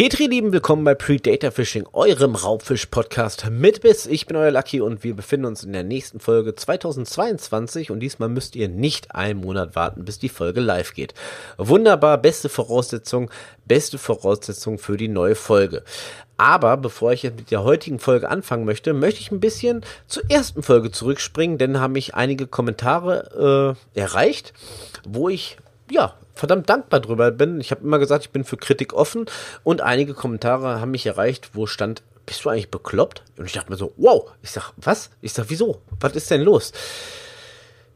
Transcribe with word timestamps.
Petri, 0.00 0.28
lieben, 0.28 0.50
willkommen 0.54 0.82
bei 0.82 0.94
Predator 0.94 1.50
Fishing, 1.50 1.86
eurem 1.92 2.34
Raubfisch-Podcast 2.34 3.50
mit 3.50 3.82
Biss. 3.82 4.06
Ich 4.06 4.24
bin 4.24 4.34
euer 4.34 4.50
Lucky 4.50 4.80
und 4.80 5.04
wir 5.04 5.14
befinden 5.14 5.44
uns 5.44 5.62
in 5.62 5.74
der 5.74 5.84
nächsten 5.84 6.20
Folge 6.20 6.54
2022 6.54 7.90
und 7.90 8.00
diesmal 8.00 8.30
müsst 8.30 8.56
ihr 8.56 8.70
nicht 8.70 9.14
einen 9.14 9.42
Monat 9.42 9.76
warten, 9.76 10.06
bis 10.06 10.18
die 10.18 10.30
Folge 10.30 10.60
live 10.60 10.94
geht. 10.94 11.12
Wunderbar, 11.58 12.16
beste 12.16 12.48
Voraussetzung, 12.48 13.30
beste 13.66 13.98
Voraussetzung 13.98 14.78
für 14.78 14.96
die 14.96 15.08
neue 15.08 15.34
Folge. 15.34 15.84
Aber 16.38 16.78
bevor 16.78 17.12
ich 17.12 17.22
jetzt 17.22 17.36
mit 17.36 17.50
der 17.50 17.62
heutigen 17.62 17.98
Folge 17.98 18.30
anfangen 18.30 18.64
möchte, 18.64 18.94
möchte 18.94 19.20
ich 19.20 19.30
ein 19.30 19.40
bisschen 19.40 19.84
zur 20.06 20.22
ersten 20.30 20.62
Folge 20.62 20.90
zurückspringen, 20.90 21.58
denn 21.58 21.78
haben 21.78 21.92
mich 21.92 22.14
einige 22.14 22.46
Kommentare 22.46 23.76
äh, 23.94 24.00
erreicht, 24.00 24.54
wo 25.06 25.28
ich 25.28 25.58
ja 25.90 26.14
verdammt 26.40 26.68
dankbar 26.68 27.00
drüber 27.00 27.30
bin. 27.30 27.60
Ich 27.60 27.70
habe 27.70 27.84
immer 27.84 27.98
gesagt, 27.98 28.24
ich 28.24 28.30
bin 28.30 28.44
für 28.44 28.56
Kritik 28.56 28.94
offen 28.94 29.26
und 29.62 29.82
einige 29.82 30.14
Kommentare 30.14 30.80
haben 30.80 30.90
mich 30.90 31.06
erreicht, 31.06 31.50
wo 31.52 31.66
stand, 31.66 32.02
bist 32.26 32.44
du 32.44 32.48
eigentlich 32.48 32.70
bekloppt? 32.70 33.22
Und 33.36 33.44
ich 33.44 33.52
dachte 33.52 33.70
mir 33.70 33.76
so, 33.76 33.92
wow. 33.96 34.30
Ich 34.42 34.50
sag, 34.50 34.72
was? 34.76 35.10
Ich 35.20 35.32
sag, 35.32 35.46
wieso? 35.48 35.82
Was 36.00 36.14
ist 36.16 36.30
denn 36.30 36.42
los? 36.42 36.72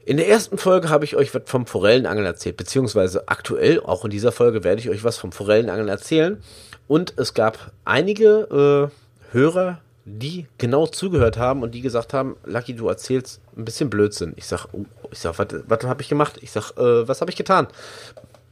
In 0.04 0.18
der 0.18 0.28
ersten 0.28 0.58
Folge 0.58 0.90
habe 0.90 1.06
ich 1.06 1.16
euch 1.16 1.34
was 1.34 1.44
vom 1.46 1.66
Forellenangeln 1.66 2.26
erzählt, 2.26 2.58
beziehungsweise 2.58 3.26
aktuell, 3.28 3.80
auch 3.80 4.04
in 4.04 4.10
dieser 4.10 4.32
Folge, 4.32 4.62
werde 4.62 4.80
ich 4.80 4.90
euch 4.90 5.02
was 5.02 5.16
vom 5.16 5.32
Forellenangeln 5.32 5.88
erzählen. 5.88 6.42
Und 6.86 7.14
es 7.16 7.32
gab 7.32 7.72
einige 7.86 8.90
äh, 8.92 9.32
Hörer, 9.32 9.80
die 10.04 10.46
genau 10.58 10.86
zugehört 10.86 11.38
haben 11.38 11.62
und 11.62 11.74
die 11.74 11.80
gesagt 11.80 12.12
haben, 12.12 12.36
Lucky, 12.44 12.74
du 12.74 12.88
erzählst 12.88 13.40
ein 13.56 13.64
bisschen 13.64 13.88
Blödsinn. 13.88 14.34
Ich 14.36 14.44
sag, 14.44 14.66
oh, 14.72 14.84
sag, 15.12 15.38
was 15.38 15.84
habe 15.84 16.02
ich 16.02 16.08
gemacht? 16.10 16.38
Ich 16.42 16.50
sag, 16.50 16.72
äh, 16.72 17.08
was 17.08 17.22
habe 17.22 17.30
ich 17.30 17.36
getan? 17.36 17.68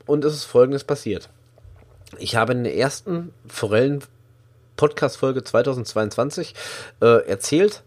Und 0.06 0.24
es 0.24 0.34
ist 0.34 0.44
folgendes 0.44 0.84
passiert. 0.84 1.28
Ich 2.18 2.36
habe 2.36 2.52
in 2.52 2.64
der 2.64 2.76
ersten 2.76 3.32
Forellen-Podcast-Folge 3.48 5.44
2022 5.44 6.54
äh, 7.00 7.26
erzählt, 7.26 7.82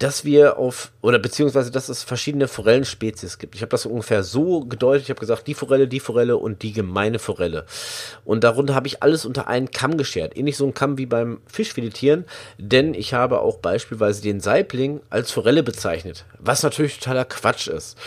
dass 0.00 0.24
wir 0.24 0.56
auf, 0.56 0.92
oder 1.02 1.18
beziehungsweise, 1.18 1.70
dass 1.70 1.90
es 1.90 2.02
verschiedene 2.02 2.48
Forellenspezies 2.48 3.36
gibt. 3.36 3.54
Ich 3.54 3.60
habe 3.60 3.68
das 3.68 3.84
ungefähr 3.84 4.22
so 4.22 4.64
gedeutet. 4.64 5.04
Ich 5.04 5.10
habe 5.10 5.20
gesagt, 5.20 5.46
die 5.46 5.52
Forelle, 5.52 5.88
die 5.88 6.00
Forelle 6.00 6.38
und 6.38 6.62
die 6.62 6.72
gemeine 6.72 7.18
Forelle. 7.18 7.66
Und 8.24 8.42
darunter 8.42 8.74
habe 8.74 8.86
ich 8.86 9.02
alles 9.02 9.26
unter 9.26 9.46
einen 9.46 9.70
Kamm 9.70 9.98
geschert. 9.98 10.36
Ähnlich 10.38 10.56
so 10.56 10.66
ein 10.66 10.72
Kamm 10.72 10.96
wie 10.96 11.04
beim 11.04 11.42
Fischfiletieren, 11.46 12.24
denn 12.56 12.94
ich 12.94 13.12
habe 13.12 13.40
auch 13.40 13.58
beispielsweise 13.58 14.22
den 14.22 14.40
Saibling 14.40 15.00
als 15.10 15.30
Forelle 15.32 15.62
bezeichnet, 15.62 16.24
was 16.38 16.62
natürlich 16.62 16.98
totaler 16.98 17.26
Quatsch 17.26 17.68
ist. 17.68 17.98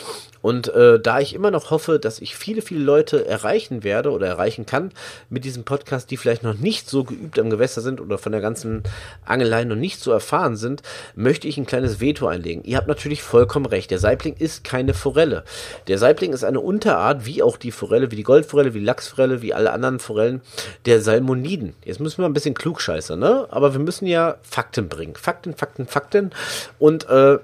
Und 0.43 0.67
äh, 0.73 0.99
da 0.99 1.21
ich 1.21 1.33
immer 1.33 1.51
noch 1.51 1.71
hoffe, 1.71 1.99
dass 1.99 2.19
ich 2.19 2.35
viele, 2.35 2.61
viele 2.61 2.83
Leute 2.83 3.25
erreichen 3.25 3.83
werde 3.83 4.11
oder 4.11 4.27
erreichen 4.27 4.65
kann 4.65 4.91
mit 5.29 5.45
diesem 5.45 5.63
Podcast, 5.63 6.11
die 6.11 6.17
vielleicht 6.17 6.43
noch 6.43 6.53
nicht 6.53 6.89
so 6.89 7.05
geübt 7.05 7.39
am 7.39 7.49
Gewässer 7.49 7.79
sind 7.79 8.01
oder 8.01 8.17
von 8.17 8.33
der 8.33 8.41
ganzen 8.41 8.83
Angelei 9.23 9.63
noch 9.63 9.77
nicht 9.77 10.01
so 10.01 10.11
erfahren 10.11 10.57
sind, 10.57 10.83
möchte 11.15 11.47
ich 11.47 11.57
ein 11.57 11.65
kleines 11.65 12.01
Veto 12.01 12.27
einlegen. 12.27 12.65
Ihr 12.65 12.75
habt 12.75 12.89
natürlich 12.89 13.23
vollkommen 13.23 13.65
recht. 13.65 13.89
Der 13.89 13.99
Saibling 13.99 14.35
ist 14.37 14.65
keine 14.65 14.93
Forelle. 14.93 15.45
Der 15.87 15.97
Saibling 15.97 16.33
ist 16.33 16.43
eine 16.43 16.59
Unterart, 16.59 17.25
wie 17.25 17.41
auch 17.41 17.55
die 17.55 17.71
Forelle, 17.71 18.11
wie 18.11 18.17
die 18.17 18.23
Goldforelle, 18.23 18.73
wie 18.73 18.79
die 18.79 18.85
Lachsforelle, 18.85 19.41
wie 19.41 19.53
alle 19.53 19.71
anderen 19.71 19.99
Forellen 19.99 20.41
der 20.85 20.99
Salmoniden. 20.99 21.73
Jetzt 21.85 22.01
müssen 22.01 22.21
wir 22.21 22.25
ein 22.25 22.33
bisschen 22.33 22.53
klugscheißer, 22.53 23.15
ne? 23.15 23.47
Aber 23.49 23.71
wir 23.71 23.79
müssen 23.79 24.07
ja 24.07 24.35
Fakten 24.41 24.89
bringen. 24.89 25.15
Fakten, 25.15 25.53
Fakten, 25.53 25.87
Fakten. 25.87 26.31
Und 26.79 27.07
äh, 27.07 27.39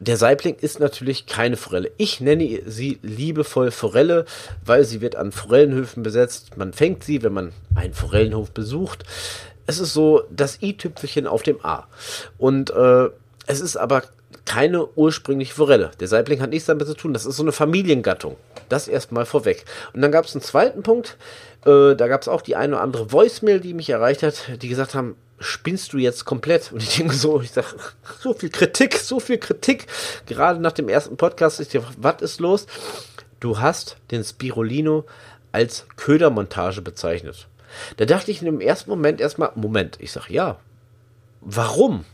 der 0.00 0.16
Saibling 0.16 0.56
ist 0.60 0.80
natürlich 0.80 1.26
keine 1.26 1.56
Forelle. 1.56 1.90
Ich 1.96 2.20
nenne 2.20 2.62
sie 2.66 2.98
liebevoll 3.02 3.70
Forelle, 3.70 4.26
weil 4.64 4.84
sie 4.84 5.00
wird 5.00 5.16
an 5.16 5.32
Forellenhöfen 5.32 6.02
besetzt. 6.02 6.56
Man 6.56 6.72
fängt 6.72 7.02
sie, 7.04 7.22
wenn 7.22 7.32
man 7.32 7.52
einen 7.74 7.94
Forellenhof 7.94 8.52
besucht. 8.52 9.04
Es 9.66 9.80
ist 9.80 9.92
so 9.92 10.22
das 10.30 10.62
i-Tüpfelchen 10.62 11.26
auf 11.26 11.42
dem 11.42 11.64
A. 11.64 11.86
Und 12.38 12.70
äh, 12.70 13.08
es 13.46 13.60
ist 13.60 13.76
aber 13.76 14.02
keine 14.44 14.86
ursprüngliche 14.94 15.54
Forelle. 15.54 15.90
Der 16.00 16.08
Saibling 16.08 16.40
hat 16.40 16.50
nichts 16.50 16.66
damit 16.66 16.86
zu 16.86 16.94
tun. 16.94 17.12
Das 17.12 17.26
ist 17.26 17.36
so 17.36 17.42
eine 17.42 17.52
Familiengattung. 17.52 18.36
Das 18.68 18.88
erstmal 18.88 19.26
vorweg. 19.26 19.64
Und 19.92 20.02
dann 20.02 20.12
gab 20.12 20.24
es 20.24 20.34
einen 20.34 20.42
zweiten 20.42 20.82
Punkt. 20.82 21.16
Äh, 21.64 21.94
da 21.94 22.08
gab 22.08 22.22
es 22.22 22.28
auch 22.28 22.42
die 22.42 22.56
eine 22.56 22.74
oder 22.74 22.82
andere 22.82 23.12
Voicemail, 23.12 23.60
die 23.60 23.74
mich 23.74 23.90
erreicht 23.90 24.22
hat, 24.22 24.62
die 24.62 24.68
gesagt 24.68 24.94
haben, 24.94 25.16
spinnst 25.38 25.92
du 25.92 25.98
jetzt 25.98 26.24
komplett? 26.24 26.72
Und 26.72 26.82
ich 26.82 26.96
denke 26.96 27.14
so, 27.14 27.40
ich 27.40 27.52
sage, 27.52 27.68
so 28.20 28.34
viel 28.34 28.50
Kritik, 28.50 28.96
so 28.96 29.20
viel 29.20 29.38
Kritik. 29.38 29.86
Gerade 30.26 30.60
nach 30.60 30.72
dem 30.72 30.88
ersten 30.88 31.16
Podcast 31.16 31.60
ist 31.60 31.72
dir, 31.72 31.82
was 31.96 32.22
ist 32.22 32.40
los? 32.40 32.66
Du 33.40 33.60
hast 33.60 33.96
den 34.10 34.24
Spirulino 34.24 35.04
als 35.52 35.86
Ködermontage 35.96 36.82
bezeichnet. 36.82 37.46
Da 37.96 38.04
dachte 38.04 38.30
ich 38.30 38.40
in 38.40 38.46
dem 38.46 38.60
ersten 38.60 38.90
Moment 38.90 39.20
erstmal, 39.20 39.52
Moment, 39.54 39.96
ich 40.00 40.12
sage, 40.12 40.32
ja, 40.32 40.58
warum? 41.40 42.04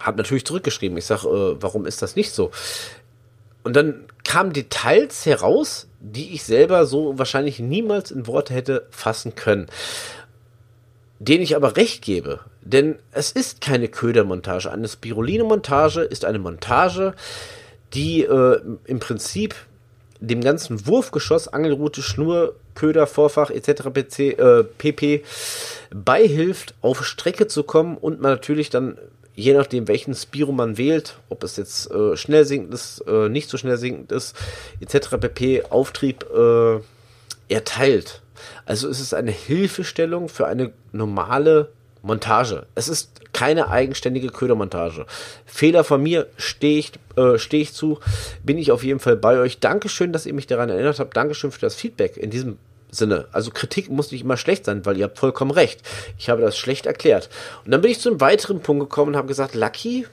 Hab 0.00 0.16
natürlich 0.16 0.44
zurückgeschrieben. 0.44 0.96
Ich 0.98 1.06
sage, 1.06 1.28
äh, 1.28 1.56
warum 1.60 1.86
ist 1.86 2.02
das 2.02 2.16
nicht 2.16 2.32
so? 2.32 2.50
Und 3.62 3.74
dann 3.74 4.04
kamen 4.24 4.52
Details 4.52 5.26
heraus, 5.26 5.88
die 6.00 6.34
ich 6.34 6.44
selber 6.44 6.86
so 6.86 7.18
wahrscheinlich 7.18 7.58
niemals 7.58 8.10
in 8.10 8.26
Worte 8.26 8.54
hätte 8.54 8.86
fassen 8.90 9.34
können 9.34 9.66
denen 11.18 11.42
ich 11.42 11.56
aber 11.56 11.76
recht 11.76 12.02
gebe. 12.02 12.40
Denn 12.62 12.96
es 13.12 13.32
ist 13.32 13.60
keine 13.60 13.88
Ködermontage. 13.88 14.70
Eine 14.70 14.88
Spiruline-Montage 14.88 16.00
ist 16.02 16.24
eine 16.24 16.38
Montage, 16.38 17.14
die 17.94 18.22
äh, 18.22 18.60
im 18.84 18.98
Prinzip 18.98 19.54
dem 20.18 20.40
ganzen 20.40 20.86
Wurfgeschoss, 20.86 21.48
Angelrute, 21.48 22.02
Schnur, 22.02 22.56
Köder, 22.74 23.06
Vorfach 23.06 23.50
etc. 23.50 23.90
PC, 23.94 24.18
äh, 24.38 24.64
pp. 24.64 25.22
beihilft, 25.94 26.74
auf 26.80 27.04
Strecke 27.04 27.46
zu 27.46 27.62
kommen 27.62 27.96
und 27.96 28.20
man 28.20 28.32
natürlich 28.32 28.70
dann, 28.70 28.98
je 29.36 29.52
nachdem 29.52 29.86
welchen 29.86 30.14
Spiro 30.14 30.50
man 30.50 30.78
wählt, 30.78 31.18
ob 31.28 31.44
es 31.44 31.56
jetzt 31.56 31.90
äh, 31.90 32.16
schnell 32.16 32.44
sinkend 32.44 32.74
ist, 32.74 33.04
äh, 33.06 33.28
nicht 33.28 33.48
so 33.48 33.58
schnell 33.58 33.76
sinkend 33.76 34.10
ist, 34.10 34.34
etc. 34.80 35.10
pp. 35.20 35.62
Auftrieb 35.68 36.26
äh, 36.34 36.80
erteilt. 37.48 38.22
Also 38.64 38.88
es 38.88 38.98
ist 38.98 39.14
eine 39.14 39.30
Hilfestellung 39.30 40.28
für 40.28 40.46
eine 40.46 40.72
normale 40.92 41.70
Montage. 42.02 42.66
Es 42.74 42.88
ist 42.88 43.32
keine 43.32 43.68
eigenständige 43.68 44.28
Ködermontage. 44.28 45.04
Fehler 45.44 45.84
von 45.84 46.02
mir 46.02 46.28
stehe 46.38 46.78
ich, 46.78 46.92
äh, 47.16 47.38
stehe 47.38 47.62
ich 47.62 47.74
zu, 47.74 48.00
bin 48.42 48.56
ich 48.56 48.72
auf 48.72 48.82
jeden 48.82 49.00
Fall 49.00 49.16
bei 49.16 49.38
euch. 49.38 49.60
Dankeschön, 49.60 50.12
dass 50.12 50.24
ihr 50.24 50.34
mich 50.34 50.46
daran 50.46 50.70
erinnert 50.70 50.98
habt. 50.98 51.16
Dankeschön 51.16 51.52
für 51.52 51.60
das 51.60 51.74
Feedback 51.74 52.16
in 52.16 52.30
diesem 52.30 52.56
Sinne. 52.96 53.26
Also 53.32 53.50
Kritik 53.50 53.90
muss 53.90 54.10
nicht 54.10 54.22
immer 54.22 54.36
schlecht 54.36 54.64
sein, 54.64 54.84
weil 54.84 54.96
ihr 54.96 55.04
habt 55.04 55.18
vollkommen 55.18 55.50
recht. 55.50 55.80
Ich 56.18 56.28
habe 56.28 56.42
das 56.42 56.56
schlecht 56.56 56.86
erklärt. 56.86 57.28
Und 57.64 57.70
dann 57.70 57.80
bin 57.80 57.90
ich 57.90 58.00
zu 58.00 58.08
einem 58.08 58.20
weiteren 58.20 58.60
Punkt 58.60 58.80
gekommen 58.80 59.12
und 59.12 59.16
habe 59.16 59.28
gesagt, 59.28 59.54
Lucky, 59.54 60.06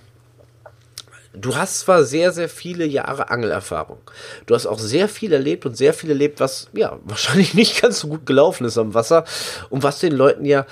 du 1.33 1.55
hast 1.55 1.79
zwar 1.79 2.03
sehr, 2.03 2.31
sehr 2.31 2.49
viele 2.49 2.85
Jahre 2.85 3.29
Angelerfahrung. 3.29 3.99
Du 4.45 4.55
hast 4.55 4.65
auch 4.65 4.79
sehr 4.79 5.09
viel 5.09 5.33
erlebt 5.33 5.65
und 5.65 5.75
sehr 5.75 5.93
viel 5.93 6.09
erlebt, 6.09 6.39
was 6.39 6.69
ja 6.73 6.99
wahrscheinlich 7.03 7.53
nicht 7.53 7.81
ganz 7.81 7.99
so 7.99 8.07
gut 8.07 8.25
gelaufen 8.25 8.65
ist 8.65 8.77
am 8.77 8.93
Wasser 8.93 9.25
und 9.69 9.83
was 9.83 9.99
den 9.99 10.13
Leuten 10.13 10.45
ja, 10.45 10.65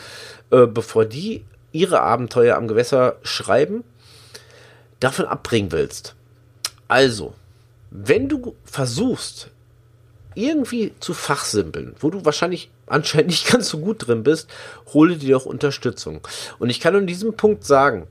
äh, 0.52 0.68
bevor 0.68 1.06
die 1.06 1.44
ihre 1.72 2.02
Abenteuer 2.02 2.58
am 2.58 2.68
Gewässer 2.68 3.16
schreiben, 3.24 3.84
davon 5.00 5.26
abbringen 5.26 5.72
willst. 5.72 6.16
Also, 6.88 7.34
wenn 7.90 8.28
du 8.28 8.56
versuchst, 8.66 9.50
irgendwie 10.36 10.94
zu 11.00 11.14
fachsimpeln, 11.14 11.96
wo 12.00 12.10
du 12.10 12.24
wahrscheinlich 12.26 12.70
anscheinend 12.88 13.30
nicht 13.30 13.48
ganz 13.52 13.70
so 13.70 13.80
gut 13.80 14.08
drin 14.08 14.24
bist, 14.24 14.50
hole 14.94 15.16
dir 15.16 15.36
doch 15.36 15.46
Unterstützung. 15.46 16.22
Und 16.60 16.70
ich 16.70 16.80
kann 16.80 16.96
an 16.96 17.08
diesem 17.08 17.34
Punkt 17.34 17.66
sagen, 17.66 18.08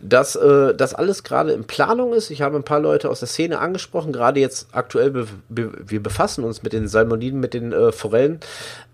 dass 0.00 0.36
äh, 0.36 0.74
das 0.74 0.94
alles 0.94 1.22
gerade 1.22 1.52
in 1.52 1.64
Planung 1.64 2.12
ist. 2.12 2.30
Ich 2.30 2.42
habe 2.42 2.56
ein 2.56 2.64
paar 2.64 2.80
Leute 2.80 3.08
aus 3.08 3.20
der 3.20 3.28
Szene 3.28 3.58
angesprochen, 3.58 4.12
gerade 4.12 4.40
jetzt 4.40 4.68
aktuell, 4.72 5.10
be 5.10 5.26
be 5.48 5.72
wir 5.86 6.02
befassen 6.02 6.44
uns 6.44 6.62
mit 6.62 6.72
den 6.72 6.88
Salmoniden, 6.88 7.40
mit 7.40 7.54
den 7.54 7.72
äh, 7.72 7.92
Forellen, 7.92 8.40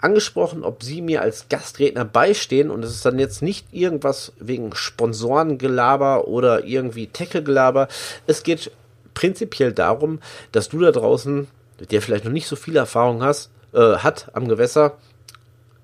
angesprochen, 0.01 0.65
ob 0.65 0.83
sie 0.83 1.03
mir 1.03 1.23
als 1.23 1.49
Gastredner 1.49 2.05
beistehen. 2.05 2.71
Und 2.71 2.85
es 2.85 2.93
ist 2.93 3.05
dann 3.05 3.19
jetzt 3.19 3.43
nicht 3.43 3.67
irgendwas 3.73 4.33
wegen 4.39 4.75
Sponsorengelaber 4.75 6.29
oder 6.29 6.65
irgendwie 6.65 7.09
Tackle-Gelaber. 7.09 7.89
Es 8.27 8.43
geht 8.43 8.71
prinzipiell 9.15 9.73
darum, 9.73 10.21
dass 10.53 10.69
du 10.69 10.81
da 10.81 10.91
draußen 10.91 11.49
der 11.91 12.03
vielleicht 12.03 12.25
noch 12.25 12.33
nicht 12.33 12.47
so 12.47 12.57
viel 12.57 12.77
Erfahrung 12.77 13.23
hast, 13.23 13.51
äh, 13.73 13.97
hat 13.97 14.31
am 14.35 14.49
Gewässer, 14.49 14.99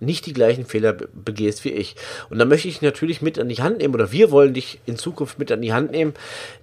nicht 0.00 0.27
die 0.27 0.33
gleichen 0.33 0.65
Fehler 0.65 0.93
begehst 0.93 1.65
wie 1.65 1.73
ich. 1.73 1.97
Und 2.31 2.39
da 2.39 2.45
möchte 2.45 2.69
ich 2.69 2.83
natürlich 2.83 3.21
mit 3.21 3.39
an 3.39 3.49
die 3.49 3.62
Hand 3.62 3.79
nehmen, 3.79 3.95
oder 3.95 4.12
wir 4.12 4.31
wollen 4.31 4.55
dich 4.55 4.81
in 4.87 4.97
Zukunft 4.97 5.39
mit 5.39 5.50
an 5.50 5.62
die 5.62 5.73
Hand 5.73 5.91
nehmen, 5.91 6.15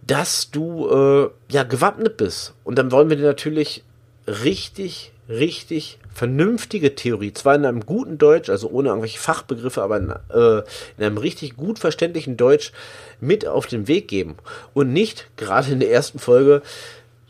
dass 0.06 0.52
du 0.52 0.88
äh, 0.90 1.30
ja 1.54 1.64
gewappnet 1.64 2.18
bist. 2.18 2.54
Und 2.64 2.78
dann 2.78 2.92
wollen 2.92 3.10
wir 3.10 3.18
dir 3.18 3.26
natürlich 3.26 3.84
richtig, 4.28 5.12
richtig 5.28 6.00
vernünftige 6.14 6.96
Theorie, 6.96 7.34
zwar 7.34 7.56
in 7.56 7.66
einem 7.66 7.86
guten 7.86 8.18
Deutsch, 8.18 8.50
also 8.50 8.70
ohne 8.70 8.88
irgendwelche 8.88 9.20
Fachbegriffe, 9.20 9.84
aber 9.84 9.98
in, 9.98 10.12
äh, 10.34 10.64
in 10.98 11.04
einem 11.04 11.18
richtig 11.18 11.58
gut 11.58 11.78
verständlichen 11.78 12.38
Deutsch 12.38 12.72
mit 13.20 13.46
auf 13.46 13.68
den 13.68 13.90
Weg 13.90 14.08
geben. 14.08 14.38
Und 14.74 14.94
nicht, 14.94 15.28
gerade 15.36 15.74
in 15.74 15.82
der 15.82 15.92
ersten 15.92 16.20
Folge, 16.20 16.62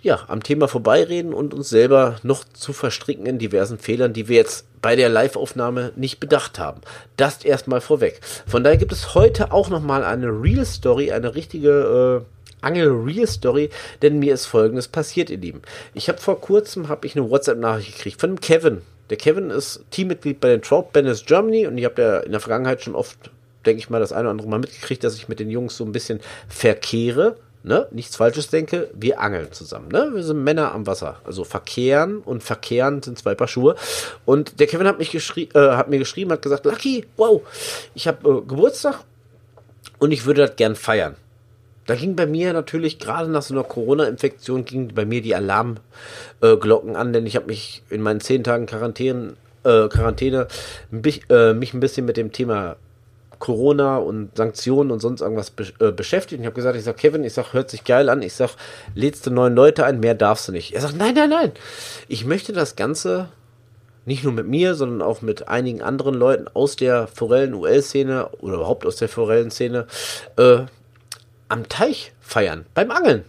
ja, 0.05 0.23
am 0.27 0.43
Thema 0.43 0.67
vorbeireden 0.67 1.33
und 1.33 1.55
uns 1.55 1.69
selber 1.69 2.17
noch 2.21 2.43
zu 2.43 2.73
verstricken 2.73 3.25
in 3.25 3.39
diversen 3.39 3.79
Fehlern, 3.79 4.13
die 4.13 4.27
wir 4.27 4.35
jetzt 4.35 4.67
bei 4.79 4.95
der 4.95 5.09
Live-Aufnahme 5.09 5.93
nicht 5.95 6.19
bedacht 6.19 6.59
haben. 6.59 6.81
Das 7.17 7.43
erstmal 7.43 7.81
vorweg. 7.81 8.21
Von 8.45 8.63
daher 8.63 8.77
gibt 8.77 8.91
es 8.91 9.15
heute 9.15 9.51
auch 9.51 9.69
nochmal 9.69 10.03
eine 10.03 10.27
Real 10.27 10.63
Story, 10.63 11.11
eine 11.11 11.33
richtige 11.33 12.21
äh, 12.21 12.63
Angel 12.63 12.89
Real 12.89 13.25
Story, 13.25 13.71
denn 14.03 14.19
mir 14.19 14.35
ist 14.35 14.45
folgendes 14.45 14.87
passiert, 14.87 15.31
ihr 15.31 15.39
Lieben. 15.39 15.63
Ich 15.95 16.07
habe 16.07 16.19
vor 16.19 16.39
kurzem 16.39 16.87
habe 16.87 17.07
ich 17.07 17.15
eine 17.15 17.27
WhatsApp-Nachricht 17.27 17.95
gekriegt 17.95 18.21
von 18.21 18.39
Kevin. 18.39 18.83
Der 19.09 19.17
Kevin 19.17 19.49
ist 19.49 19.85
Teammitglied 19.89 20.39
bei 20.39 20.49
den 20.49 20.61
Trout 20.61 20.89
Bandits 20.93 21.25
Germany 21.25 21.65
und 21.65 21.79
ich 21.79 21.85
habe 21.85 21.99
ja 21.99 22.19
in 22.19 22.31
der 22.31 22.41
Vergangenheit 22.41 22.83
schon 22.83 22.93
oft, 22.93 23.31
denke 23.65 23.79
ich 23.79 23.89
mal, 23.89 23.99
das 23.99 24.11
eine 24.11 24.21
oder 24.21 24.31
andere 24.31 24.49
Mal 24.49 24.59
mitgekriegt, 24.59 25.03
dass 25.03 25.15
ich 25.15 25.27
mit 25.29 25.39
den 25.39 25.49
Jungs 25.49 25.75
so 25.75 25.83
ein 25.83 25.91
bisschen 25.91 26.19
verkehre 26.47 27.37
ne, 27.65 27.87
nichts 27.91 28.15
Falsches 28.15 28.49
denke, 28.49 28.89
wir 28.93 29.19
angeln 29.19 29.51
zusammen, 29.51 29.89
ne? 29.89 30.11
Wir 30.13 30.23
sind 30.23 30.43
Männer 30.43 30.71
am 30.73 30.85
Wasser. 30.85 31.19
Also 31.23 31.43
verkehren 31.43 32.19
und 32.19 32.43
verkehren 32.43 33.01
sind 33.01 33.17
zwei 33.17 33.33
Paar 33.33 33.47
Schuhe. 33.47 33.75
Und 34.23 34.59
der 34.59 34.67
Kevin 34.67 34.87
hat 34.87 34.99
mich 34.99 35.11
geschrieben, 35.11 35.51
äh, 35.55 35.71
hat 35.71 35.89
mir 35.89 35.97
geschrieben, 35.97 36.31
hat 36.31 36.41
gesagt, 36.41 36.65
Lucky, 36.65 37.05
wow, 37.17 37.41
ich 37.95 38.07
habe 38.07 38.29
äh, 38.29 38.41
Geburtstag 38.47 38.99
und 39.97 40.11
ich 40.11 40.25
würde 40.25 40.45
das 40.45 40.55
gern 40.55 40.75
feiern. 40.75 41.15
Da 41.87 41.95
ging 41.95 42.15
bei 42.15 42.25
mir 42.25 42.53
natürlich 42.53 42.99
gerade 42.99 43.29
nach 43.29 43.41
so 43.41 43.53
einer 43.53 43.63
Corona-Infektion 43.63 44.65
ging 44.65 44.93
bei 44.93 45.05
mir 45.05 45.21
die 45.21 45.35
Alarmglocken 45.35 46.95
äh, 46.95 46.97
an, 46.97 47.13
denn 47.13 47.25
ich 47.25 47.35
habe 47.35 47.47
mich 47.47 47.83
in 47.89 48.01
meinen 48.01 48.21
zehn 48.21 48.43
Tagen 48.43 48.65
Quarantäne, 48.65 49.33
äh, 49.63 49.87
Quarantäne 49.87 50.47
mich, 50.89 51.29
äh, 51.29 51.53
mich 51.53 51.73
ein 51.73 51.79
bisschen 51.79 52.05
mit 52.05 52.17
dem 52.17 52.31
Thema 52.31 52.77
Corona 53.39 53.97
und 53.97 54.35
Sanktionen 54.37 54.91
und 54.91 54.99
sonst 54.99 55.21
irgendwas 55.21 55.51
be 55.51 55.65
äh, 55.79 55.91
beschäftigt. 55.91 56.39
Und 56.39 56.43
ich 56.43 56.47
habe 56.47 56.55
gesagt, 56.55 56.77
ich 56.77 56.83
sag 56.83 56.97
Kevin, 56.97 57.23
ich 57.23 57.33
sag, 57.33 57.53
hört 57.53 57.69
sich 57.69 57.83
geil 57.83 58.09
an. 58.09 58.21
Ich 58.21 58.33
sag, 58.33 58.51
lädst 58.93 59.25
du 59.25 59.31
neun 59.31 59.55
Leute 59.55 59.85
ein, 59.85 59.99
mehr 59.99 60.15
darfst 60.15 60.47
du 60.47 60.51
nicht. 60.51 60.73
Er 60.73 60.81
sagt, 60.81 60.97
nein, 60.97 61.13
nein, 61.15 61.29
nein. 61.29 61.51
Ich 62.07 62.25
möchte 62.25 62.53
das 62.53 62.75
Ganze 62.75 63.29
nicht 64.05 64.23
nur 64.23 64.33
mit 64.33 64.47
mir, 64.47 64.75
sondern 64.75 65.01
auch 65.01 65.21
mit 65.21 65.47
einigen 65.47 65.81
anderen 65.81 66.15
Leuten 66.15 66.47
aus 66.53 66.75
der 66.75 67.07
Forellen-UL-Szene 67.07 68.29
oder 68.39 68.55
überhaupt 68.55 68.85
aus 68.85 68.97
der 68.97 69.09
Forellenszene 69.09 69.87
äh, 70.37 70.59
am 71.47 71.67
Teich 71.69 72.13
feiern, 72.21 72.65
beim 72.73 72.91
Angeln. 72.91 73.25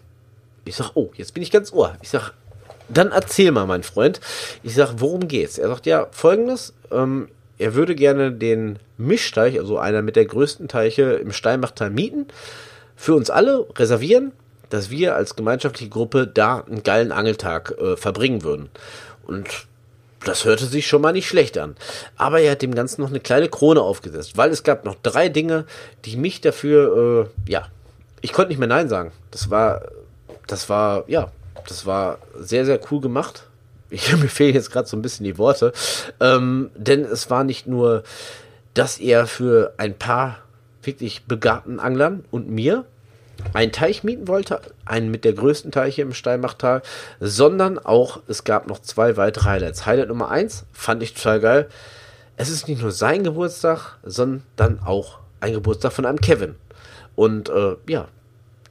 Ich 0.64 0.76
sag, 0.76 0.90
oh, 0.94 1.10
jetzt 1.16 1.32
bin 1.34 1.42
ich 1.42 1.50
ganz 1.50 1.72
ohr. 1.72 1.96
Ich 2.02 2.10
sag, 2.10 2.32
dann 2.88 3.12
erzähl 3.12 3.52
mal, 3.52 3.66
mein 3.66 3.82
Freund. 3.82 4.20
Ich 4.62 4.74
sag, 4.74 4.94
worum 4.98 5.28
geht's? 5.28 5.58
Er 5.58 5.68
sagt, 5.68 5.86
ja, 5.86 6.08
folgendes, 6.10 6.74
ähm, 6.90 7.28
er 7.58 7.74
würde 7.74 7.94
gerne 7.94 8.32
den 8.32 8.78
Mischteich, 8.98 9.58
also 9.58 9.78
einer 9.78 10.02
mit 10.02 10.16
der 10.16 10.26
größten 10.26 10.68
Teiche 10.68 11.14
im 11.14 11.32
Steinbachtal 11.32 11.90
mieten, 11.90 12.26
für 12.96 13.14
uns 13.14 13.30
alle 13.30 13.66
reservieren, 13.76 14.32
dass 14.70 14.90
wir 14.90 15.14
als 15.14 15.36
gemeinschaftliche 15.36 15.90
Gruppe 15.90 16.26
da 16.26 16.60
einen 16.60 16.82
geilen 16.82 17.12
Angeltag 17.12 17.74
äh, 17.78 17.96
verbringen 17.96 18.42
würden. 18.42 18.68
Und 19.26 19.66
das 20.24 20.44
hörte 20.44 20.66
sich 20.66 20.86
schon 20.86 21.02
mal 21.02 21.12
nicht 21.12 21.28
schlecht 21.28 21.56
an. 21.56 21.76
Aber 22.16 22.40
er 22.40 22.52
hat 22.52 22.62
dem 22.62 22.74
Ganzen 22.74 23.00
noch 23.00 23.10
eine 23.10 23.20
kleine 23.20 23.48
Krone 23.48 23.80
aufgesetzt, 23.80 24.36
weil 24.36 24.50
es 24.50 24.64
gab 24.64 24.84
noch 24.84 24.96
drei 25.02 25.28
Dinge, 25.28 25.66
die 26.04 26.16
mich 26.16 26.40
dafür, 26.40 27.30
äh, 27.46 27.50
ja, 27.50 27.68
ich 28.22 28.32
konnte 28.32 28.48
nicht 28.48 28.58
mehr 28.58 28.68
Nein 28.68 28.88
sagen. 28.88 29.12
Das 29.30 29.50
war, 29.50 29.82
das 30.46 30.68
war, 30.68 31.04
ja, 31.06 31.30
das 31.68 31.86
war 31.86 32.18
sehr, 32.38 32.64
sehr 32.64 32.80
cool 32.90 33.00
gemacht 33.00 33.45
ich, 33.90 34.16
mir 34.16 34.28
fehlen 34.28 34.54
jetzt 34.54 34.70
gerade 34.70 34.88
so 34.88 34.96
ein 34.96 35.02
bisschen 35.02 35.24
die 35.24 35.38
Worte, 35.38 35.72
ähm, 36.20 36.70
denn 36.76 37.04
es 37.04 37.30
war 37.30 37.44
nicht 37.44 37.66
nur, 37.66 38.02
dass 38.74 38.98
er 38.98 39.26
für 39.26 39.74
ein 39.78 39.94
paar 39.94 40.38
wirklich 40.82 41.24
begabten 41.24 41.80
Anglern 41.80 42.24
und 42.30 42.48
mir 42.48 42.84
einen 43.52 43.72
Teich 43.72 44.04
mieten 44.04 44.28
wollte, 44.28 44.60
einen 44.84 45.10
mit 45.10 45.24
der 45.24 45.32
größten 45.32 45.70
Teiche 45.70 46.02
im 46.02 46.14
Steinbachtal, 46.14 46.82
sondern 47.20 47.78
auch, 47.78 48.20
es 48.28 48.44
gab 48.44 48.66
noch 48.66 48.80
zwei 48.80 49.16
weitere 49.16 49.44
Highlights. 49.44 49.86
Highlight 49.86 50.08
Nummer 50.08 50.30
eins 50.30 50.64
fand 50.72 51.02
ich 51.02 51.14
total 51.14 51.40
geil. 51.40 51.68
Es 52.36 52.48
ist 52.48 52.68
nicht 52.68 52.82
nur 52.82 52.92
sein 52.92 53.24
Geburtstag, 53.24 53.98
sondern 54.02 54.80
auch 54.84 55.18
ein 55.40 55.52
Geburtstag 55.52 55.92
von 55.92 56.06
einem 56.06 56.20
Kevin. 56.20 56.54
Und 57.14 57.48
äh, 57.48 57.76
ja, 57.88 58.08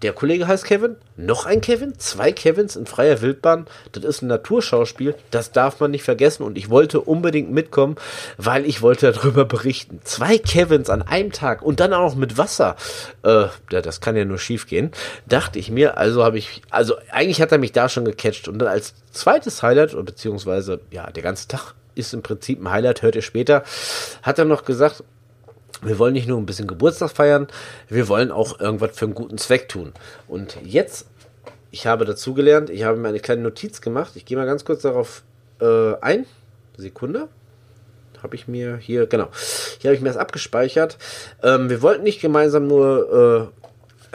der 0.06 0.14
Kollege 0.14 0.48
heißt 0.48 0.66
Kevin, 0.66 0.98
noch 1.18 1.48
ein 1.48 1.62
Kevin, 1.62 1.98
zwei 1.98 2.32
Kevins 2.32 2.76
in 2.76 2.86
freier 2.86 3.22
Wildbahn. 3.22 3.66
Das 3.92 4.04
ist 4.04 4.22
ein 4.22 4.28
Naturschauspiel, 4.28 5.16
das 5.32 5.52
darf 5.52 5.80
man 5.80 5.90
nicht 5.90 6.04
vergessen. 6.04 6.44
Und 6.44 6.60
ich 6.60 6.70
wollte 6.70 7.02
unbedingt 7.02 7.52
mitkommen, 7.52 7.96
weil 8.38 8.66
ich 8.66 8.84
wollte 8.84 9.12
darüber 9.12 9.46
berichten. 9.46 10.02
Zwei 10.04 10.38
Kevins 10.38 10.92
an 10.92 11.02
einem 11.02 11.32
Tag 11.32 11.64
und 11.64 11.80
dann 11.80 11.92
auch 11.92 12.12
noch 12.12 12.16
mit 12.16 12.38
Wasser. 12.38 12.76
Äh, 13.24 13.46
das 13.70 14.00
kann 14.00 14.16
ja 14.16 14.26
nur 14.26 14.38
schief 14.38 14.68
gehen. 14.68 14.92
Dachte 15.26 15.58
ich 15.58 15.72
mir, 15.72 15.98
also 15.98 16.24
habe 16.24 16.38
ich, 16.38 16.62
also 16.70 16.96
eigentlich 17.10 17.42
hat 17.42 17.52
er 17.52 17.58
mich 17.58 17.72
da 17.72 17.90
schon 17.90 18.06
gecatcht. 18.06 18.48
Und 18.48 18.60
dann 18.60 18.70
als 18.70 18.94
zweites 19.12 19.64
Highlight, 19.64 19.96
beziehungsweise, 20.06 20.82
ja, 20.92 21.10
der 21.10 21.24
ganze 21.24 21.48
Tag 21.48 21.74
ist 21.96 22.14
im 22.14 22.22
Prinzip 22.22 22.62
ein 22.62 22.70
Highlight, 22.70 23.02
hört 23.02 23.16
ihr 23.16 23.24
später, 23.24 23.64
hat 24.22 24.38
er 24.38 24.46
noch 24.46 24.66
gesagt, 24.66 25.04
wir 25.86 26.00
wollen 26.00 26.14
nicht 26.14 26.28
nur 26.28 26.40
ein 26.40 26.46
bisschen 26.46 26.68
Geburtstag 26.68 27.12
feiern, 27.12 27.48
wir 27.90 28.08
wollen 28.08 28.32
auch 28.32 28.60
irgendwas 28.60 28.98
für 28.98 29.06
einen 29.06 29.16
guten 29.16 29.38
Zweck 29.38 29.70
tun. 29.70 29.94
Und 30.28 30.58
jetzt, 30.64 31.08
ich 31.72 31.88
habe 31.88 32.06
dazugelernt, 32.06 32.70
ich 32.70 32.84
habe 32.84 32.98
mir 32.98 33.10
eine 33.10 33.20
kleine 33.20 33.42
Notiz 33.42 33.82
gemacht. 33.82 34.14
Ich 34.16 34.26
gehe 34.26 34.38
mal 34.38 34.46
ganz 34.46 34.66
kurz 34.66 34.82
darauf 34.82 35.24
äh, 35.62 35.94
ein. 36.02 36.26
Sekunde. 36.78 37.30
Habe 38.22 38.36
ich 38.36 38.48
mir 38.48 38.78
hier, 38.78 39.08
genau. 39.08 39.30
Hier 39.80 39.90
habe 39.90 39.96
ich 39.96 40.02
mir 40.02 40.10
das 40.10 40.18
abgespeichert. 40.18 40.98
Ähm, 41.44 41.70
wir 41.70 41.82
wollten 41.82 42.04
nicht 42.04 42.22
gemeinsam 42.22 42.68
nur 42.68 43.52
äh, 43.54 43.65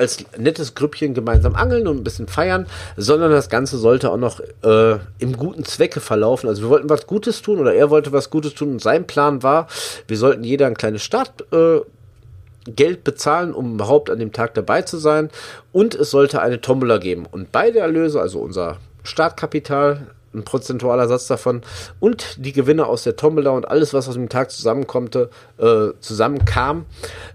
als 0.00 0.24
nettes 0.36 0.74
Grüppchen 0.74 1.14
gemeinsam 1.14 1.54
angeln 1.54 1.86
und 1.86 1.98
ein 1.98 2.04
bisschen 2.04 2.26
feiern, 2.26 2.66
sondern 2.96 3.30
das 3.30 3.48
Ganze 3.48 3.78
sollte 3.78 4.10
auch 4.10 4.16
noch 4.16 4.40
äh, 4.64 4.98
im 5.18 5.36
guten 5.36 5.64
Zwecke 5.64 6.00
verlaufen. 6.00 6.48
Also 6.48 6.62
wir 6.62 6.70
wollten 6.70 6.90
was 6.90 7.06
Gutes 7.06 7.42
tun 7.42 7.60
oder 7.60 7.74
er 7.74 7.90
wollte 7.90 8.10
was 8.10 8.30
Gutes 8.30 8.54
tun 8.54 8.72
und 8.72 8.82
sein 8.82 9.06
Plan 9.06 9.42
war, 9.42 9.68
wir 10.08 10.16
sollten 10.16 10.42
jeder 10.42 10.66
ein 10.66 10.76
kleines 10.76 11.02
Startgeld 11.02 11.86
Äh, 12.66 12.94
bezahlen, 13.04 13.52
um 13.52 13.74
überhaupt 13.74 14.10
an 14.10 14.18
dem 14.18 14.32
Tag 14.32 14.54
dabei 14.54 14.82
zu 14.82 14.98
sein. 14.98 15.30
Und 15.72 15.94
es 15.94 16.10
sollte 16.10 16.40
eine 16.40 16.60
Tombola 16.60 16.98
geben. 16.98 17.26
Und 17.30 17.52
beide 17.52 17.80
Erlöse, 17.80 18.20
also 18.20 18.40
unser 18.40 18.78
Startkapital, 19.02 20.06
ein 20.34 20.44
prozentualer 20.44 21.08
Satz 21.08 21.26
davon 21.26 21.62
und 21.98 22.36
die 22.44 22.52
Gewinne 22.52 22.86
aus 22.86 23.04
der 23.04 23.16
Tombola 23.16 23.50
und 23.50 23.68
alles, 23.68 23.92
was 23.94 24.08
aus 24.08 24.14
dem 24.14 24.28
Tag 24.28 24.50
zusammenkommte, 24.50 25.30
äh, 25.58 25.88
zusammenkam, 26.00 26.86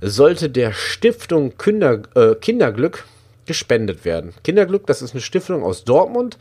sollte 0.01 0.49
der 0.49 0.71
Stiftung 0.71 1.57
Kinder, 1.57 2.01
äh, 2.15 2.35
Kinderglück 2.35 3.05
gespendet 3.45 4.05
werden. 4.05 4.33
Kinderglück, 4.43 4.87
das 4.87 5.01
ist 5.01 5.13
eine 5.13 5.21
Stiftung 5.21 5.63
aus 5.63 5.83
Dortmund, 5.83 6.37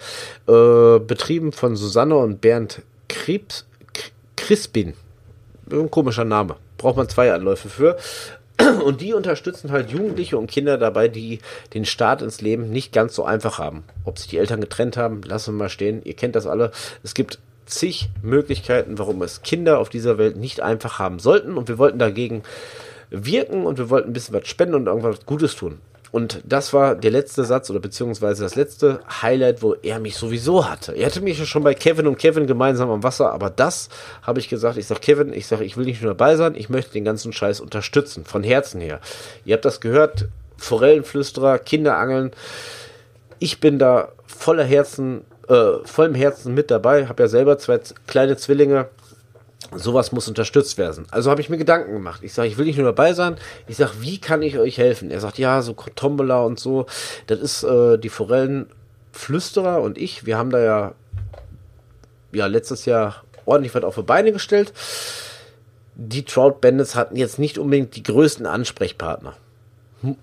äh, 0.46 0.98
betrieben 0.98 1.52
von 1.52 1.76
Susanne 1.76 2.16
und 2.16 2.40
Bernd 2.40 2.82
Krebs, 3.08 3.66
Crispin. 4.36 4.94
Ein 5.70 5.90
komischer 5.90 6.24
Name. 6.24 6.56
Braucht 6.78 6.96
man 6.96 7.08
zwei 7.08 7.32
Anläufe 7.32 7.68
für. 7.68 7.96
Und 8.84 9.00
die 9.00 9.14
unterstützen 9.14 9.72
halt 9.72 9.90
Jugendliche 9.90 10.38
und 10.38 10.50
Kinder 10.50 10.78
dabei, 10.78 11.08
die 11.08 11.40
den 11.72 11.84
Start 11.84 12.22
ins 12.22 12.40
Leben 12.40 12.70
nicht 12.70 12.92
ganz 12.92 13.14
so 13.14 13.24
einfach 13.24 13.58
haben. 13.58 13.82
Ob 14.04 14.18
sich 14.18 14.28
die 14.28 14.38
Eltern 14.38 14.60
getrennt 14.60 14.96
haben, 14.96 15.22
lassen 15.22 15.54
wir 15.54 15.64
mal 15.64 15.68
stehen. 15.68 16.02
Ihr 16.04 16.14
kennt 16.14 16.36
das 16.36 16.46
alle. 16.46 16.70
Es 17.02 17.14
gibt 17.14 17.40
zig 17.66 18.10
Möglichkeiten, 18.22 18.98
warum 18.98 19.22
es 19.22 19.42
Kinder 19.42 19.78
auf 19.78 19.88
dieser 19.88 20.18
Welt 20.18 20.36
nicht 20.36 20.60
einfach 20.60 20.98
haben 20.98 21.18
sollten. 21.18 21.56
Und 21.56 21.68
wir 21.68 21.78
wollten 21.78 21.98
dagegen 21.98 22.42
wirken 23.10 23.66
und 23.66 23.78
wir 23.78 23.90
wollten 23.90 24.10
ein 24.10 24.12
bisschen 24.12 24.34
was 24.34 24.46
spenden 24.46 24.74
und 24.74 24.86
irgendwas 24.86 25.26
Gutes 25.26 25.56
tun. 25.56 25.80
Und 26.14 26.42
das 26.44 26.72
war 26.72 26.94
der 26.94 27.10
letzte 27.10 27.42
Satz 27.42 27.70
oder 27.70 27.80
beziehungsweise 27.80 28.44
das 28.44 28.54
letzte 28.54 29.00
Highlight, 29.20 29.62
wo 29.62 29.74
er 29.74 29.98
mich 29.98 30.16
sowieso 30.16 30.70
hatte. 30.70 30.92
Er 30.92 31.06
hatte 31.06 31.20
mich 31.20 31.40
ja 31.40 31.44
schon 31.44 31.64
bei 31.64 31.74
Kevin 31.74 32.06
und 32.06 32.18
Kevin 32.18 32.46
gemeinsam 32.46 32.88
am 32.88 33.02
Wasser, 33.02 33.32
aber 33.32 33.50
das 33.50 33.88
habe 34.22 34.38
ich 34.38 34.48
gesagt. 34.48 34.76
Ich 34.76 34.86
sage 34.86 35.00
Kevin, 35.00 35.32
ich 35.32 35.48
sage, 35.48 35.64
ich 35.64 35.76
will 35.76 35.86
nicht 35.86 36.00
nur 36.02 36.14
dabei 36.14 36.36
sein, 36.36 36.54
ich 36.54 36.68
möchte 36.68 36.92
den 36.92 37.04
ganzen 37.04 37.32
Scheiß 37.32 37.58
unterstützen, 37.58 38.24
von 38.24 38.44
Herzen 38.44 38.80
her. 38.80 39.00
Ihr 39.44 39.54
habt 39.54 39.64
das 39.64 39.80
gehört, 39.80 40.28
Forellenflüsterer, 40.56 41.58
Kinderangeln. 41.58 42.30
Ich 43.40 43.58
bin 43.58 43.80
da 43.80 44.12
voller 44.24 44.62
Herzen, 44.62 45.22
äh, 45.48 45.78
vollem 45.82 46.14
Herzen 46.14 46.54
mit 46.54 46.70
dabei. 46.70 47.08
Habe 47.08 47.24
ja 47.24 47.28
selber 47.28 47.58
zwei 47.58 47.80
kleine 48.06 48.36
Zwillinge 48.36 48.86
sowas 49.76 50.12
muss 50.12 50.28
unterstützt 50.28 50.78
werden. 50.78 51.06
Also 51.10 51.30
habe 51.30 51.40
ich 51.40 51.48
mir 51.48 51.58
Gedanken 51.58 51.92
gemacht. 51.92 52.22
Ich 52.22 52.32
sage, 52.32 52.48
ich 52.48 52.58
will 52.58 52.66
nicht 52.66 52.76
nur 52.76 52.86
dabei 52.86 53.12
sein. 53.12 53.36
Ich 53.66 53.76
sage, 53.76 53.92
wie 54.00 54.18
kann 54.18 54.42
ich 54.42 54.58
euch 54.58 54.78
helfen? 54.78 55.10
Er 55.10 55.20
sagt, 55.20 55.38
ja, 55.38 55.62
so 55.62 55.74
Tombola 55.94 56.42
und 56.42 56.58
so. 56.58 56.86
Das 57.26 57.40
ist 57.40 57.62
äh, 57.64 57.98
die 57.98 58.08
Forellenflüsterer 58.08 59.80
und 59.80 59.98
ich. 59.98 60.26
Wir 60.26 60.38
haben 60.38 60.50
da 60.50 60.58
ja, 60.60 60.94
ja 62.32 62.46
letztes 62.46 62.84
Jahr 62.84 63.22
ordentlich 63.44 63.74
was 63.74 63.84
auf 63.84 63.96
die 63.96 64.02
Beine 64.02 64.32
gestellt. 64.32 64.72
Die 65.96 66.24
Trout 66.24 66.60
Bandits 66.60 66.94
hatten 66.94 67.16
jetzt 67.16 67.38
nicht 67.38 67.58
unbedingt 67.58 67.94
die 67.96 68.02
größten 68.02 68.46
Ansprechpartner. 68.46 69.34
Hm. 70.02 70.16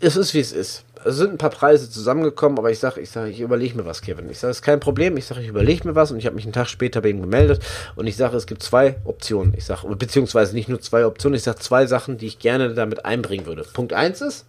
Es 0.00 0.16
ist, 0.16 0.34
wie 0.34 0.40
es 0.40 0.52
ist 0.52 0.84
es 1.08 1.16
sind 1.16 1.30
ein 1.30 1.38
paar 1.38 1.50
Preise 1.50 1.90
zusammengekommen, 1.90 2.58
aber 2.58 2.70
ich 2.70 2.78
sage, 2.78 3.00
ich 3.00 3.10
sage, 3.10 3.30
ich 3.30 3.40
überlege 3.40 3.76
mir 3.76 3.86
was, 3.86 4.02
Kevin. 4.02 4.28
Ich 4.28 4.38
sage, 4.38 4.50
es 4.50 4.58
ist 4.58 4.62
kein 4.62 4.78
Problem. 4.78 5.16
Ich 5.16 5.24
sage, 5.24 5.40
ich 5.40 5.48
überlege 5.48 5.88
mir 5.88 5.94
was 5.94 6.10
und 6.10 6.18
ich 6.18 6.26
habe 6.26 6.36
mich 6.36 6.44
einen 6.44 6.52
Tag 6.52 6.68
später 6.68 7.00
bei 7.00 7.08
ihm 7.08 7.22
gemeldet 7.22 7.62
und 7.96 8.06
ich 8.06 8.16
sage, 8.16 8.36
es 8.36 8.46
gibt 8.46 8.62
zwei 8.62 8.96
Optionen. 9.04 9.54
Ich 9.56 9.64
sage, 9.64 9.88
beziehungsweise 9.96 10.54
nicht 10.54 10.68
nur 10.68 10.80
zwei 10.80 11.06
Optionen, 11.06 11.36
ich 11.36 11.42
sage 11.42 11.58
zwei 11.60 11.86
Sachen, 11.86 12.18
die 12.18 12.26
ich 12.26 12.38
gerne 12.38 12.74
damit 12.74 13.06
einbringen 13.06 13.46
würde. 13.46 13.64
Punkt 13.72 13.94
eins 13.94 14.20
ist, 14.20 14.44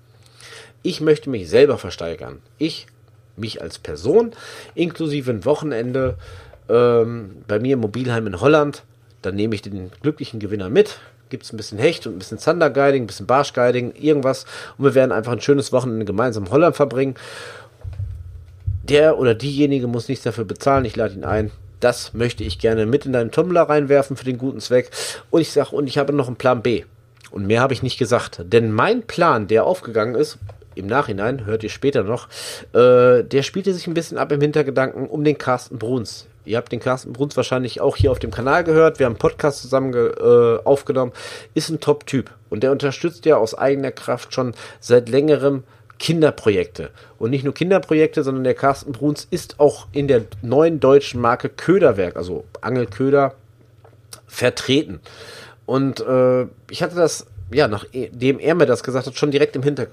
ich 0.84 1.00
möchte 1.00 1.30
mich 1.30 1.50
selber 1.50 1.78
versteigern. 1.78 2.40
Ich 2.58 2.88
mich 3.38 3.62
als 3.62 3.80
Person, 3.80 4.34
inklusive 4.76 5.32
ein 5.32 5.46
Wochenende 5.46 6.18
ähm, 6.68 7.38
bei 7.48 7.60
mir 7.60 7.74
im 7.74 7.80
Mobilheim 7.80 8.28
in 8.28 8.42
Holland. 8.42 8.84
Dann 9.22 9.36
nehme 9.36 9.56
ich 9.56 9.62
den 9.62 9.92
glücklichen 10.02 10.40
Gewinner 10.40 10.70
mit, 10.70 11.00
gibt 11.30 11.44
es 11.44 11.54
ein 11.54 11.58
bisschen 11.58 11.78
Hecht 11.78 12.08
und 12.08 12.16
ein 12.16 12.20
bisschen 12.20 12.40
Zanderguiding, 12.40 13.04
ein 13.04 13.08
bisschen 13.08 13.28
Barschguiding, 13.28 13.94
irgendwas. 13.96 14.46
Und 14.78 14.86
wir 14.86 14.96
werden 14.96 15.12
einfach 15.12 15.32
ein 15.32 15.42
schönes 15.42 15.72
Wochenende 15.72 16.06
gemeinsam 16.06 16.46
in 16.46 16.52
Holland 16.52 16.76
verbringen. 16.76 17.16
Der 18.84 19.20
oder 19.20 19.36
diejenige 19.36 19.88
muss 19.88 20.08
nichts 20.08 20.24
dafür 20.24 20.46
bezahlen. 20.46 20.86
Ich 20.86 20.96
lade 20.96 21.14
ihn 21.14 21.24
ein. 21.24 21.52
Das 21.80 22.14
möchte 22.14 22.44
ich 22.44 22.60
gerne 22.60 22.86
mit 22.86 23.06
in 23.06 23.14
deinen 23.14 23.32
Tumblr 23.32 23.62
reinwerfen 23.62 24.18
für 24.18 24.26
den 24.26 24.38
guten 24.38 24.60
Zweck. 24.60 24.90
Und 25.30 25.42
ich 25.42 25.52
sage, 25.52 25.76
und 25.76 25.88
ich 25.88 25.98
habe 25.98 26.12
noch 26.14 26.28
einen 26.28 26.36
Plan 26.36 26.62
B. 26.62 26.84
Und 27.32 27.46
mehr 27.46 27.62
habe 27.62 27.74
ich 27.74 27.84
nicht 27.84 28.00
gesagt. 28.00 28.42
Denn 28.44 28.72
mein 28.72 29.04
Plan, 29.04 29.48
der 29.48 29.66
aufgegangen 29.66 30.16
ist, 30.16 30.40
im 30.76 30.88
Nachhinein, 30.88 31.46
hört 31.46 31.64
ihr 31.64 31.70
später 31.70 32.04
noch, 32.04 32.28
äh, 32.74 33.24
der 33.24 33.44
spielte 33.44 33.74
sich 33.74 33.88
ein 33.88 33.94
bisschen 33.94 34.18
ab 34.18 34.32
im 34.32 34.42
Hintergedanken 34.42 35.08
um 35.08 35.24
den 35.24 35.38
Carsten 35.38 35.78
Bruns. 35.78 36.29
Ihr 36.46 36.58
habt 36.58 36.72
den 36.72 36.80
Carsten 36.80 37.14
Bruns 37.14 37.38
wahrscheinlich 37.38 37.82
auch 37.82 37.96
hier 37.96 38.12
auf 38.12 38.20
dem 38.20 38.32
Kanal 38.32 38.64
gehört. 38.64 39.00
Wir 39.00 39.06
haben 39.06 39.14
einen 39.14 39.20
Podcast 39.20 39.62
zusammen 39.62 39.94
äh, 39.94 40.60
aufgenommen. 40.64 41.12
Ist 41.54 41.70
ein 41.70 41.80
Top-Typ. 41.80 42.32
Und 42.50 42.64
der 42.64 42.72
unterstützt 42.72 43.26
ja 43.26 43.38
aus 43.38 43.56
eigener 43.56 43.92
Kraft 43.92 44.34
schon 44.34 44.54
seit 44.80 45.10
längerem 45.10 45.64
Kinderprojekte. 46.00 46.90
Und 47.20 47.30
nicht 47.30 47.44
nur 47.44 47.54
Kinderprojekte, 47.54 48.24
sondern 48.24 48.46
der 48.46 48.56
Carsten 48.56 48.94
Bruns 48.94 49.28
ist 49.30 49.60
auch 49.60 49.88
in 49.92 50.08
der 50.08 50.24
neuen 50.42 50.80
deutschen 50.80 51.22
Marke 51.22 51.50
Köderwerk, 51.50 52.16
also 52.16 52.46
Angelköder, 52.62 53.36
vertreten. 54.26 55.02
Und 55.66 56.00
äh, 56.00 56.48
ich 56.70 56.82
hatte 56.82 56.96
das, 56.96 57.28
ja, 57.52 57.68
nachdem 57.68 58.40
er 58.40 58.56
mir 58.56 58.66
das 58.66 58.82
gesagt 58.82 59.08
hat, 59.08 59.18
schon 59.18 59.32
direkt 59.32 59.56
im 59.56 59.64
Hinter, 59.64 59.88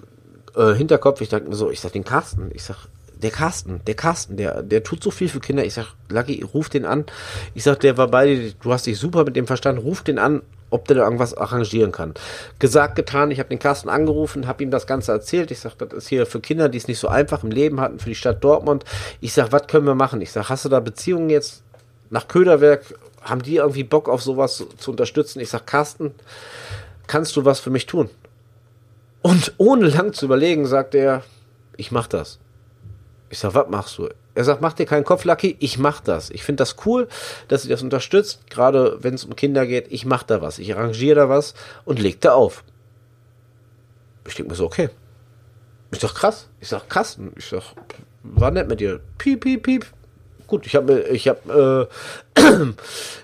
äh, 0.55 0.75
Hinterkopf. 0.75 1.21
Ich 1.21 1.29
dachte 1.29 1.49
mir 1.49 1.57
so, 1.57 1.71
ich 1.71 1.81
sag 1.81 1.93
den 1.93 2.05
Carsten, 2.05 2.51
ich 2.55 2.63
sag, 2.63 2.87
der 3.23 3.31
Carsten, 3.31 3.81
der 3.87 3.95
Carsten, 3.95 4.37
der, 4.37 4.63
der 4.63 4.83
tut 4.83 5.03
so 5.03 5.11
viel 5.11 5.29
für 5.29 5.41
Kinder. 5.41 5.65
Ich 5.65 5.75
sag, 5.75 5.87
Lucky, 6.09 6.43
ruf 6.43 6.69
den 6.69 6.85
an. 6.85 7.07
Ich 7.55 7.65
sag, 7.65 7.81
der 7.81 7.97
war 7.97 8.09
bei 8.09 8.27
dir, 8.27 8.53
du 8.61 8.73
hast 8.73 8.87
dich 8.87 8.99
super 8.99 9.25
mit 9.25 9.37
dem 9.37 9.47
verstanden, 9.47 9.81
ruf 9.81 10.03
den 10.03 10.19
an, 10.19 10.43
ob 10.69 10.87
der 10.87 10.97
da 10.97 11.05
irgendwas 11.05 11.35
arrangieren 11.35 11.93
kann. 11.93 12.15
Gesagt, 12.59 12.97
getan, 12.97 13.31
ich 13.31 13.39
habe 13.39 13.49
den 13.49 13.59
Carsten 13.59 13.89
angerufen, 13.89 14.47
habe 14.47 14.63
ihm 14.63 14.71
das 14.71 14.87
Ganze 14.87 15.13
erzählt. 15.13 15.51
Ich 15.51 15.61
sag, 15.61 15.79
das 15.79 15.93
ist 15.93 16.09
hier 16.09 16.27
für 16.27 16.41
Kinder, 16.41 16.69
die 16.69 16.79
es 16.79 16.89
nicht 16.89 16.99
so 16.99 17.09
einfach 17.09 17.43
im 17.43 17.51
Leben 17.51 17.81
hatten, 17.81 17.99
für 17.99 18.09
die 18.09 18.15
Stadt 18.15 18.45
Dortmund. 18.45 18.85
Ich 19.21 19.33
sag, 19.33 19.53
was 19.53 19.67
können 19.67 19.87
wir 19.87 19.95
machen? 19.95 20.21
Ich 20.21 20.33
sag, 20.33 20.49
hast 20.49 20.65
du 20.65 20.69
da 20.69 20.81
Beziehungen 20.81 21.31
jetzt 21.31 21.63
nach 22.11 22.29
Köderwerk? 22.29 22.83
Haben 23.23 23.43
die 23.43 23.57
irgendwie 23.57 23.85
Bock 23.85 24.09
auf 24.09 24.23
sowas 24.23 24.65
zu 24.77 24.91
unterstützen? 24.91 25.41
Ich 25.41 25.49
sag, 25.49 25.67
Carsten, 25.67 26.15
kannst 27.07 27.37
du 27.37 27.45
was 27.45 27.61
für 27.61 27.71
mich 27.71 27.87
tun? 27.87 28.11
Und 29.23 29.55
ohne 29.57 29.89
lang 29.89 30.13
zu 30.13 30.27
überlegen, 30.27 30.67
sagt 30.67 30.95
er, 30.95 31.23
ich 31.77 31.91
mach 31.91 32.07
das. 32.07 32.39
Ich 33.29 33.39
sag, 33.39 33.55
was 33.55 33.69
machst 33.69 33.99
du? 33.99 34.09
Er 34.35 34.45
sagt, 34.45 34.61
mach 34.61 34.75
dir 34.75 34.87
keinen 34.87 35.05
Kopf, 35.05 35.25
Lucky, 35.25 35.57
ich 35.61 35.79
mach 35.79 36.01
das. 36.01 36.31
Ich 36.31 36.45
finde 36.45 36.61
das 36.61 36.77
cool, 36.85 37.09
dass 37.49 37.65
ihr 37.65 37.71
das 37.71 37.83
unterstützt, 37.83 38.51
gerade 38.51 38.99
wenn 39.03 39.15
es 39.15 39.25
um 39.25 39.35
Kinder 39.35 39.67
geht. 39.67 39.91
Ich 39.91 40.05
mach 40.05 40.23
da 40.23 40.43
was, 40.43 40.59
ich 40.59 40.75
arrangiere 40.77 41.17
da 41.17 41.29
was 41.29 41.55
und 41.85 41.99
leg 41.99 42.21
da 42.21 42.35
auf. 42.35 42.63
Ich 44.27 44.35
denke 44.35 44.51
mir 44.51 44.57
so, 44.57 44.67
okay. 44.67 44.91
Ich 45.93 46.01
sag, 46.01 46.15
krass. 46.15 46.49
Ich 46.61 46.69
sag, 46.69 46.89
krass. 46.89 47.19
Ich 47.37 47.47
sag, 47.47 47.63
war 48.23 48.51
nett 48.51 48.69
mit 48.69 48.81
dir. 48.81 49.01
Piep, 49.19 49.41
piep, 49.41 49.63
piep. 49.63 49.87
Gut, 50.47 50.67
ich 50.67 50.77
habe 50.77 51.01
ich 51.01 51.27
hab, 51.29 51.49
äh, 51.49 51.87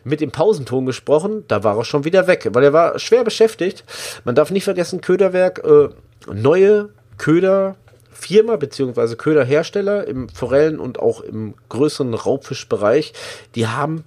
mit 0.04 0.20
dem 0.20 0.32
Pausenton 0.32 0.86
gesprochen, 0.86 1.44
da 1.46 1.62
war 1.62 1.76
er 1.76 1.84
schon 1.84 2.04
wieder 2.04 2.26
weg, 2.26 2.48
weil 2.52 2.64
er 2.64 2.72
war 2.72 2.98
schwer 2.98 3.22
beschäftigt. 3.22 3.84
Man 4.24 4.34
darf 4.34 4.50
nicht 4.50 4.64
vergessen, 4.64 5.00
Köderwerk, 5.00 5.62
äh, 5.64 5.90
neue 6.32 6.88
Köder 7.18 7.76
Firma 8.22 8.56
bzw. 8.56 9.16
Köderhersteller 9.16 10.06
im 10.06 10.28
Forellen- 10.28 10.78
und 10.78 11.00
auch 11.00 11.20
im 11.20 11.54
größeren 11.68 12.14
Raubfischbereich, 12.14 13.12
die 13.56 13.66
haben 13.66 14.04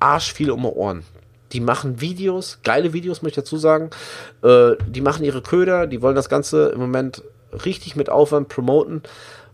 arsch 0.00 0.32
viel 0.32 0.50
um 0.50 0.62
die 0.62 0.68
Ohren. 0.68 1.04
Die 1.52 1.60
machen 1.60 2.00
Videos, 2.00 2.58
geile 2.62 2.92
Videos, 2.92 3.22
möchte 3.22 3.40
ich 3.40 3.44
dazu 3.44 3.58
sagen. 3.58 3.90
Äh, 4.42 4.76
die 4.86 5.00
machen 5.00 5.24
ihre 5.24 5.42
Köder, 5.42 5.86
die 5.86 6.00
wollen 6.02 6.16
das 6.16 6.28
Ganze 6.28 6.68
im 6.68 6.80
Moment 6.80 7.22
richtig 7.64 7.96
mit 7.96 8.08
Aufwand 8.08 8.48
promoten. 8.48 9.02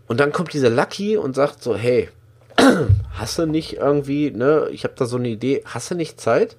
Und 0.07 0.19
dann 0.19 0.31
kommt 0.31 0.53
dieser 0.53 0.69
Lucky 0.69 1.17
und 1.17 1.35
sagt 1.35 1.61
so, 1.61 1.75
hey, 1.75 2.09
hast 3.13 3.37
du 3.37 3.45
nicht 3.45 3.73
irgendwie, 3.73 4.31
ne, 4.31 4.69
ich 4.71 4.83
habe 4.83 4.93
da 4.97 5.05
so 5.05 5.17
eine 5.17 5.29
Idee, 5.29 5.63
hast 5.65 5.91
du 5.91 5.95
nicht 5.95 6.19
Zeit? 6.21 6.55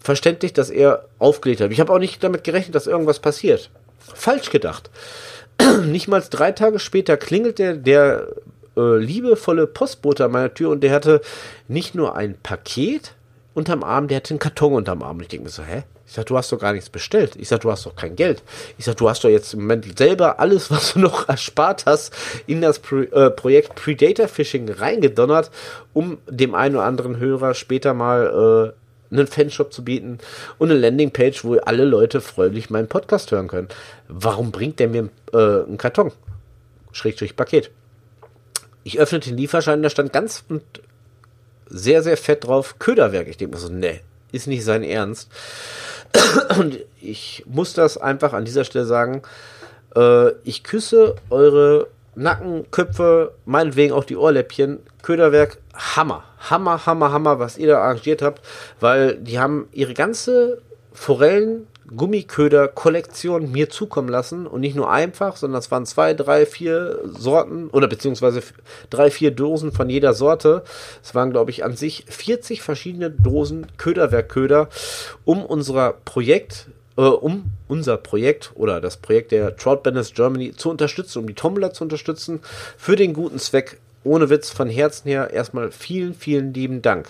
Verständlich, 0.00 0.52
dass 0.52 0.70
er 0.70 1.04
aufgelegt 1.18 1.60
hat. 1.60 1.70
Ich 1.70 1.80
habe 1.80 1.92
auch 1.92 1.98
nicht 1.98 2.22
damit 2.22 2.44
gerechnet, 2.44 2.74
dass 2.74 2.86
irgendwas 2.86 3.18
passiert. 3.18 3.70
Falsch 3.98 4.50
gedacht. 4.50 4.90
nicht 5.84 6.08
mal 6.08 6.22
drei 6.28 6.52
Tage 6.52 6.78
später 6.78 7.16
klingelt 7.16 7.58
der, 7.58 7.74
der 7.74 8.28
äh, 8.76 8.96
liebevolle 8.96 9.66
Postbote 9.66 10.24
an 10.24 10.32
meiner 10.32 10.54
Tür 10.54 10.70
und 10.70 10.82
der 10.82 10.92
hatte 10.92 11.20
nicht 11.66 11.94
nur 11.94 12.16
ein 12.16 12.36
Paket 12.42 13.14
unterm 13.54 13.82
Arm, 13.82 14.08
der 14.08 14.18
hatte 14.18 14.30
einen 14.30 14.38
Karton 14.38 14.74
unterm 14.74 15.02
Arm. 15.02 15.16
Und 15.16 15.22
ich 15.22 15.28
denke 15.28 15.44
mir 15.44 15.50
so, 15.50 15.62
hä? 15.62 15.82
Ich 16.06 16.14
sag, 16.14 16.24
du 16.24 16.38
hast 16.38 16.50
doch 16.50 16.58
gar 16.58 16.72
nichts 16.72 16.88
bestellt. 16.88 17.36
Ich 17.36 17.48
sag, 17.48 17.60
du 17.60 17.70
hast 17.70 17.84
doch 17.84 17.94
kein 17.94 18.16
Geld. 18.16 18.42
Ich 18.78 18.86
sag, 18.86 18.96
du 18.96 19.10
hast 19.10 19.24
doch 19.24 19.28
jetzt 19.28 19.52
im 19.52 19.60
Moment 19.60 19.98
selber 19.98 20.40
alles, 20.40 20.70
was 20.70 20.94
du 20.94 21.00
noch 21.00 21.28
erspart 21.28 21.84
hast, 21.84 22.14
in 22.46 22.62
das 22.62 22.78
Pro 22.78 23.00
äh, 23.00 23.30
Projekt 23.30 23.74
Predator 23.74 24.26
Fishing 24.26 24.70
reingedonnert, 24.70 25.50
um 25.92 26.16
dem 26.26 26.54
einen 26.54 26.76
oder 26.76 26.84
anderen 26.84 27.18
Hörer 27.18 27.52
später 27.52 27.92
mal 27.92 28.72
äh, 28.74 28.87
einen 29.10 29.26
Fanshop 29.26 29.72
zu 29.72 29.84
bieten 29.84 30.18
und 30.58 30.70
eine 30.70 30.78
Landingpage, 30.78 31.44
wo 31.44 31.56
alle 31.56 31.84
Leute 31.84 32.20
freudig 32.20 32.70
meinen 32.70 32.88
Podcast 32.88 33.30
hören 33.30 33.48
können. 33.48 33.68
Warum 34.08 34.50
bringt 34.50 34.78
der 34.80 34.88
mir 34.88 35.08
äh, 35.32 35.36
einen 35.36 35.78
Karton? 35.78 36.12
Schrägstrich 36.92 37.36
Paket. 37.36 37.70
Ich 38.84 38.98
öffnete 38.98 39.30
den 39.30 39.38
Lieferschein, 39.38 39.82
da 39.82 39.90
stand 39.90 40.12
ganz 40.12 40.44
und 40.48 40.62
sehr, 41.66 42.02
sehr 42.02 42.16
fett 42.16 42.44
drauf 42.44 42.78
Köderwerk. 42.78 43.28
Ich 43.28 43.36
denke 43.36 43.56
mir 43.56 43.60
so, 43.60 43.68
ne, 43.68 44.00
ist 44.32 44.46
nicht 44.46 44.64
sein 44.64 44.82
Ernst. 44.82 45.30
Und 46.58 46.78
ich 47.00 47.44
muss 47.46 47.74
das 47.74 47.98
einfach 47.98 48.32
an 48.32 48.44
dieser 48.44 48.64
Stelle 48.64 48.86
sagen. 48.86 49.22
Äh, 49.94 50.30
ich 50.44 50.64
küsse 50.64 51.16
eure 51.28 51.88
Nackenköpfe, 52.18 53.32
meinetwegen 53.44 53.92
auch 53.92 54.04
die 54.04 54.16
Ohrläppchen. 54.16 54.80
Köderwerk, 55.02 55.58
Hammer. 55.74 56.24
Hammer, 56.50 56.84
Hammer, 56.86 57.12
Hammer, 57.12 57.38
was 57.38 57.58
ihr 57.58 57.68
da 57.68 57.78
arrangiert 57.80 58.22
habt, 58.22 58.42
weil 58.80 59.16
die 59.16 59.38
haben 59.38 59.68
ihre 59.72 59.94
ganze 59.94 60.60
Forellen 60.92 61.66
Gummiköder-Kollektion 61.94 63.50
mir 63.50 63.70
zukommen 63.70 64.08
lassen 64.08 64.46
und 64.46 64.60
nicht 64.60 64.76
nur 64.76 64.90
einfach, 64.90 65.36
sondern 65.36 65.60
es 65.60 65.70
waren 65.70 65.86
zwei, 65.86 66.14
drei, 66.14 66.44
vier 66.44 66.98
Sorten 67.04 67.68
oder 67.70 67.88
beziehungsweise 67.88 68.42
drei, 68.90 69.10
vier 69.10 69.30
Dosen 69.30 69.72
von 69.72 69.88
jeder 69.88 70.12
Sorte. 70.12 70.64
Es 71.02 71.14
waren, 71.14 71.30
glaube 71.30 71.50
ich, 71.50 71.64
an 71.64 71.76
sich 71.76 72.04
40 72.08 72.62
verschiedene 72.62 73.10
Dosen 73.10 73.66
Köderwerkköder, 73.78 74.68
um 75.24 75.44
unser 75.44 75.94
Projekt, 76.04 76.66
äh, 76.98 77.02
um 77.02 77.44
unser 77.68 77.96
Projekt 77.96 78.50
oder 78.56 78.80
das 78.80 78.98
Projekt 78.98 79.32
der 79.32 79.56
Trout 79.56 79.82
Bandits 79.84 80.12
Germany 80.12 80.52
zu 80.54 80.68
unterstützen, 80.68 81.20
um 81.20 81.26
die 81.26 81.34
Tumbler 81.34 81.72
zu 81.72 81.84
unterstützen, 81.84 82.40
für 82.76 82.96
den 82.96 83.14
guten 83.14 83.38
Zweck 83.38 83.78
ohne 84.04 84.30
Witz 84.30 84.50
von 84.50 84.68
Herzen 84.68 85.08
her 85.08 85.30
erstmal 85.32 85.70
vielen, 85.70 86.14
vielen 86.14 86.54
lieben 86.54 86.82
Dank. 86.82 87.08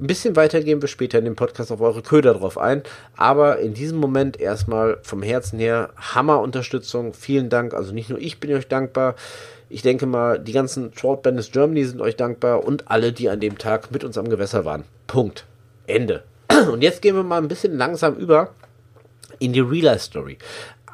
Ein 0.00 0.06
bisschen 0.06 0.36
weiter 0.36 0.62
gehen 0.62 0.80
wir 0.80 0.88
später 0.88 1.18
in 1.18 1.24
dem 1.24 1.36
Podcast 1.36 1.72
auf 1.72 1.80
eure 1.80 2.02
Köder 2.02 2.34
drauf 2.34 2.58
ein, 2.58 2.82
aber 3.16 3.58
in 3.58 3.74
diesem 3.74 3.98
Moment 3.98 4.40
erstmal 4.40 4.98
vom 5.02 5.22
Herzen 5.22 5.58
her 5.58 5.90
Hammer-Unterstützung. 5.96 7.12
Vielen 7.12 7.48
Dank. 7.48 7.74
Also 7.74 7.92
nicht 7.92 8.10
nur 8.10 8.20
ich 8.20 8.40
bin 8.40 8.54
euch 8.54 8.68
dankbar. 8.68 9.14
Ich 9.68 9.82
denke 9.82 10.06
mal, 10.06 10.38
die 10.38 10.52
ganzen 10.52 10.94
Trout 10.94 11.22
Bandits 11.22 11.50
Germany 11.50 11.84
sind 11.84 12.00
euch 12.00 12.16
dankbar 12.16 12.64
und 12.64 12.90
alle, 12.90 13.12
die 13.12 13.28
an 13.28 13.40
dem 13.40 13.58
Tag 13.58 13.90
mit 13.90 14.04
uns 14.04 14.16
am 14.16 14.28
Gewässer 14.28 14.64
waren. 14.64 14.84
Punkt. 15.06 15.44
Ende. 15.86 16.22
Und 16.70 16.82
jetzt 16.82 17.02
gehen 17.02 17.16
wir 17.16 17.22
mal 17.22 17.38
ein 17.38 17.48
bisschen 17.48 17.76
langsam 17.76 18.14
über 18.16 18.50
in 19.38 19.52
die 19.52 19.60
Real-Life-Story. 19.60 20.38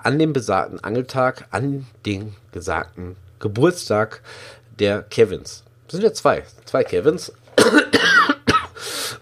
An 0.03 0.19
dem 0.19 0.33
besagten 0.33 0.83
Angeltag, 0.83 1.47
an 1.51 1.87
den 2.05 2.35
gesagten 2.53 3.17
Geburtstag 3.39 4.23
der 4.79 5.03
Kevins. 5.03 5.65
Das 5.87 5.93
sind 5.93 6.03
ja 6.03 6.13
zwei. 6.13 6.45
Zwei 6.65 6.85
Kevins. 6.85 7.33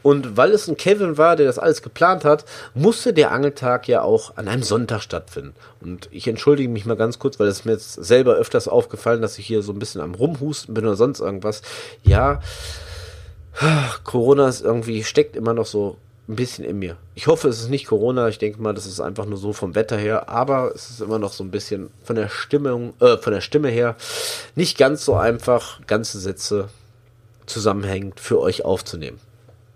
Und 0.02 0.36
weil 0.36 0.50
es 0.50 0.66
ein 0.66 0.76
Kevin 0.76 1.16
war, 1.16 1.36
der 1.36 1.46
das 1.46 1.58
alles 1.58 1.82
geplant 1.82 2.24
hat, 2.24 2.44
musste 2.74 3.12
der 3.12 3.30
Angeltag 3.30 3.86
ja 3.86 4.02
auch 4.02 4.36
an 4.36 4.48
einem 4.48 4.64
Sonntag 4.64 5.00
stattfinden. 5.02 5.54
Und 5.80 6.08
ich 6.10 6.26
entschuldige 6.26 6.68
mich 6.68 6.86
mal 6.86 6.96
ganz 6.96 7.18
kurz, 7.20 7.38
weil 7.38 7.46
es 7.46 7.64
mir 7.64 7.72
jetzt 7.72 7.92
selber 7.92 8.34
öfters 8.34 8.66
aufgefallen, 8.66 9.22
dass 9.22 9.38
ich 9.38 9.46
hier 9.46 9.62
so 9.62 9.72
ein 9.72 9.78
bisschen 9.78 10.00
am 10.00 10.14
Rumhusten 10.14 10.74
bin 10.74 10.84
oder 10.84 10.96
sonst 10.96 11.20
irgendwas. 11.20 11.62
Ja, 12.02 12.40
Corona 14.04 14.48
ist 14.48 14.62
irgendwie, 14.62 15.04
steckt 15.04 15.36
immer 15.36 15.54
noch 15.54 15.66
so 15.66 15.96
ein 16.28 16.36
bisschen 16.36 16.64
in 16.64 16.78
mir. 16.78 16.96
Ich 17.14 17.26
hoffe, 17.26 17.48
es 17.48 17.60
ist 17.60 17.68
nicht 17.68 17.86
Corona. 17.86 18.28
Ich 18.28 18.38
denke 18.38 18.62
mal, 18.62 18.74
das 18.74 18.86
ist 18.86 19.00
einfach 19.00 19.26
nur 19.26 19.38
so 19.38 19.52
vom 19.52 19.74
Wetter 19.74 19.96
her. 19.96 20.28
Aber 20.28 20.72
es 20.74 20.90
ist 20.90 21.00
immer 21.00 21.18
noch 21.18 21.32
so 21.32 21.42
ein 21.42 21.50
bisschen 21.50 21.90
von 22.04 22.16
der 22.16 22.28
Stimmung, 22.28 22.94
äh, 23.00 23.16
von 23.18 23.32
der 23.32 23.40
Stimme 23.40 23.68
her 23.68 23.96
nicht 24.54 24.78
ganz 24.78 25.04
so 25.04 25.14
einfach, 25.14 25.84
ganze 25.86 26.18
Sätze 26.18 26.68
zusammenhängend 27.46 28.20
für 28.20 28.40
euch 28.40 28.64
aufzunehmen. 28.64 29.18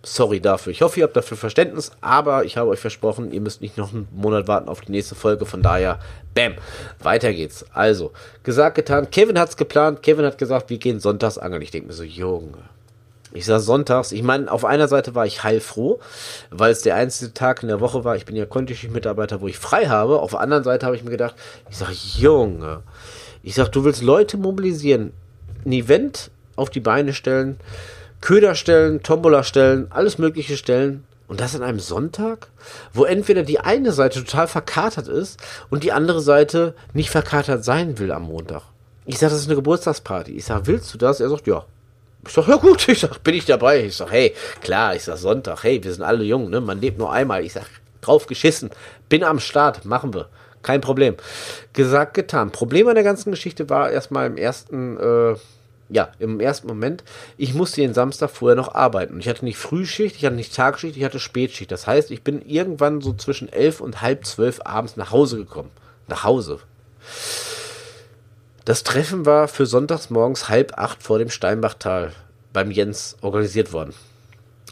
Sorry 0.04 0.40
dafür. 0.40 0.70
Ich 0.70 0.82
hoffe, 0.82 1.00
ihr 1.00 1.04
habt 1.04 1.16
dafür 1.16 1.36
Verständnis, 1.36 1.90
aber 2.00 2.44
ich 2.44 2.56
habe 2.56 2.70
euch 2.70 2.78
versprochen, 2.78 3.32
ihr 3.32 3.40
müsst 3.40 3.60
nicht 3.60 3.76
noch 3.76 3.92
einen 3.92 4.06
Monat 4.12 4.46
warten 4.46 4.68
auf 4.68 4.80
die 4.80 4.92
nächste 4.92 5.16
Folge. 5.16 5.46
Von 5.46 5.62
daher, 5.62 5.98
bam, 6.32 6.54
weiter 7.02 7.32
geht's. 7.32 7.66
Also, 7.74 8.12
gesagt, 8.44 8.76
getan. 8.76 9.10
Kevin 9.10 9.36
hat's 9.36 9.56
geplant. 9.56 10.04
Kevin 10.04 10.24
hat 10.24 10.38
gesagt, 10.38 10.70
wir 10.70 10.78
gehen 10.78 11.00
sonntags 11.00 11.38
angeln. 11.38 11.62
Ich 11.62 11.72
denke 11.72 11.88
mir 11.88 11.94
so, 11.94 12.04
Junge. 12.04 12.58
Ich 13.36 13.44
sag 13.44 13.60
sonntags, 13.60 14.12
ich 14.12 14.22
meine, 14.22 14.50
auf 14.50 14.64
einer 14.64 14.88
Seite 14.88 15.14
war 15.14 15.26
ich 15.26 15.44
heilfroh, 15.44 16.00
weil 16.50 16.72
es 16.72 16.80
der 16.80 16.94
einzige 16.94 17.34
Tag 17.34 17.62
in 17.62 17.68
der 17.68 17.80
Woche 17.80 18.02
war. 18.02 18.16
Ich 18.16 18.24
bin 18.24 18.34
ja 18.34 18.46
Kontischicht-Mitarbeiter, 18.46 19.42
wo 19.42 19.46
ich 19.46 19.58
frei 19.58 19.86
habe. 19.88 20.20
Auf 20.20 20.30
der 20.30 20.40
anderen 20.40 20.64
Seite 20.64 20.86
habe 20.86 20.96
ich 20.96 21.04
mir 21.04 21.10
gedacht, 21.10 21.34
ich 21.68 21.76
sag, 21.76 21.90
Junge, 21.90 22.82
ich 23.42 23.54
sag, 23.54 23.68
du 23.68 23.84
willst 23.84 24.02
Leute 24.02 24.38
mobilisieren, 24.38 25.12
ein 25.66 25.72
Event 25.72 26.30
auf 26.56 26.70
die 26.70 26.80
Beine 26.80 27.12
stellen, 27.12 27.60
Köder 28.22 28.54
stellen, 28.54 29.02
Tombola 29.02 29.44
stellen, 29.44 29.88
alles 29.90 30.16
mögliche 30.16 30.56
stellen. 30.56 31.04
Und 31.28 31.40
das 31.40 31.54
an 31.56 31.62
einem 31.62 31.80
Sonntag, 31.80 32.48
wo 32.94 33.04
entweder 33.04 33.42
die 33.42 33.60
eine 33.60 33.92
Seite 33.92 34.24
total 34.24 34.46
verkatert 34.46 35.08
ist 35.08 35.40
und 35.68 35.82
die 35.82 35.92
andere 35.92 36.20
Seite 36.20 36.74
nicht 36.94 37.10
verkatert 37.10 37.64
sein 37.64 37.98
will 37.98 38.12
am 38.12 38.22
Montag. 38.22 38.62
Ich 39.04 39.18
sage, 39.18 39.32
das 39.32 39.40
ist 39.42 39.48
eine 39.48 39.56
Geburtstagsparty. 39.56 40.32
Ich 40.32 40.44
sage, 40.44 40.68
willst 40.68 40.94
du 40.94 40.98
das? 40.98 41.20
Er 41.20 41.28
sagt, 41.28 41.46
ja. 41.46 41.66
Ich 42.26 42.32
sag, 42.32 42.48
ja 42.48 42.56
gut, 42.56 42.88
ich 42.88 43.00
sag, 43.00 43.22
bin 43.22 43.34
ich 43.34 43.44
dabei. 43.44 43.84
Ich 43.84 43.96
sag, 43.96 44.10
hey, 44.10 44.34
klar, 44.60 44.94
ich 44.94 45.04
sag 45.04 45.16
Sonntag, 45.16 45.64
hey, 45.64 45.82
wir 45.82 45.92
sind 45.92 46.02
alle 46.02 46.24
jung, 46.24 46.50
ne? 46.50 46.60
Man 46.60 46.80
lebt 46.80 46.98
nur 46.98 47.12
einmal. 47.12 47.44
Ich 47.44 47.52
sag, 47.54 47.66
drauf 48.00 48.26
geschissen, 48.26 48.70
bin 49.08 49.24
am 49.24 49.40
Start, 49.40 49.84
machen 49.84 50.14
wir. 50.14 50.28
Kein 50.62 50.80
Problem. 50.80 51.14
Gesagt, 51.72 52.14
getan. 52.14 52.50
Problem 52.50 52.88
an 52.88 52.94
der 52.94 53.04
ganzen 53.04 53.30
Geschichte 53.30 53.70
war 53.70 53.90
erstmal 53.90 54.26
im 54.26 54.36
ersten, 54.36 54.96
äh, 54.98 55.36
ja, 55.88 56.08
im 56.18 56.40
ersten 56.40 56.66
Moment, 56.66 57.04
ich 57.36 57.54
musste 57.54 57.80
den 57.80 57.94
Samstag 57.94 58.30
vorher 58.30 58.56
noch 58.56 58.74
arbeiten. 58.74 59.20
Ich 59.20 59.28
hatte 59.28 59.44
nicht 59.44 59.58
Frühschicht, 59.58 60.16
ich 60.16 60.24
hatte 60.24 60.34
nicht 60.34 60.54
Tagschicht, 60.54 60.96
ich 60.96 61.04
hatte 61.04 61.20
Spätschicht. 61.20 61.70
Das 61.70 61.86
heißt, 61.86 62.10
ich 62.10 62.22
bin 62.22 62.42
irgendwann 62.42 63.00
so 63.00 63.12
zwischen 63.12 63.48
elf 63.48 63.80
und 63.80 64.02
halb 64.02 64.26
zwölf 64.26 64.60
abends 64.64 64.96
nach 64.96 65.12
Hause 65.12 65.36
gekommen. 65.36 65.70
Nach 66.08 66.24
Hause. 66.24 66.58
Das 68.66 68.82
Treffen 68.82 69.26
war 69.26 69.46
für 69.46 69.64
sonntags 69.64 70.10
morgens 70.10 70.48
halb 70.48 70.76
acht 70.76 71.00
vor 71.00 71.20
dem 71.20 71.30
Steinbachtal 71.30 72.12
beim 72.52 72.72
Jens 72.72 73.16
organisiert 73.20 73.72
worden. 73.72 73.94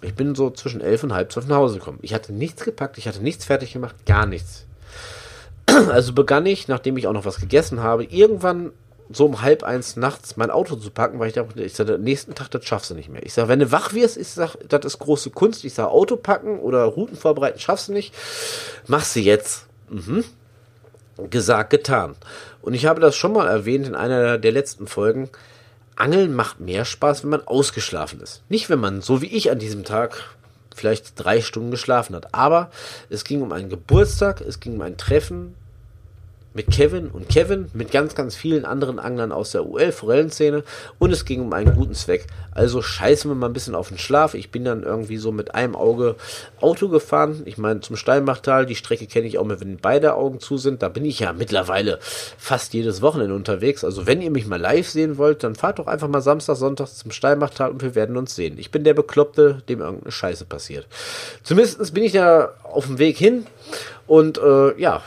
Ich 0.03 0.17
bin 0.17 0.35
so 0.35 0.51
zwischen 0.51 0.81
elf 0.81 1.05
und 1.05 1.15
halb 1.15 1.31
zwölf 1.31 1.47
nach 1.47 1.59
Hause 1.59 1.79
gekommen. 1.79 2.01
Ich 2.03 2.13
hatte 2.13 2.33
nichts 2.33 2.65
gepackt, 2.65 2.99
ich 2.99 3.07
hatte 3.07 3.23
nichts 3.23 3.45
fertig 3.45 3.73
gemacht, 3.73 3.95
gar 4.05 4.27
nichts. 4.27 4.67
Also 5.91 6.13
begann 6.13 6.45
ich, 6.45 6.67
nachdem 6.67 6.97
ich 6.97 7.07
auch 7.07 7.13
noch 7.13 7.25
was 7.25 7.39
gegessen 7.39 7.81
habe, 7.81 8.05
irgendwann 8.05 8.73
so 9.11 9.27
um 9.27 9.43
halb 9.43 9.63
eins 9.63 9.95
nachts 9.95 10.37
mein 10.37 10.51
Auto 10.51 10.75
zu 10.75 10.91
packen, 10.91 11.21
weil 11.21 11.29
ich 11.29 11.35
dachte, 11.35 11.63
ich 11.63 11.75
sage, 11.75 11.97
nächsten 11.97 12.35
Tag, 12.35 12.51
das 12.51 12.65
schaffst 12.65 12.91
du 12.91 12.95
nicht 12.95 13.09
mehr. 13.09 13.25
Ich 13.25 13.33
sage, 13.33 13.49
wenn 13.49 13.61
du 13.61 13.71
wach 13.71 13.93
wirst, 13.93 14.17
ich 14.17 14.29
sage, 14.29 14.59
das 14.69 14.85
ist 14.85 14.99
große 14.99 15.31
Kunst. 15.31 15.65
Ich 15.65 15.75
sage, 15.75 15.91
Auto 15.91 16.17
packen 16.17 16.59
oder 16.59 16.85
Routen 16.85 17.17
vorbereiten, 17.17 17.61
schaffst 17.61 17.89
du 17.89 17.93
nicht. 17.93 18.13
Machst 18.89 19.15
du 19.15 19.21
jetzt. 19.21 19.67
Mhm. 19.89 20.25
Gesagt, 21.31 21.71
getan. 21.71 22.17
Und 22.64 22.73
ich 22.73 22.87
habe 22.87 22.99
das 22.99 23.14
schon 23.14 23.35
mal 23.35 23.47
erwähnt 23.47 23.87
in 23.87 23.94
einer 23.94 24.38
der 24.38 24.50
letzten 24.50 24.87
Folgen. 24.87 25.28
Angeln 25.97 26.35
macht 26.35 26.61
mehr 26.61 26.87
Spaß, 26.87 27.23
wenn 27.23 27.30
man 27.30 27.47
ausgeschlafen 27.47 28.23
ist. 28.23 28.42
Nicht, 28.49 28.71
wenn 28.71 28.80
man, 28.80 29.02
so 29.02 29.21
wie 29.21 29.26
ich 29.26 29.50
an 29.50 29.59
diesem 29.59 29.85
Tag, 29.85 30.23
vielleicht 30.75 31.12
drei 31.23 31.42
Stunden 31.42 31.71
geschlafen 31.71 32.16
hat. 32.16 32.35
Aber 32.35 32.71
es 33.11 33.25
ging 33.25 33.42
um 33.42 33.52
einen 33.52 33.68
Geburtstag, 33.68 34.40
es 34.40 34.61
ging 34.61 34.76
um 34.76 34.80
ein 34.80 34.97
Treffen 34.97 35.54
mit 36.55 36.71
Kevin 36.71 37.09
und 37.09 37.29
Kevin, 37.29 37.67
mit 37.75 37.91
ganz, 37.91 38.15
ganz 38.15 38.37
vielen 38.37 38.65
anderen 38.65 39.01
Anglern 39.01 39.33
aus 39.33 39.51
der 39.51 39.67
UL-Forellenszene 39.67 40.63
und 41.01 41.11
es 41.13 41.25
ging 41.25 41.41
um 41.41 41.53
einen 41.53 41.75
guten 41.75 41.95
Zweck. 41.95 42.29
Also 42.53 42.81
scheißen 42.81 43.29
wir 43.29 43.35
mal 43.35 43.49
ein 43.49 43.53
bisschen 43.53 43.75
auf 43.75 43.89
den 43.89 43.99
Schlaf. 43.99 44.35
Ich 44.35 44.53
bin 44.53 44.65
dann 44.65 44.85
irgendwie 44.85 45.17
so 45.17 45.33
mit 45.33 45.55
einem 45.55 45.75
Auge 45.75 46.15
Auto 46.61 46.89
gefahren. 46.89 47.43
Ich 47.45 47.59
meine, 47.59 47.81
zum 47.81 47.97
Steinbachtal, 47.97 48.67
die 48.67 48.77
Strecke 48.77 49.07
kenne 49.07 49.27
ich 49.27 49.39
auch 49.39 49.45
mehr, 49.45 49.61
wenn 49.61 49.79
beide 49.79 50.15
Augen 50.15 50.39
zu 50.39 50.57
sind. 50.57 50.83
Da 50.83 50.89
bin 50.89 51.05
ich 51.05 51.19
ja 51.19 51.33
mittlerweile 51.33 51.99
fast 52.39 52.73
jedes 52.73 53.03
Wochenende 53.03 53.35
unterwegs. 53.35 53.83
Also 53.83 54.07
wenn 54.07 54.23
ihr 54.23 54.31
mich 54.31 54.47
mal 54.47 54.61
live 54.61 54.89
sehen 54.89 55.19
wollt, 55.19 55.43
dann 55.43 55.57
fahrt 55.57 55.81
doch 55.81 55.89
einfach 55.89 56.09
mal 56.09 56.21
Samstag, 56.21 56.55
Sonntag 56.55 56.87
zum 56.87 57.11
Steinbachtal 57.11 57.73
und 57.73 57.83
wir 57.83 57.97
werden 57.97 58.17
uns 58.17 58.37
sehen. 58.37 58.59
Ich 58.59 58.71
bin 58.71 58.85
der 58.85 58.95
Bekloppte, 58.95 59.63
dem 59.69 59.81
irgendeine 59.81 60.13
Scheiße 60.13 60.45
passiert. 60.45 60.87
Zumindest 61.43 61.93
bin 61.93 62.05
ich 62.05 62.13
da 62.13 62.53
auf 62.63 62.87
dem 62.87 62.99
Weg 63.01 63.19
hin 63.19 63.47
und 64.07 64.39
äh, 64.39 64.79
ja, 64.81 65.03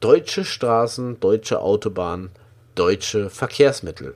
deutsche 0.00 0.44
Straßen, 0.44 1.20
deutsche 1.20 1.60
Autobahnen, 1.60 2.30
deutsche 2.74 3.30
Verkehrsmittel. 3.30 4.14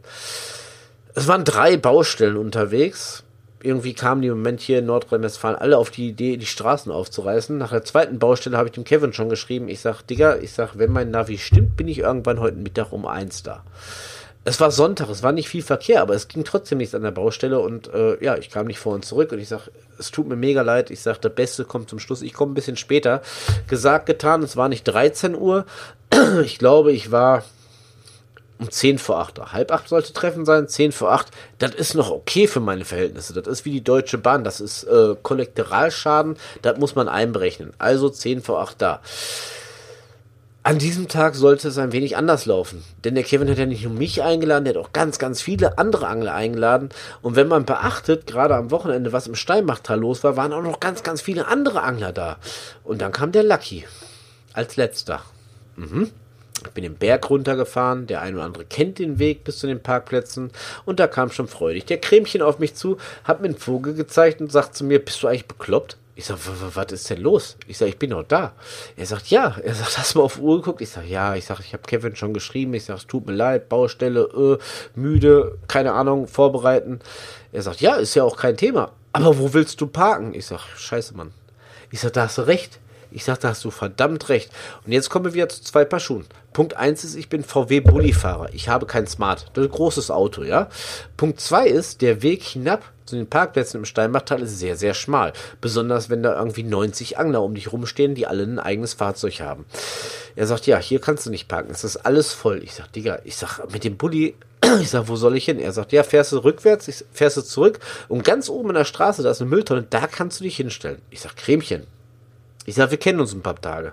Es 1.14 1.28
waren 1.28 1.44
drei 1.44 1.76
Baustellen 1.76 2.37
unterwegs. 2.37 3.22
Irgendwie 3.62 3.94
kamen 3.94 4.20
die 4.20 4.28
im 4.28 4.38
Moment 4.38 4.61
hier 4.61 4.80
in 4.80 4.87
Nordrhein-Westfalen 4.87 5.56
alle 5.56 5.78
auf 5.78 5.90
die 5.90 6.08
Idee, 6.08 6.37
die 6.37 6.46
Straßen 6.46 6.92
aufzureißen. 6.92 7.56
Nach 7.56 7.70
der 7.70 7.85
zweiten 7.85 8.18
Baustelle 8.18 8.58
habe 8.58 8.68
ich 8.68 8.74
dem 8.74 8.85
Kevin 8.85 9.12
schon 9.12 9.28
geschrieben. 9.28 9.68
Ich 9.68 9.80
sag, 9.80 10.02
Digga, 10.02 10.37
ich 10.37 10.52
sag, 10.52 10.76
wenn 10.76 10.92
mein 10.92 11.11
Navi 11.11 11.38
stimmt, 11.38 11.76
bin 11.76 11.88
ich 11.88 11.98
irgendwann 11.98 12.40
heute 12.40 12.56
Mittag 12.56 12.92
um 12.92 13.06
eins 13.06 13.42
da. 13.42 13.62
Es 14.46 14.61
war 14.61 14.70
Sonntag, 14.70 15.09
es 15.09 15.22
war 15.22 15.33
nicht 15.33 15.48
viel 15.48 15.62
Verkehr, 15.62 16.02
aber 16.02 16.14
es 16.14 16.28
ging 16.28 16.44
trotzdem 16.44 16.76
nichts 16.76 16.94
an 16.94 17.02
der 17.02 17.12
Baustelle 17.12 17.61
und 17.61 17.92
äh, 17.94 18.22
ja, 18.22 18.37
ich 18.37 18.50
kam 18.50 18.66
nicht 18.66 18.78
vor 18.78 18.94
und 18.94 19.04
zurück 19.04 19.33
und 19.33 19.38
ich 19.38 19.48
sag, 19.48 19.70
es 19.98 20.11
tut 20.11 20.28
mir 20.28 20.37
mega 20.37 20.61
leid. 20.61 20.90
Ich 20.90 21.00
sag, 21.00 21.18
der 21.22 21.30
Beste 21.30 21.64
kommt 21.64 21.88
zum 21.88 21.98
Schluss. 21.98 22.20
Ich 22.20 22.35
komme 22.35 22.52
ein 22.52 22.54
bisschen 22.54 22.76
später. 22.76 23.22
Gesagt, 23.68 24.04
getan, 24.04 24.42
es 24.42 24.57
war 24.57 24.68
nicht 24.68 24.85
13 24.85 25.35
Uhr. 25.35 25.64
Ich 26.44 26.59
glaube, 26.59 26.92
ich 26.92 27.11
war 27.11 27.42
um 28.59 28.70
10 28.70 28.98
vor 28.98 29.18
8. 29.18 29.52
Halb 29.52 29.72
8 29.72 29.88
sollte 29.88 30.12
Treffen 30.12 30.44
sein, 30.44 30.68
10 30.68 30.92
vor 30.92 31.12
8. 31.12 31.28
Das 31.59 31.74
ist 31.74 31.94
noch 31.94 32.11
okay 32.11 32.46
für 32.46 32.61
meine 32.61 32.85
Verhältnisse. 32.85 33.33
Das 33.33 33.46
ist 33.46 33.64
wie 33.64 33.72
die 33.72 33.85
Deutsche 33.85 34.18
Bahn. 34.18 34.44
Das 34.44 34.61
ist 34.61 34.85
äh, 34.85 35.16
Kollektoralschaden. 35.22 36.37
Das 36.62 36.78
muss 36.78 36.94
man 36.94 37.09
einberechnen. 37.09 37.72
Also 37.78 38.09
10 38.11 38.42
vor 38.42 38.61
8 38.61 38.80
da. 38.80 39.00
An 40.66 40.79
diesem 40.79 41.09
Tag 41.09 41.35
sollte 41.35 41.68
es 41.68 41.77
ein 41.77 41.92
wenig 41.92 42.16
anders 42.16 42.46
laufen. 42.46 42.83
Denn 43.05 43.14
der 43.14 43.22
Kevin 43.22 43.50
hat 43.50 43.59
ja 43.59 43.66
nicht 43.66 43.85
nur 43.85 43.92
mich 43.92 44.22
eingeladen, 44.22 44.64
der 44.64 44.74
hat 44.74 44.81
auch 44.81 44.94
ganz, 44.94 45.18
ganz 45.18 45.42
viele 45.42 45.77
andere 45.77 46.07
Angler 46.07 46.35
eingeladen. 46.35 46.88
Und 47.20 47.37
wenn 47.37 47.48
man 47.48 47.66
beachtet, 47.66 48.27
gerade 48.27 48.57
am 48.57 48.70
Wochenende, 48.70 49.12
was 49.12 49.27
im 49.27 49.35
Steinbachtal 49.35 50.00
los 50.00 50.24
war, 50.24 50.38
waren 50.38 50.55
auch 50.55 50.62
noch 50.62 50.81
ganz, 50.81 51.03
ganz 51.03 51.20
viele 51.20 51.48
andere 51.48 51.83
Angler 51.83 52.12
da. 52.12 52.38
Und 52.83 53.03
dann 53.03 53.12
kam 53.12 53.31
der 53.31 53.42
Lucky 53.42 53.85
als 54.55 54.77
letzter. 54.77 55.20
Mhm. 55.77 56.11
Ich 56.64 56.70
bin 56.70 56.85
den 56.85 56.96
Berg 56.96 57.29
runtergefahren, 57.29 58.07
der 58.07 58.22
eine 58.22 58.37
oder 58.37 58.46
andere 58.46 58.64
kennt 58.64 58.98
den 58.98 59.18
Weg 59.18 59.44
bis 59.44 59.59
zu 59.59 59.66
den 59.66 59.83
Parkplätzen 59.83 60.50
und 60.87 60.98
da 60.98 61.07
kam 61.09 61.31
schon 61.31 61.46
freudig 61.46 61.85
der 61.85 62.00
Cremchen 62.00 62.40
auf 62.40 62.59
mich 62.59 62.74
zu, 62.74 62.96
hat 63.24 63.42
mir 63.42 63.48
einen 63.48 63.59
Vogel 63.59 63.92
gezeigt 63.92 64.40
und 64.40 64.50
sagt 64.50 64.74
zu 64.74 64.85
mir, 64.85 65.05
bist 65.05 65.22
du 65.22 65.27
eigentlich 65.27 65.46
bekloppt? 65.46 65.98
Ich 66.16 66.27
sag, 66.27 66.38
was 66.74 66.92
ist 66.92 67.11
denn 67.11 67.20
los? 67.20 67.57
Ich 67.66 67.77
sag, 67.77 67.88
ich 67.88 67.98
bin 67.98 68.11
noch 68.11 68.22
da. 68.22 68.53
Er 68.96 69.07
sagt, 69.07 69.29
ja. 69.31 69.57
Er 69.62 69.74
sagt, 69.74 69.98
hast 69.98 70.14
du 70.14 70.18
mal 70.18 70.24
auf 70.24 70.38
Uhr 70.38 70.59
geguckt? 70.59 70.81
Ich 70.81 70.90
sag, 70.90 71.07
ja. 71.07 71.35
Ich 71.35 71.44
sag, 71.44 71.59
ich 71.59 71.72
habe 71.72 71.83
Kevin 71.83 72.14
schon 72.14 72.33
geschrieben. 72.33 72.72
Ich 72.74 72.85
sag, 72.85 72.98
es 72.98 73.07
tut 73.09 73.27
mir 73.27 73.33
leid, 73.33 73.68
Baustelle, 73.68 74.20
äh, 74.20 74.98
müde, 74.98 75.59
keine 75.66 75.92
Ahnung, 75.92 76.29
vorbereiten. 76.29 77.00
Er 77.50 77.62
sagt, 77.62 77.81
ja, 77.81 77.96
ist 77.96 78.14
ja 78.14 78.22
auch 78.22 78.37
kein 78.37 78.57
Thema. 78.57 78.92
Aber 79.12 79.38
wo 79.38 79.55
willst 79.55 79.81
du 79.81 79.88
parken? 79.88 80.35
Ich 80.35 80.46
sag, 80.46 80.61
scheiße, 80.77 81.16
Mann. 81.16 81.33
Ich 81.90 82.00
sag, 82.00 82.12
da 82.12 82.22
hast 82.22 82.38
du 82.38 82.42
recht. 82.42 82.79
Ich 83.11 83.24
sag, 83.24 83.40
da 83.40 83.48
hast 83.48 83.64
du 83.64 83.70
verdammt 83.70 84.29
recht. 84.29 84.50
Und 84.85 84.92
jetzt 84.92 85.11
kommen 85.11 85.24
wir 85.24 85.35
wieder 85.35 85.48
zu 85.48 85.62
zwei 85.62 85.85
Paar 85.85 86.00
Schuhen. 86.00 86.27
Punkt 86.53 86.77
eins 86.77 87.03
ist, 87.03 87.16
ich 87.16 87.29
bin 87.29 87.42
VW-Bullifahrer. 87.42 88.50
Ich 88.53 88.68
habe 88.68 88.87
kein 88.87 89.09
Smart. 89.09 89.50
Das 89.55 89.64
ist 89.64 89.70
ein 89.70 89.74
großes 89.77 90.11
Auto, 90.12 90.44
ja. 90.44 90.68
Punkt 91.16 91.40
zwei 91.40 91.66
ist, 91.66 92.03
der 92.03 92.22
Weg 92.22 92.42
hinab 92.42 92.83
zu 93.06 93.16
den 93.16 93.28
Parkplätzen 93.28 93.78
im 93.78 93.84
Steinbachtal 93.84 94.42
ist 94.42 94.58
sehr, 94.58 94.76
sehr 94.76 94.94
schmal. 94.94 95.32
Besonders 95.60 96.10
wenn 96.10 96.22
da 96.22 96.38
irgendwie 96.38 96.62
90 96.62 97.18
Angler 97.18 97.42
um 97.42 97.54
dich 97.54 97.72
rumstehen, 97.72 98.14
die 98.14 98.26
alle 98.26 98.44
ein 98.44 98.58
eigenes 98.58 98.94
Fahrzeug 98.94 99.40
haben. 99.40 99.66
Er 100.36 100.46
sagt, 100.46 100.66
ja, 100.66 100.78
hier 100.78 101.00
kannst 101.00 101.26
du 101.26 101.30
nicht 101.30 101.48
parken. 101.48 101.70
Es 101.70 101.84
ist 101.84 101.98
alles 101.98 102.32
voll. 102.32 102.62
Ich 102.62 102.74
sag, 102.74 102.92
Digga, 102.92 103.20
ich 103.24 103.36
sag, 103.36 103.70
mit 103.72 103.84
dem 103.84 103.96
Bulli, 103.96 104.34
ich 104.80 104.90
sag, 104.90 105.08
wo 105.08 105.16
soll 105.16 105.36
ich 105.36 105.44
hin? 105.44 105.58
Er 105.58 105.72
sagt, 105.72 105.92
ja, 105.92 106.02
fährst 106.02 106.32
du 106.32 106.38
rückwärts, 106.38 106.88
ich, 106.88 107.04
fährst 107.12 107.36
du 107.36 107.42
zurück 107.42 107.78
und 108.08 108.24
ganz 108.24 108.48
oben 108.48 108.70
in 108.70 108.74
der 108.74 108.84
Straße, 108.84 109.22
da 109.22 109.30
ist 109.30 109.40
eine 109.40 109.50
Mülltonne, 109.50 109.86
da 109.88 110.06
kannst 110.06 110.40
du 110.40 110.44
dich 110.44 110.56
hinstellen. 110.56 111.00
Ich 111.10 111.20
sag, 111.20 111.36
Cremchen, 111.36 111.86
ich 112.64 112.74
sage, 112.74 112.92
wir 112.92 112.98
kennen 112.98 113.20
uns 113.20 113.34
ein 113.34 113.42
paar 113.42 113.60
Tage. 113.60 113.92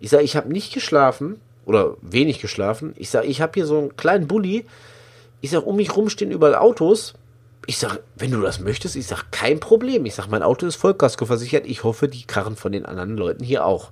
Ich 0.00 0.10
sage, 0.10 0.24
ich 0.24 0.36
habe 0.36 0.50
nicht 0.50 0.72
geschlafen 0.72 1.40
oder 1.64 1.96
wenig 2.00 2.40
geschlafen. 2.40 2.94
Ich 2.96 3.10
sage, 3.10 3.26
ich 3.26 3.40
habe 3.40 3.52
hier 3.54 3.66
so 3.66 3.78
einen 3.78 3.96
kleinen 3.96 4.26
Bulli. 4.26 4.66
Ich 5.40 5.50
sage, 5.50 5.64
um 5.64 5.76
mich 5.76 5.94
rum 5.96 6.08
stehen 6.08 6.30
überall 6.30 6.54
Autos. 6.54 7.14
Ich 7.66 7.78
sage, 7.78 8.00
wenn 8.16 8.32
du 8.32 8.40
das 8.40 8.58
möchtest, 8.58 8.96
ich 8.96 9.06
sage, 9.06 9.22
kein 9.30 9.60
Problem. 9.60 10.04
Ich 10.04 10.14
sage, 10.14 10.28
mein 10.30 10.42
Auto 10.42 10.66
ist 10.66 10.76
Vollkasko 10.76 11.26
versichert. 11.26 11.66
Ich 11.66 11.84
hoffe, 11.84 12.08
die 12.08 12.24
Karren 12.24 12.56
von 12.56 12.72
den 12.72 12.84
anderen 12.84 13.16
Leuten 13.16 13.44
hier 13.44 13.64
auch. 13.64 13.90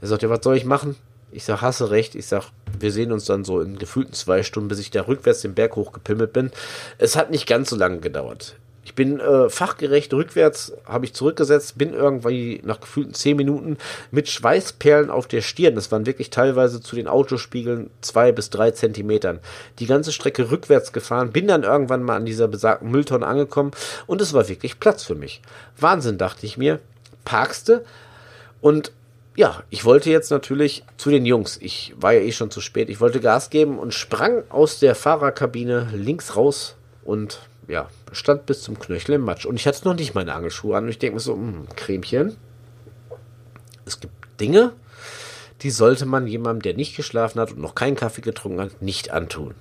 Er 0.00 0.08
sagt, 0.08 0.22
ja, 0.22 0.28
was 0.28 0.40
soll 0.42 0.56
ich 0.56 0.64
machen? 0.64 0.96
Ich 1.32 1.44
sage, 1.44 1.62
hasse 1.62 1.90
recht. 1.90 2.14
Ich 2.14 2.26
sage, 2.26 2.46
wir 2.78 2.92
sehen 2.92 3.12
uns 3.12 3.24
dann 3.24 3.44
so 3.44 3.60
in 3.60 3.78
gefühlten 3.78 4.12
zwei 4.12 4.42
Stunden, 4.42 4.68
bis 4.68 4.78
ich 4.78 4.90
da 4.90 5.06
rückwärts 5.06 5.40
den 5.40 5.54
Berg 5.54 5.76
hochgepimmelt 5.76 6.32
bin. 6.32 6.50
Es 6.98 7.16
hat 7.16 7.30
nicht 7.30 7.46
ganz 7.46 7.70
so 7.70 7.76
lange 7.76 7.98
gedauert. 7.98 8.56
Ich 8.86 8.94
bin 8.94 9.18
äh, 9.18 9.50
fachgerecht 9.50 10.14
rückwärts, 10.14 10.72
habe 10.84 11.06
ich 11.06 11.12
zurückgesetzt, 11.12 11.76
bin 11.76 11.92
irgendwie 11.92 12.60
nach 12.64 12.78
gefühlten 12.78 13.14
zehn 13.14 13.36
Minuten 13.36 13.78
mit 14.12 14.28
Schweißperlen 14.28 15.10
auf 15.10 15.26
der 15.26 15.40
Stirn. 15.40 15.74
Das 15.74 15.90
waren 15.90 16.06
wirklich 16.06 16.30
teilweise 16.30 16.80
zu 16.80 16.94
den 16.94 17.08
Autospiegeln 17.08 17.90
zwei 18.00 18.30
bis 18.30 18.48
drei 18.48 18.70
Zentimetern. 18.70 19.40
Die 19.80 19.86
ganze 19.86 20.12
Strecke 20.12 20.52
rückwärts 20.52 20.92
gefahren, 20.92 21.32
bin 21.32 21.48
dann 21.48 21.64
irgendwann 21.64 22.04
mal 22.04 22.14
an 22.14 22.26
dieser 22.26 22.46
besagten 22.46 22.88
Mülltonne 22.92 23.26
angekommen 23.26 23.72
und 24.06 24.20
es 24.20 24.32
war 24.34 24.48
wirklich 24.48 24.78
Platz 24.78 25.02
für 25.02 25.16
mich. 25.16 25.42
Wahnsinn, 25.76 26.16
dachte 26.16 26.46
ich 26.46 26.56
mir. 26.56 26.78
Parkste 27.24 27.84
und 28.60 28.92
ja, 29.34 29.64
ich 29.68 29.84
wollte 29.84 30.10
jetzt 30.10 30.30
natürlich 30.30 30.84
zu 30.96 31.10
den 31.10 31.26
Jungs. 31.26 31.58
Ich 31.60 31.92
war 31.98 32.12
ja 32.12 32.20
eh 32.20 32.30
schon 32.30 32.52
zu 32.52 32.60
spät. 32.60 32.88
Ich 32.88 33.00
wollte 33.00 33.18
Gas 33.18 33.50
geben 33.50 33.80
und 33.80 33.94
sprang 33.94 34.44
aus 34.48 34.78
der 34.78 34.94
Fahrerkabine 34.94 35.88
links 35.92 36.36
raus 36.36 36.76
und 37.04 37.40
ja, 37.66 37.88
stand 38.12 38.46
bis 38.46 38.62
zum 38.62 38.78
Knöchel 38.78 39.16
im 39.16 39.22
Matsch. 39.22 39.46
Und 39.46 39.56
ich 39.56 39.66
hatte 39.66 39.86
noch 39.86 39.94
nicht 39.94 40.14
meine 40.14 40.34
Angelschuhe 40.34 40.76
an. 40.76 40.84
Und 40.84 40.90
ich 40.90 40.98
denke 40.98 41.14
mir 41.14 41.20
so, 41.20 41.36
mh, 41.36 41.52
hm, 41.52 41.68
Cremchen. 41.76 42.36
Es 43.84 44.00
gibt 44.00 44.14
Dinge, 44.40 44.72
die 45.62 45.70
sollte 45.70 46.06
man 46.06 46.26
jemandem, 46.26 46.62
der 46.62 46.74
nicht 46.74 46.96
geschlafen 46.96 47.40
hat 47.40 47.52
und 47.52 47.60
noch 47.60 47.74
keinen 47.74 47.96
Kaffee 47.96 48.20
getrunken 48.20 48.60
hat, 48.60 48.82
nicht 48.82 49.10
antun. 49.12 49.54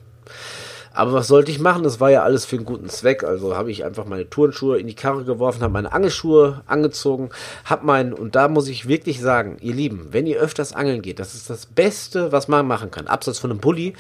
Aber 0.95 1.11
was 1.11 1.27
sollte 1.27 1.51
ich 1.51 1.59
machen? 1.59 1.83
Das 1.83 1.99
war 1.99 2.09
ja 2.09 2.23
alles 2.23 2.45
für 2.45 2.55
einen 2.55 2.65
guten 2.65 2.87
Zweck. 2.87 3.25
Also 3.25 3.57
habe 3.57 3.69
ich 3.69 3.83
einfach 3.83 4.05
meine 4.05 4.29
Turnschuhe 4.29 4.79
in 4.79 4.87
die 4.87 4.95
Karre 4.95 5.25
geworfen, 5.25 5.61
habe 5.61 5.73
meine 5.73 5.91
Angelschuhe 5.91 6.61
angezogen, 6.67 7.31
habe 7.65 7.85
meinen, 7.85 8.13
und 8.13 8.35
da 8.35 8.47
muss 8.47 8.69
ich 8.69 8.87
wirklich 8.87 9.19
sagen, 9.19 9.57
ihr 9.59 9.73
Lieben, 9.73 10.07
wenn 10.11 10.25
ihr 10.25 10.39
öfters 10.39 10.71
angeln 10.71 11.01
geht, 11.01 11.19
das 11.19 11.35
ist 11.35 11.49
das 11.49 11.65
Beste, 11.65 12.31
was 12.31 12.47
man 12.47 12.65
machen 12.65 12.91
kann. 12.91 13.07
Abseits 13.07 13.39
von 13.39 13.51
einem 13.51 13.59
Bulli. 13.59 13.93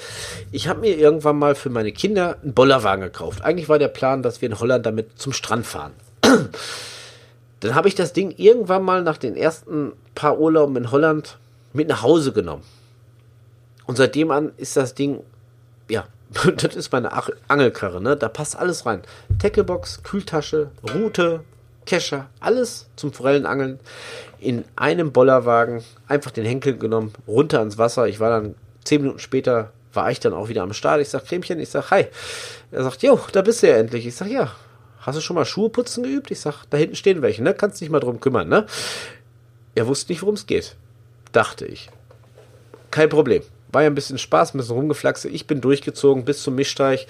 Ich 0.53 0.69
habe 0.69 0.79
mir 0.79 0.97
irgendwann 0.97 1.37
mal 1.37 1.53
für 1.53 1.69
meine 1.69 1.91
Kinder 1.91 2.37
einen 2.41 2.53
Bollerwagen 2.53 3.03
gekauft. 3.03 3.43
Eigentlich 3.43 3.67
war 3.67 3.77
der 3.77 3.89
Plan, 3.89 4.23
dass 4.23 4.41
wir 4.41 4.49
in 4.49 4.59
Holland 4.59 4.85
damit 4.85 5.19
zum 5.19 5.33
Strand 5.33 5.65
fahren. 5.65 5.91
Dann 7.59 7.75
habe 7.75 7.89
ich 7.89 7.95
das 7.95 8.13
Ding 8.13 8.33
irgendwann 8.37 8.83
mal 8.83 9.03
nach 9.03 9.17
den 9.17 9.35
ersten 9.35 9.91
paar 10.13 10.39
Urlauben 10.39 10.77
in 10.77 10.91
Holland 10.91 11.37
mit 11.73 11.89
nach 11.89 12.03
Hause 12.03 12.31
genommen. 12.31 12.63
Und 13.85 13.97
seitdem 13.97 14.31
an 14.31 14.53
ist 14.55 14.77
das 14.77 14.95
Ding, 14.95 15.19
ja, 15.89 16.05
das 16.57 16.75
ist 16.75 16.91
meine 16.91 17.11
Angelkarre, 17.47 18.01
ne? 18.01 18.15
Da 18.15 18.29
passt 18.29 18.55
alles 18.57 18.85
rein. 18.85 19.01
Tacklebox, 19.39 20.03
Kühltasche, 20.03 20.71
Rute, 20.93 21.41
Kescher, 21.85 22.29
alles 22.39 22.87
zum 22.95 23.13
Forellenangeln. 23.13 23.79
In 24.39 24.65
einem 24.75 25.11
Bollerwagen 25.11 25.83
einfach 26.07 26.31
den 26.31 26.45
Henkel 26.45 26.77
genommen, 26.77 27.13
runter 27.27 27.59
ans 27.59 27.77
Wasser. 27.77 28.07
Ich 28.07 28.19
war 28.19 28.29
dann 28.29 28.55
zehn 28.83 29.01
Minuten 29.01 29.19
später, 29.19 29.71
war 29.93 30.11
ich 30.11 30.19
dann 30.19 30.33
auch 30.33 30.49
wieder 30.49 30.63
am 30.63 30.73
Start. 30.73 31.01
Ich 31.01 31.09
sag, 31.09 31.25
Cremchen, 31.25 31.59
ich 31.59 31.69
sag, 31.69 31.89
hi. 31.91 32.07
Er 32.71 32.83
sagt, 32.83 33.01
jo, 33.03 33.19
da 33.31 33.41
bist 33.41 33.63
du 33.63 33.67
ja 33.67 33.77
endlich. 33.77 34.05
Ich 34.05 34.15
sag, 34.15 34.27
ja. 34.27 34.51
Hast 34.99 35.17
du 35.17 35.21
schon 35.21 35.35
mal 35.35 35.45
Schuhe 35.45 35.69
putzen 35.69 36.03
geübt? 36.03 36.31
Ich 36.31 36.39
sag, 36.39 36.65
da 36.69 36.77
hinten 36.77 36.95
stehen 36.95 37.21
welche, 37.21 37.43
ne? 37.43 37.53
Kannst 37.53 37.79
dich 37.79 37.89
mal 37.89 37.99
drum 37.99 38.19
kümmern, 38.19 38.49
ne? 38.49 38.65
Er 39.75 39.87
wusste 39.87 40.11
nicht, 40.11 40.21
worum 40.21 40.35
es 40.35 40.47
geht. 40.47 40.75
Dachte 41.31 41.65
ich. 41.65 41.89
Kein 42.91 43.09
Problem. 43.09 43.43
War 43.75 43.81
ja 43.81 43.89
ein 43.89 43.95
bisschen 43.95 44.17
Spaß, 44.17 44.53
ein 44.53 44.57
bisschen 44.57 44.75
rumgeflaxe. 44.75 45.27
Ich 45.27 45.47
bin 45.47 45.59
durchgezogen 45.59 46.23
bis 46.23 46.41
zum 46.41 46.55
Mischteich. 46.55 47.07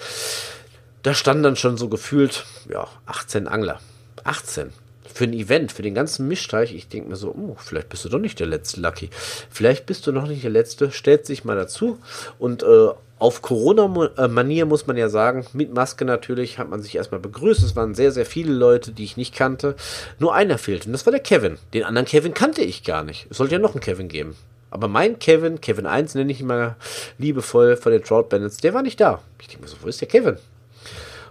Da 1.04 1.14
standen 1.14 1.44
dann 1.44 1.54
schon 1.54 1.76
so 1.76 1.88
gefühlt, 1.88 2.44
ja, 2.68 2.88
18 3.06 3.46
Angler. 3.46 3.78
18 4.24 4.72
für 5.14 5.24
ein 5.24 5.32
Event, 5.32 5.70
für 5.70 5.82
den 5.82 5.94
ganzen 5.94 6.26
Mischteich, 6.26 6.74
ich 6.74 6.88
denke 6.88 7.08
mir 7.08 7.14
so, 7.16 7.30
oh, 7.30 7.56
vielleicht 7.56 7.88
bist 7.88 8.04
du 8.04 8.08
doch 8.08 8.18
nicht 8.18 8.40
der 8.40 8.48
letzte 8.48 8.80
Lucky. 8.80 9.10
Vielleicht 9.48 9.86
bist 9.86 10.08
du 10.08 10.12
noch 10.12 10.26
nicht 10.26 10.42
der 10.42 10.50
letzte, 10.50 10.90
stellt 10.90 11.24
sich 11.24 11.44
mal 11.44 11.54
dazu. 11.54 12.00
Und 12.40 12.64
äh, 12.64 12.88
auf 13.20 13.40
Corona-Manier 13.40 14.66
muss 14.66 14.88
man 14.88 14.96
ja 14.96 15.08
sagen, 15.08 15.46
mit 15.52 15.72
Maske 15.72 16.04
natürlich, 16.04 16.58
hat 16.58 16.68
man 16.68 16.82
sich 16.82 16.96
erstmal 16.96 17.20
begrüßt. 17.20 17.62
Es 17.62 17.76
waren 17.76 17.94
sehr, 17.94 18.10
sehr 18.10 18.26
viele 18.26 18.52
Leute, 18.52 18.90
die 18.90 19.04
ich 19.04 19.16
nicht 19.16 19.34
kannte. 19.34 19.76
Nur 20.18 20.34
einer 20.34 20.58
fehlte 20.58 20.88
und 20.88 20.92
das 20.92 21.06
war 21.06 21.12
der 21.12 21.20
Kevin. 21.20 21.58
Den 21.72 21.84
anderen 21.84 22.06
Kevin 22.06 22.34
kannte 22.34 22.62
ich 22.62 22.82
gar 22.82 23.04
nicht. 23.04 23.28
Es 23.30 23.36
sollte 23.36 23.54
ja 23.54 23.60
noch 23.60 23.72
einen 23.72 23.80
Kevin 23.80 24.08
geben. 24.08 24.36
Aber 24.70 24.88
mein 24.88 25.18
Kevin, 25.18 25.60
Kevin 25.60 25.86
1 25.86 26.14
nenne 26.14 26.32
ich 26.32 26.40
ihn 26.40 26.46
mal 26.46 26.76
liebevoll 27.18 27.76
von 27.76 27.92
den 27.92 28.02
Trout 28.02 28.24
Bandits, 28.24 28.58
der 28.58 28.74
war 28.74 28.82
nicht 28.82 29.00
da. 29.00 29.20
Ich 29.40 29.48
denke 29.48 29.62
mir 29.62 29.68
so, 29.68 29.76
wo 29.80 29.86
ist 29.86 30.00
der 30.00 30.08
Kevin? 30.08 30.36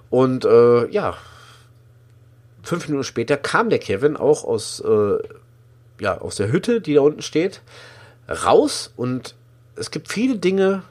Und 0.09 0.45
äh, 0.45 0.87
ja, 0.89 1.17
fünf 2.63 2.87
Minuten 2.87 3.03
später 3.03 3.37
kam 3.37 3.69
der 3.69 3.79
Kevin 3.79 4.17
auch 4.17 4.43
aus, 4.43 4.79
äh, 4.79 5.17
ja, 5.99 6.17
aus 6.17 6.37
der 6.37 6.51
Hütte, 6.51 6.81
die 6.81 6.93
da 6.93 7.01
unten 7.01 7.21
steht, 7.21 7.61
raus 8.29 8.93
und 8.95 9.35
es 9.75 9.91
gibt 9.91 10.11
viele 10.11 10.37
Dinge, 10.37 10.83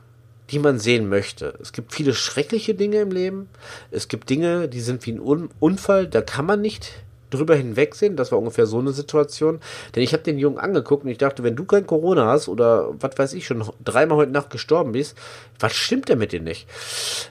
die 0.51 0.59
man 0.59 0.79
sehen 0.79 1.09
möchte. 1.09 1.55
Es 1.61 1.73
gibt 1.73 1.95
viele 1.95 2.15
schreckliche 2.15 2.75
Dinge 2.75 3.01
im 3.01 3.11
Leben. 3.11 3.49
Es 3.91 4.09
gibt 4.09 4.29
Dinge, 4.29 4.69
die 4.69 4.81
sind 4.81 5.07
wie 5.07 5.13
ein 5.13 5.49
Unfall, 5.59 6.07
da 6.07 6.21
kann 6.21 6.45
man 6.45 6.61
nicht 6.61 6.93
drüber 7.35 7.55
hinwegsehen. 7.55 8.17
Das 8.17 8.33
war 8.33 8.39
ungefähr 8.39 8.67
so 8.67 8.79
eine 8.79 8.93
Situation. 8.93 9.61
Denn 9.95 10.03
ich 10.03 10.13
habe 10.13 10.23
den 10.23 10.39
Jungen 10.39 10.59
angeguckt 10.59 11.05
und 11.05 11.11
ich 11.11 11.19
dachte, 11.19 11.43
wenn 11.43 11.57
du 11.57 11.65
kein 11.65 11.87
Corona 11.87 12.27
hast 12.27 12.49
oder 12.49 12.89
was 13.01 13.19
weiß 13.19 13.35
ich 13.35 13.47
schon 13.47 13.65
dreimal 13.85 14.19
heute 14.19 14.33
Nacht 14.33 14.51
gestorben 14.51 14.93
bist, 14.93 15.17
was 15.59 15.75
stimmt 15.75 16.09
denn 16.09 16.19
mit 16.19 16.33
dir 16.33 16.41
nicht? 16.41 16.69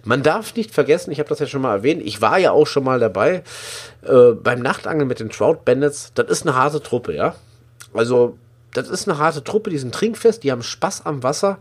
Man 0.04 0.24
darf 0.24 0.56
nicht 0.56 0.72
vergessen, 0.72 1.12
ich 1.12 1.20
habe 1.20 1.30
das 1.30 1.39
ja 1.39 1.48
schon 1.48 1.62
mal 1.62 1.76
erwähnt, 1.76 2.02
ich 2.04 2.22
war 2.22 2.38
ja 2.38 2.52
auch 2.52 2.68
schon 2.68 2.84
mal 2.84 3.00
dabei 3.00 3.44
äh, 4.04 4.32
beim 4.32 4.60
Nachtangeln 4.60 5.08
mit 5.08 5.20
den 5.20 5.30
Trout 5.30 5.60
Bandits. 5.66 6.12
Das 6.16 6.28
ist 6.30 6.46
eine 6.46 6.56
harte 6.56 6.82
Truppe, 6.82 7.13
ja. 7.16 7.36
Also, 7.94 8.38
das 8.74 8.89
ist 8.89 9.08
eine 9.08 9.18
harte 9.20 9.44
Truppe, 9.44 9.70
die 9.70 9.78
sind 9.78 9.94
trinkfest, 9.94 10.44
die 10.44 10.52
haben 10.52 10.63
Spaß 10.63 11.06
am 11.06 11.24
Wasser. 11.24 11.60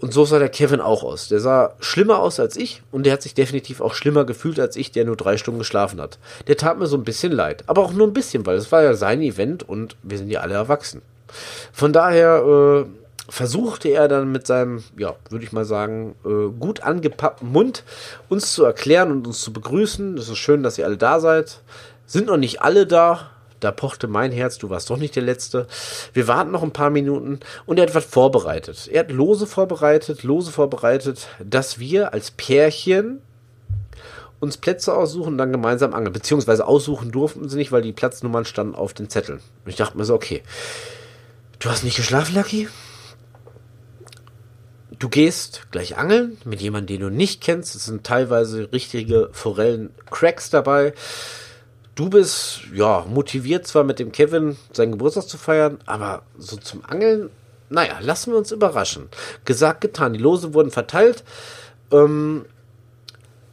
Und 0.00 0.14
so 0.14 0.24
sah 0.24 0.38
der 0.38 0.48
Kevin 0.48 0.80
auch 0.80 1.02
aus. 1.02 1.28
Der 1.28 1.40
sah 1.40 1.74
schlimmer 1.80 2.20
aus 2.20 2.40
als 2.40 2.56
ich 2.56 2.82
und 2.90 3.04
der 3.04 3.12
hat 3.12 3.22
sich 3.22 3.34
definitiv 3.34 3.80
auch 3.80 3.94
schlimmer 3.94 4.24
gefühlt 4.24 4.58
als 4.58 4.76
ich, 4.76 4.92
der 4.92 5.04
nur 5.04 5.16
drei 5.16 5.36
Stunden 5.36 5.58
geschlafen 5.58 6.00
hat. 6.00 6.18
Der 6.46 6.56
tat 6.56 6.78
mir 6.78 6.86
so 6.86 6.96
ein 6.96 7.04
bisschen 7.04 7.32
leid. 7.32 7.64
Aber 7.66 7.82
auch 7.82 7.92
nur 7.92 8.06
ein 8.06 8.14
bisschen, 8.14 8.46
weil 8.46 8.56
es 8.56 8.72
war 8.72 8.82
ja 8.82 8.94
sein 8.94 9.20
Event 9.20 9.68
und 9.68 9.96
wir 10.02 10.16
sind 10.16 10.30
ja 10.30 10.40
alle 10.40 10.54
erwachsen. 10.54 11.02
Von 11.72 11.92
daher 11.92 12.42
äh, 12.42 12.84
versuchte 13.30 13.88
er 13.88 14.08
dann 14.08 14.32
mit 14.32 14.46
seinem, 14.46 14.82
ja, 14.96 15.14
würde 15.28 15.44
ich 15.44 15.52
mal 15.52 15.64
sagen, 15.66 16.14
äh, 16.24 16.50
gut 16.58 16.82
angepappten 16.82 17.52
Mund 17.52 17.84
uns 18.28 18.54
zu 18.54 18.64
erklären 18.64 19.12
und 19.12 19.26
uns 19.26 19.40
zu 19.42 19.52
begrüßen. 19.52 20.16
Es 20.16 20.28
ist 20.28 20.38
schön, 20.38 20.62
dass 20.62 20.78
ihr 20.78 20.86
alle 20.86 20.96
da 20.96 21.20
seid. 21.20 21.60
Sind 22.06 22.26
noch 22.26 22.38
nicht 22.38 22.62
alle 22.62 22.86
da, 22.86 23.30
da 23.60 23.70
pochte 23.72 24.08
mein 24.08 24.32
Herz, 24.32 24.58
du 24.58 24.70
warst 24.70 24.90
doch 24.90 24.96
nicht 24.96 25.14
der 25.16 25.22
Letzte. 25.22 25.66
Wir 26.12 26.26
warten 26.26 26.50
noch 26.50 26.62
ein 26.62 26.72
paar 26.72 26.90
Minuten 26.90 27.40
und 27.66 27.78
er 27.78 27.86
hat 27.86 27.94
was 27.94 28.04
vorbereitet. 28.04 28.88
Er 28.90 29.00
hat 29.00 29.10
Lose 29.10 29.46
vorbereitet, 29.46 30.22
Lose 30.22 30.50
vorbereitet, 30.50 31.28
dass 31.44 31.78
wir 31.78 32.12
als 32.12 32.30
Pärchen 32.30 33.20
uns 34.40 34.56
Plätze 34.56 34.94
aussuchen 34.94 35.32
und 35.32 35.38
dann 35.38 35.52
gemeinsam 35.52 35.94
angeln. 35.94 36.12
Beziehungsweise 36.12 36.66
aussuchen 36.66 37.12
durften 37.12 37.48
sie 37.48 37.58
nicht, 37.58 37.72
weil 37.72 37.82
die 37.82 37.92
Platznummern 37.92 38.46
standen 38.46 38.74
auf 38.74 38.94
den 38.94 39.10
Zetteln. 39.10 39.40
Und 39.64 39.70
ich 39.70 39.76
dachte 39.76 39.96
mir 39.96 40.04
so, 40.04 40.14
okay, 40.14 40.42
du 41.58 41.68
hast 41.68 41.84
nicht 41.84 41.96
geschlafen, 41.96 42.34
Lucky? 42.34 42.68
Du 44.98 45.08
gehst 45.08 45.66
gleich 45.70 45.96
angeln 45.96 46.36
mit 46.44 46.60
jemandem, 46.60 46.98
den 46.98 47.08
du 47.08 47.14
nicht 47.14 47.42
kennst. 47.42 47.74
Es 47.74 47.84
sind 47.84 48.04
teilweise 48.04 48.72
richtige 48.72 49.30
Forellen-Cracks 49.32 50.50
dabei. 50.50 50.94
Du 51.94 52.08
bist, 52.08 52.62
ja, 52.72 53.04
motiviert 53.08 53.66
zwar 53.66 53.84
mit 53.84 53.98
dem 53.98 54.12
Kevin 54.12 54.56
seinen 54.72 54.92
Geburtstag 54.92 55.28
zu 55.28 55.38
feiern, 55.38 55.78
aber 55.86 56.22
so 56.38 56.56
zum 56.56 56.84
Angeln, 56.84 57.30
naja, 57.68 57.98
lassen 58.00 58.32
wir 58.32 58.38
uns 58.38 58.52
überraschen. 58.52 59.08
Gesagt, 59.44 59.80
getan. 59.80 60.12
Die 60.12 60.18
Lose 60.18 60.54
wurden 60.54 60.70
verteilt. 60.70 61.24
Ähm, 61.92 62.44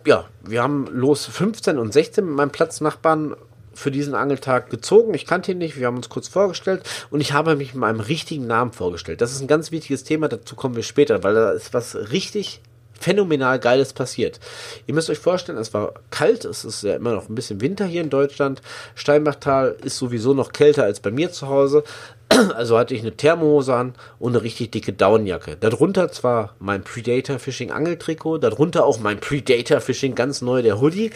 ja, 0.05 0.25
wir 0.41 0.63
haben 0.63 0.87
Los 0.91 1.25
15 1.25 1.77
und 1.77 1.93
16 1.93 2.25
mit 2.25 2.35
meinem 2.35 2.49
Platznachbarn 2.49 3.35
für 3.73 3.91
diesen 3.91 4.15
Angeltag 4.15 4.69
gezogen. 4.69 5.13
Ich 5.13 5.27
kannte 5.27 5.51
ihn 5.51 5.59
nicht, 5.59 5.77
wir 5.77 5.85
haben 5.85 5.97
uns 5.97 6.09
kurz 6.09 6.27
vorgestellt 6.27 6.83
und 7.11 7.21
ich 7.21 7.33
habe 7.33 7.55
mich 7.55 7.73
mit 7.73 7.81
meinem 7.81 7.99
richtigen 7.99 8.47
Namen 8.47 8.71
vorgestellt. 8.71 9.21
Das 9.21 9.31
ist 9.31 9.41
ein 9.41 9.47
ganz 9.47 9.71
wichtiges 9.71 10.03
Thema, 10.03 10.27
dazu 10.27 10.55
kommen 10.55 10.75
wir 10.75 10.83
später, 10.83 11.23
weil 11.23 11.35
da 11.35 11.51
ist 11.51 11.73
was 11.73 11.95
richtig 12.11 12.61
phänomenal 12.99 13.59
Geiles 13.59 13.93
passiert. 13.93 14.39
Ihr 14.85 14.93
müsst 14.93 15.09
euch 15.09 15.19
vorstellen, 15.19 15.57
es 15.57 15.73
war 15.73 15.93
kalt, 16.11 16.45
es 16.45 16.65
ist 16.65 16.83
ja 16.83 16.95
immer 16.95 17.13
noch 17.13 17.29
ein 17.29 17.35
bisschen 17.35 17.61
Winter 17.61 17.85
hier 17.85 18.01
in 18.01 18.09
Deutschland. 18.09 18.61
Steinbachtal 18.95 19.77
ist 19.83 19.97
sowieso 19.97 20.33
noch 20.33 20.51
kälter 20.53 20.83
als 20.83 20.99
bei 20.99 21.11
mir 21.11 21.31
zu 21.31 21.47
Hause. 21.47 21.83
Also 22.55 22.77
hatte 22.77 22.93
ich 22.93 23.01
eine 23.01 23.15
Thermohose 23.15 23.73
an 23.73 23.93
und 24.19 24.33
eine 24.33 24.43
richtig 24.43 24.71
dicke 24.71 24.93
Downjacke. 24.93 25.55
Darunter 25.55 26.11
zwar 26.11 26.55
mein 26.59 26.83
Predator 26.83 27.39
Fishing 27.39 27.71
Angeltrikot, 27.71 28.39
darunter 28.39 28.85
auch 28.85 28.99
mein 28.99 29.19
Predator 29.19 29.79
Fishing 29.79 30.15
ganz 30.15 30.41
neu 30.41 30.61
der 30.61 30.81
Hoodie, 30.81 31.11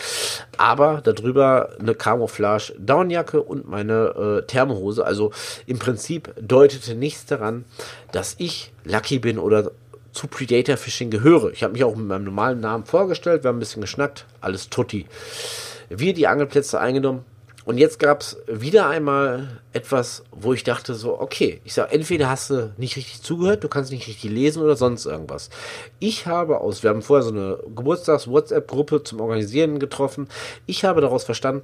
aber 0.57 1.01
darüber 1.03 1.69
eine 1.79 1.95
Camouflage 1.95 2.73
Downjacke 2.77 3.41
und 3.41 3.67
meine 3.67 4.41
äh, 4.41 4.47
Thermohose. 4.47 5.05
Also 5.05 5.31
im 5.65 5.79
Prinzip 5.79 6.33
deutete 6.41 6.95
nichts 6.95 7.25
daran, 7.25 7.65
dass 8.11 8.35
ich 8.37 8.71
Lucky 8.85 9.19
bin 9.19 9.37
oder 9.37 9.71
zu 10.11 10.27
Predator 10.27 10.77
Fishing 10.77 11.09
gehöre. 11.09 11.51
Ich 11.51 11.63
habe 11.63 11.73
mich 11.73 11.83
auch 11.83 11.95
mit 11.95 12.07
meinem 12.07 12.25
normalen 12.25 12.59
Namen 12.59 12.85
vorgestellt, 12.85 13.43
wir 13.43 13.49
haben 13.49 13.57
ein 13.57 13.59
bisschen 13.59 13.81
geschnackt, 13.81 14.25
alles 14.41 14.69
tutti. 14.69 15.05
Wir 15.89 16.13
die 16.13 16.27
Angelplätze 16.27 16.79
eingenommen 16.79 17.25
Und 17.63 17.77
jetzt 17.77 17.99
gab 17.99 18.21
es 18.21 18.37
wieder 18.47 18.87
einmal 18.87 19.61
etwas, 19.71 20.23
wo 20.31 20.53
ich 20.53 20.63
dachte 20.63 20.95
so, 20.95 21.19
okay, 21.19 21.61
ich 21.63 21.75
sage, 21.75 21.93
entweder 21.93 22.27
hast 22.27 22.49
du 22.49 22.73
nicht 22.77 22.95
richtig 22.95 23.21
zugehört, 23.21 23.63
du 23.63 23.67
kannst 23.67 23.91
nicht 23.91 24.07
richtig 24.07 24.31
lesen 24.31 24.63
oder 24.63 24.75
sonst 24.75 25.05
irgendwas. 25.05 25.51
Ich 25.99 26.25
habe 26.25 26.59
aus, 26.59 26.81
wir 26.81 26.89
haben 26.89 27.03
vorher 27.03 27.23
so 27.23 27.31
eine 27.31 27.59
Geburtstags-WhatsApp-Gruppe 27.75 29.03
zum 29.03 29.21
Organisieren 29.21 29.77
getroffen. 29.77 30.27
Ich 30.65 30.85
habe 30.85 31.01
daraus 31.01 31.23
verstanden, 31.23 31.63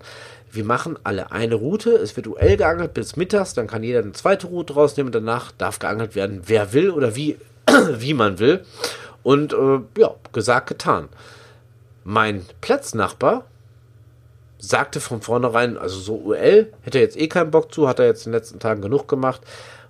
wir 0.51 0.63
machen 0.63 0.99
alle 1.03 1.31
eine 1.31 1.55
Route, 1.55 1.91
es 1.95 2.15
wird 2.15 2.27
UL 2.27 2.57
geangelt 2.57 2.93
bis 2.93 3.15
mittags, 3.15 3.55
dann 3.55 3.65
kann 3.65 3.81
jeder 3.81 3.99
eine 3.99 4.13
zweite 4.13 4.47
Route 4.47 4.75
rausnehmen 4.75 5.11
danach 5.11 5.51
darf 5.51 5.79
geangelt 5.79 6.15
werden, 6.15 6.43
wer 6.45 6.73
will 6.73 6.91
oder 6.91 7.15
wie, 7.15 7.37
wie 7.99 8.13
man 8.13 8.39
will. 8.39 8.65
Und 9.23 9.53
äh, 9.53 9.79
ja, 9.97 10.15
gesagt, 10.31 10.67
getan. 10.67 11.09
Mein 12.03 12.45
Platznachbar 12.61 13.43
sagte 14.59 14.99
von 14.99 15.21
vornherein, 15.21 15.77
also 15.77 15.99
so 15.99 16.15
UL, 16.15 16.71
hätte 16.81 16.97
er 16.97 17.03
jetzt 17.03 17.17
eh 17.17 17.27
keinen 17.27 17.51
Bock 17.51 17.73
zu, 17.73 17.87
hat 17.87 17.99
er 17.99 18.05
jetzt 18.05 18.25
in 18.25 18.31
den 18.31 18.39
letzten 18.39 18.59
Tagen 18.59 18.81
genug 18.81 19.07
gemacht 19.07 19.41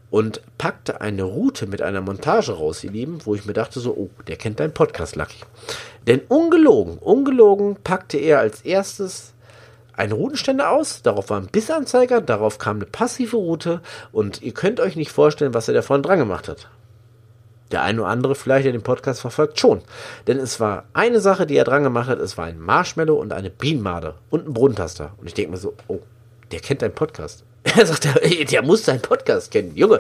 und 0.09 0.41
packte 0.57 1.01
eine 1.01 1.23
Route 1.23 1.67
mit 1.67 1.81
einer 1.81 2.01
Montage 2.01 2.53
raus, 2.53 2.83
ihr 2.83 2.91
Lieben, 2.91 3.19
wo 3.25 3.35
ich 3.35 3.45
mir 3.45 3.53
dachte 3.53 3.79
so, 3.79 3.91
oh, 3.91 4.09
der 4.27 4.37
kennt 4.37 4.59
deinen 4.59 4.73
Podcast, 4.73 5.15
Lucky. 5.15 5.39
Denn 6.05 6.21
ungelogen, 6.27 6.97
ungelogen 6.97 7.77
packte 7.83 8.17
er 8.17 8.39
als 8.39 8.61
erstes 8.61 9.33
einen 9.93 10.13
Routenständer 10.13 10.69
aus, 10.69 11.01
darauf 11.01 11.29
war 11.29 11.39
ein 11.39 11.47
Bissanzeiger, 11.47 12.21
darauf 12.21 12.59
kam 12.59 12.77
eine 12.77 12.85
passive 12.85 13.35
Route 13.35 13.81
und 14.11 14.41
ihr 14.41 14.53
könnt 14.53 14.79
euch 14.79 14.95
nicht 14.95 15.11
vorstellen, 15.11 15.53
was 15.53 15.67
er 15.67 15.73
davon 15.73 16.03
dran 16.03 16.19
gemacht 16.19 16.47
hat. 16.47 16.69
Der 17.71 17.83
eine 17.83 18.01
oder 18.01 18.09
andere 18.09 18.35
vielleicht, 18.35 18.65
der 18.65 18.71
den 18.71 18.81
Podcast 18.81 19.21
verfolgt, 19.21 19.59
schon. 19.59 19.81
Denn 20.25 20.39
es 20.39 20.59
war 20.59 20.85
eine 20.93 21.19
Sache, 21.19 21.45
die 21.45 21.57
er 21.57 21.65
dran 21.65 21.83
gemacht 21.83 22.07
hat. 22.07 22.19
Es 22.19 22.37
war 22.37 22.45
ein 22.45 22.59
Marshmallow 22.59 23.15
und 23.15 23.33
eine 23.33 23.49
Bienenmade 23.49 24.15
und 24.29 24.47
ein 24.47 24.53
Bodentaster. 24.53 25.11
Und 25.17 25.27
ich 25.27 25.33
denke 25.33 25.51
mir 25.51 25.57
so, 25.57 25.73
oh, 25.87 25.99
der 26.51 26.59
kennt 26.59 26.81
deinen 26.81 26.95
Podcast. 26.95 27.43
Er 27.75 27.85
sagt, 27.85 28.05
der, 28.05 28.45
der 28.45 28.61
muss 28.61 28.83
deinen 28.83 29.01
Podcast 29.01 29.51
kennen. 29.51 29.75
Junge, 29.75 29.99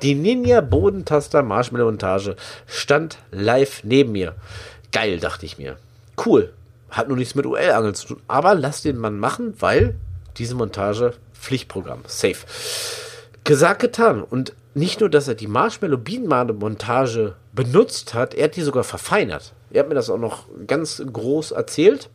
die 0.00 0.14
Ninja 0.14 0.60
Bodentaster 0.60 1.42
Marshmallow 1.42 1.86
Montage 1.86 2.36
stand 2.66 3.18
live 3.32 3.82
neben 3.82 4.12
mir. 4.12 4.36
Geil, 4.92 5.18
dachte 5.18 5.44
ich 5.44 5.58
mir. 5.58 5.76
Cool. 6.24 6.52
Hat 6.88 7.08
nur 7.08 7.16
nichts 7.16 7.34
mit 7.34 7.46
UL-Angeln 7.46 7.94
zu 7.94 8.08
tun. 8.08 8.22
Aber 8.28 8.54
lass 8.54 8.82
den 8.82 8.96
Mann 8.96 9.18
machen, 9.18 9.54
weil 9.58 9.96
diese 10.36 10.54
Montage 10.54 11.14
Pflichtprogramm. 11.34 12.02
Safe. 12.06 12.36
Gesagt, 13.44 13.80
getan. 13.80 14.22
Und 14.22 14.52
nicht 14.74 15.00
nur, 15.00 15.08
dass 15.08 15.28
er 15.28 15.34
die 15.34 15.46
Marshmallow-Bienenmade-Montage 15.46 17.34
benutzt 17.52 18.14
hat, 18.14 18.34
er 18.34 18.44
hat 18.44 18.56
die 18.56 18.62
sogar 18.62 18.84
verfeinert. 18.84 19.52
Er 19.70 19.80
hat 19.80 19.88
mir 19.88 19.94
das 19.94 20.10
auch 20.10 20.18
noch 20.18 20.46
ganz 20.66 21.02
groß 21.12 21.52
erzählt. 21.52 22.08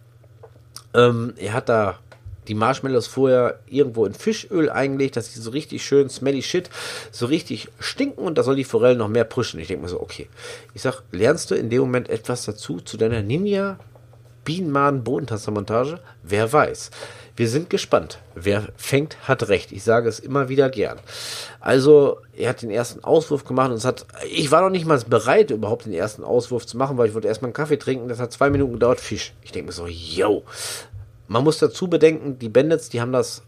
Ähm, 0.94 1.34
er 1.38 1.54
hat 1.54 1.70
da 1.70 2.00
die 2.48 2.54
Marshmallows 2.54 3.08
vorher 3.08 3.60
irgendwo 3.68 4.06
in 4.06 4.14
Fischöl 4.14 4.70
eingelegt, 4.70 5.18
dass 5.18 5.34
sie 5.34 5.42
so 5.42 5.50
richtig 5.50 5.84
schön 5.84 6.10
smelly 6.10 6.42
shit, 6.42 6.70
so 7.12 7.26
richtig 7.26 7.70
stinken 7.80 8.24
und 8.24 8.38
da 8.38 8.44
soll 8.44 8.56
die 8.56 8.64
Forelle 8.64 8.96
noch 8.96 9.08
mehr 9.08 9.24
pushen. 9.24 9.60
Ich 9.60 9.68
denke 9.68 9.84
mir 9.84 9.90
so, 9.90 10.00
okay. 10.00 10.30
Ich 10.74 10.82
sag, 10.82 11.02
lernst 11.12 11.52
du 11.52 11.56
in 11.56 11.70
dem 11.70 11.82
Moment 11.82 12.10
etwas 12.10 12.46
dazu 12.46 12.80
zu 12.80 12.98
deiner 12.98 13.22
Ninja 13.22 13.80
Bienenmaden 14.44 15.04
Bodentastermontage? 15.04 16.00
Wer 16.22 16.54
weiß. 16.54 16.92
Wir 17.38 17.50
sind 17.50 17.70
gespannt. 17.70 18.20
Wer 18.34 18.70
fängt, 18.78 19.28
hat 19.28 19.50
recht. 19.50 19.74
Ich 19.74 19.84
sage 19.84 20.08
es 20.08 20.20
immer 20.20 20.48
wieder 20.48 20.70
gern. 20.70 21.00
Also, 21.60 22.22
er 22.34 22.50
hat 22.50 22.62
den 22.62 22.70
ersten 22.70 23.04
Auswurf 23.04 23.44
gemacht 23.44 23.72
und 23.72 23.76
es 23.76 23.84
hat, 23.84 24.06
ich 24.30 24.52
war 24.52 24.62
noch 24.62 24.70
nicht 24.70 24.86
mal 24.86 25.00
bereit, 25.00 25.52
überhaupt 25.52 25.86
den 25.86 25.94
ersten 25.94 26.24
Auswurf 26.24 26.66
zu 26.66 26.78
machen, 26.78 26.98
weil 26.98 27.10
ich 27.10 27.14
wollte 27.14 27.28
erstmal 27.28 27.50
einen 27.50 27.54
Kaffee 27.54 27.78
trinken. 27.78 28.08
Das 28.08 28.20
hat 28.20 28.32
zwei 28.32 28.50
Minuten 28.50 28.74
gedauert. 28.74 29.02
Fisch. 29.02 29.34
Ich 29.42 29.52
denke 29.52 29.68
mir 29.68 29.74
so, 29.74 29.86
yo. 29.88 30.44
Man 31.28 31.44
muss 31.44 31.58
dazu 31.58 31.90
bedenken, 31.90 32.40
die 32.40 32.50
Bandits, 32.50 32.90
die 32.90 33.02
haben 33.02 33.12
das 33.12 33.42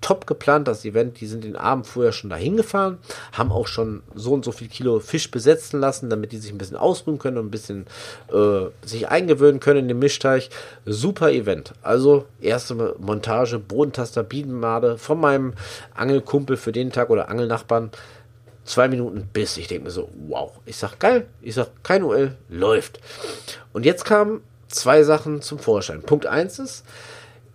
top 0.00 0.26
geplant, 0.26 0.68
das 0.68 0.84
Event. 0.84 1.20
Die 1.20 1.26
sind 1.26 1.44
den 1.44 1.56
Abend 1.56 1.86
vorher 1.86 2.12
schon 2.12 2.30
dahin 2.30 2.56
gefahren, 2.56 2.98
haben 3.32 3.52
auch 3.52 3.66
schon 3.66 4.02
so 4.14 4.32
und 4.32 4.44
so 4.44 4.52
viel 4.52 4.68
Kilo 4.68 5.00
Fisch 5.00 5.30
besetzen 5.30 5.80
lassen, 5.80 6.10
damit 6.10 6.32
die 6.32 6.38
sich 6.38 6.52
ein 6.52 6.58
bisschen 6.58 6.76
ausruhen 6.76 7.18
können 7.18 7.38
und 7.38 7.46
ein 7.46 7.50
bisschen 7.50 7.86
äh, 8.32 8.66
sich 8.86 9.08
eingewöhnen 9.08 9.60
können 9.60 9.80
in 9.80 9.88
den 9.88 9.98
Mischteich. 9.98 10.50
Super 10.84 11.30
Event. 11.32 11.72
Also 11.82 12.26
erste 12.40 12.96
Montage, 12.98 13.58
Bodentaster, 13.58 14.22
Bienenmade 14.22 14.98
von 14.98 15.20
meinem 15.20 15.54
Angelkumpel 15.94 16.56
für 16.56 16.72
den 16.72 16.92
Tag 16.92 17.10
oder 17.10 17.28
Angelnachbarn. 17.28 17.90
Zwei 18.64 18.88
Minuten 18.88 19.28
bis. 19.32 19.56
Ich 19.58 19.68
denke 19.68 19.84
mir 19.84 19.90
so, 19.90 20.08
wow. 20.26 20.50
Ich 20.64 20.76
sag 20.76 20.98
geil. 20.98 21.26
Ich 21.40 21.54
sag 21.54 21.68
kein 21.84 22.02
UL, 22.02 22.36
läuft. 22.48 22.98
Und 23.72 23.86
jetzt 23.86 24.04
kamen 24.04 24.40
zwei 24.68 25.02
Sachen 25.02 25.42
zum 25.42 25.58
Vorschein. 25.58 26.02
Punkt 26.02 26.26
eins 26.26 26.58
ist, 26.58 26.84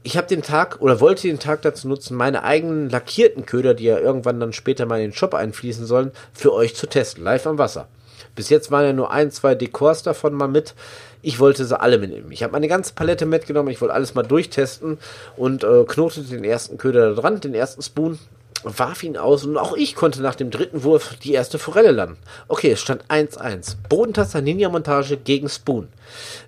ich 0.03 0.17
habe 0.17 0.27
den 0.27 0.41
Tag 0.41 0.81
oder 0.81 0.99
wollte 0.99 1.27
den 1.27 1.39
Tag 1.39 1.61
dazu 1.61 1.87
nutzen, 1.87 2.17
meine 2.17 2.43
eigenen 2.43 2.89
lackierten 2.89 3.45
Köder, 3.45 3.73
die 3.73 3.83
ja 3.85 3.99
irgendwann 3.99 4.39
dann 4.39 4.53
später 4.53 4.85
mal 4.85 4.97
in 4.97 5.11
den 5.11 5.13
Shop 5.13 5.33
einfließen 5.33 5.85
sollen, 5.85 6.11
für 6.33 6.53
euch 6.53 6.75
zu 6.75 6.87
testen, 6.87 7.23
live 7.23 7.45
am 7.45 7.57
Wasser. 7.57 7.87
Bis 8.35 8.49
jetzt 8.49 8.71
waren 8.71 8.85
ja 8.85 8.93
nur 8.93 9.11
ein, 9.11 9.31
zwei 9.31 9.55
Dekors 9.55 10.03
davon 10.03 10.33
mal 10.33 10.47
mit. 10.47 10.73
Ich 11.21 11.39
wollte 11.39 11.65
sie 11.65 11.79
alle 11.79 11.97
mitnehmen. 11.97 12.31
Ich 12.31 12.43
habe 12.43 12.53
meine 12.53 12.67
ganze 12.67 12.93
Palette 12.93 13.25
mitgenommen. 13.25 13.69
Ich 13.69 13.81
wollte 13.81 13.93
alles 13.93 14.15
mal 14.15 14.23
durchtesten 14.23 14.97
und 15.37 15.63
äh, 15.63 15.83
knotete 15.85 16.29
den 16.29 16.43
ersten 16.43 16.77
Köder 16.77 17.13
da 17.13 17.21
dran, 17.21 17.41
den 17.41 17.53
ersten 17.53 17.81
Spoon, 17.81 18.17
warf 18.63 19.03
ihn 19.03 19.17
aus 19.17 19.43
und 19.43 19.57
auch 19.57 19.75
ich 19.75 19.95
konnte 19.95 20.21
nach 20.21 20.35
dem 20.35 20.49
dritten 20.49 20.83
Wurf 20.83 21.15
die 21.23 21.33
erste 21.33 21.59
Forelle 21.59 21.91
landen. 21.91 22.17
Okay, 22.47 22.71
es 22.71 22.81
stand 22.81 23.05
1-1. 23.05 23.75
Bodentaster 23.89 24.41
Ninja-Montage 24.41 25.17
gegen 25.17 25.49
Spoon. 25.49 25.89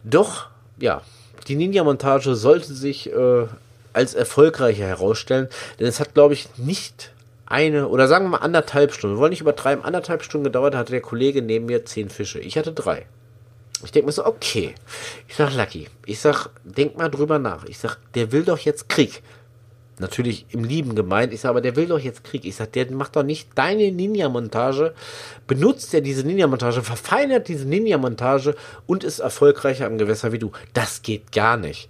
Doch, 0.04 0.48
ja, 0.80 1.02
die 1.43 1.56
Ninja-Montage 1.56 2.36
sollte 2.36 2.73
sich 2.73 3.12
äh, 3.12 3.45
als 3.93 4.13
erfolgreicher 4.13 4.86
herausstellen, 4.86 5.47
denn 5.79 5.88
es 5.88 5.99
hat, 5.99 6.13
glaube 6.13 6.34
ich, 6.34 6.47
nicht 6.58 7.12
eine 7.45 7.88
oder 7.88 8.08
sagen 8.08 8.25
wir 8.25 8.29
mal 8.29 8.38
anderthalb 8.38 8.93
Stunden, 8.93 9.17
wir 9.17 9.19
wollen 9.19 9.29
nicht 9.29 9.41
übertreiben, 9.41 9.86
anderthalb 9.86 10.23
Stunden 10.23 10.45
gedauert, 10.45 10.75
hatte 10.75 10.91
der 10.91 11.01
Kollege 11.01 11.41
neben 11.41 11.67
mir 11.67 11.86
zehn 11.86 12.10
Fische. 12.10 12.39
Ich 12.39 12.58
hatte 12.58 12.73
drei. 12.73 13.06
Ich 13.84 13.91
denke 13.91 14.08
mir 14.08 14.13
so, 14.13 14.25
okay. 14.25 14.73
Ich 15.27 15.36
sag, 15.36 15.53
Lucky, 15.53 15.88
ich 16.06 16.19
sag, 16.19 16.47
denk 16.63 16.97
mal 16.97 17.10
drüber 17.10 17.38
nach. 17.38 17.65
Ich 17.65 17.77
sag, 17.77 17.97
der 18.13 18.32
will 18.32 18.43
doch 18.43 18.60
jetzt 18.60 18.89
Krieg 18.89 19.21
natürlich 20.04 20.46
im 20.50 20.63
Lieben 20.63 20.94
gemeint. 20.94 21.34
Ich 21.34 21.42
sage, 21.42 21.52
aber 21.52 21.62
der 21.62 21.76
will 21.76 21.88
doch 21.88 22.00
jetzt 22.00 22.24
Krieg. 22.24 22.46
Ich 22.46 22.56
sage, 22.56 22.72
der 22.72 22.92
macht 22.92 23.16
doch 23.16 23.24
nicht 23.24 23.50
deine 23.56 23.92
Ninja-Montage, 23.92 24.94
benutzt 25.48 25.94
er 25.94 26.02
diese 26.02 26.26
Ninja-Montage, 26.28 26.84
verfeinert 26.84 27.48
diese 27.48 27.68
Ninja-Montage 27.68 28.56
und 28.86 29.04
ist 29.04 29.20
erfolgreicher 29.20 29.88
am 29.88 29.98
Gewässer 29.98 30.32
wie 30.32 30.39
du. 30.39 30.52
Das 30.74 31.02
geht 31.02 31.32
gar 31.32 31.58
nicht. 31.58 31.89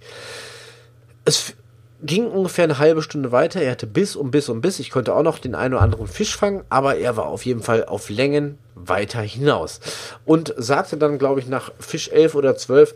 Es 1.26 1.54
ging 2.02 2.26
ungefähr 2.26 2.64
eine 2.64 2.78
halbe 2.78 3.02
Stunde 3.02 3.32
weiter. 3.32 3.60
Er 3.60 3.72
hatte 3.72 3.86
Biss 3.86 4.16
und 4.16 4.30
Biss 4.30 4.48
und 4.48 4.60
Biss. 4.60 4.78
Ich 4.78 4.90
konnte 4.90 5.14
auch 5.14 5.22
noch 5.22 5.38
den 5.38 5.54
einen 5.54 5.74
oder 5.74 5.82
anderen 5.82 6.06
Fisch 6.06 6.36
fangen, 6.36 6.64
aber 6.68 6.96
er 6.96 7.16
war 7.16 7.26
auf 7.26 7.44
jeden 7.44 7.62
Fall 7.62 7.84
auf 7.84 8.10
Längen 8.10 8.58
weiter 8.74 9.20
hinaus. 9.20 9.80
Und 10.24 10.54
sagte 10.56 10.96
dann, 10.96 11.18
glaube 11.18 11.40
ich, 11.40 11.46
nach 11.46 11.72
Fisch 11.78 12.08
11 12.08 12.34
oder 12.34 12.56
12, 12.56 12.94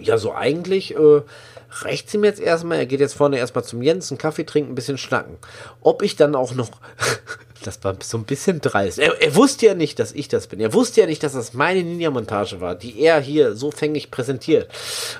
ja, 0.00 0.18
so 0.18 0.32
eigentlich 0.32 0.94
äh, 0.96 1.22
reicht 1.70 2.12
ihm 2.14 2.24
jetzt 2.24 2.40
erstmal. 2.40 2.78
Er 2.78 2.86
geht 2.86 3.00
jetzt 3.00 3.14
vorne 3.14 3.38
erstmal 3.38 3.64
zum 3.64 3.82
Jens, 3.82 4.10
einen 4.10 4.18
Kaffee 4.18 4.44
trinken, 4.44 4.72
ein 4.72 4.74
bisschen 4.74 4.98
schnacken. 4.98 5.36
Ob 5.80 6.02
ich 6.02 6.16
dann 6.16 6.34
auch 6.34 6.54
noch. 6.54 6.70
das 7.64 7.82
war 7.84 7.96
so 8.02 8.18
ein 8.18 8.24
bisschen 8.24 8.60
dreist. 8.60 8.98
Er, 8.98 9.20
er, 9.20 9.34
wusste 9.34 9.66
ja 9.66 9.74
nicht, 9.74 9.98
dass 9.98 10.12
ich 10.12 10.28
das 10.28 10.46
bin. 10.46 10.60
Er 10.60 10.72
wusste 10.72 11.00
ja 11.00 11.06
nicht, 11.06 11.22
dass 11.22 11.32
das 11.32 11.54
meine 11.54 11.82
Ninja-Montage 11.82 12.60
war, 12.60 12.74
die 12.74 13.00
er 13.00 13.20
hier 13.20 13.54
so 13.54 13.70
fängig 13.70 14.10
präsentiert. 14.10 14.70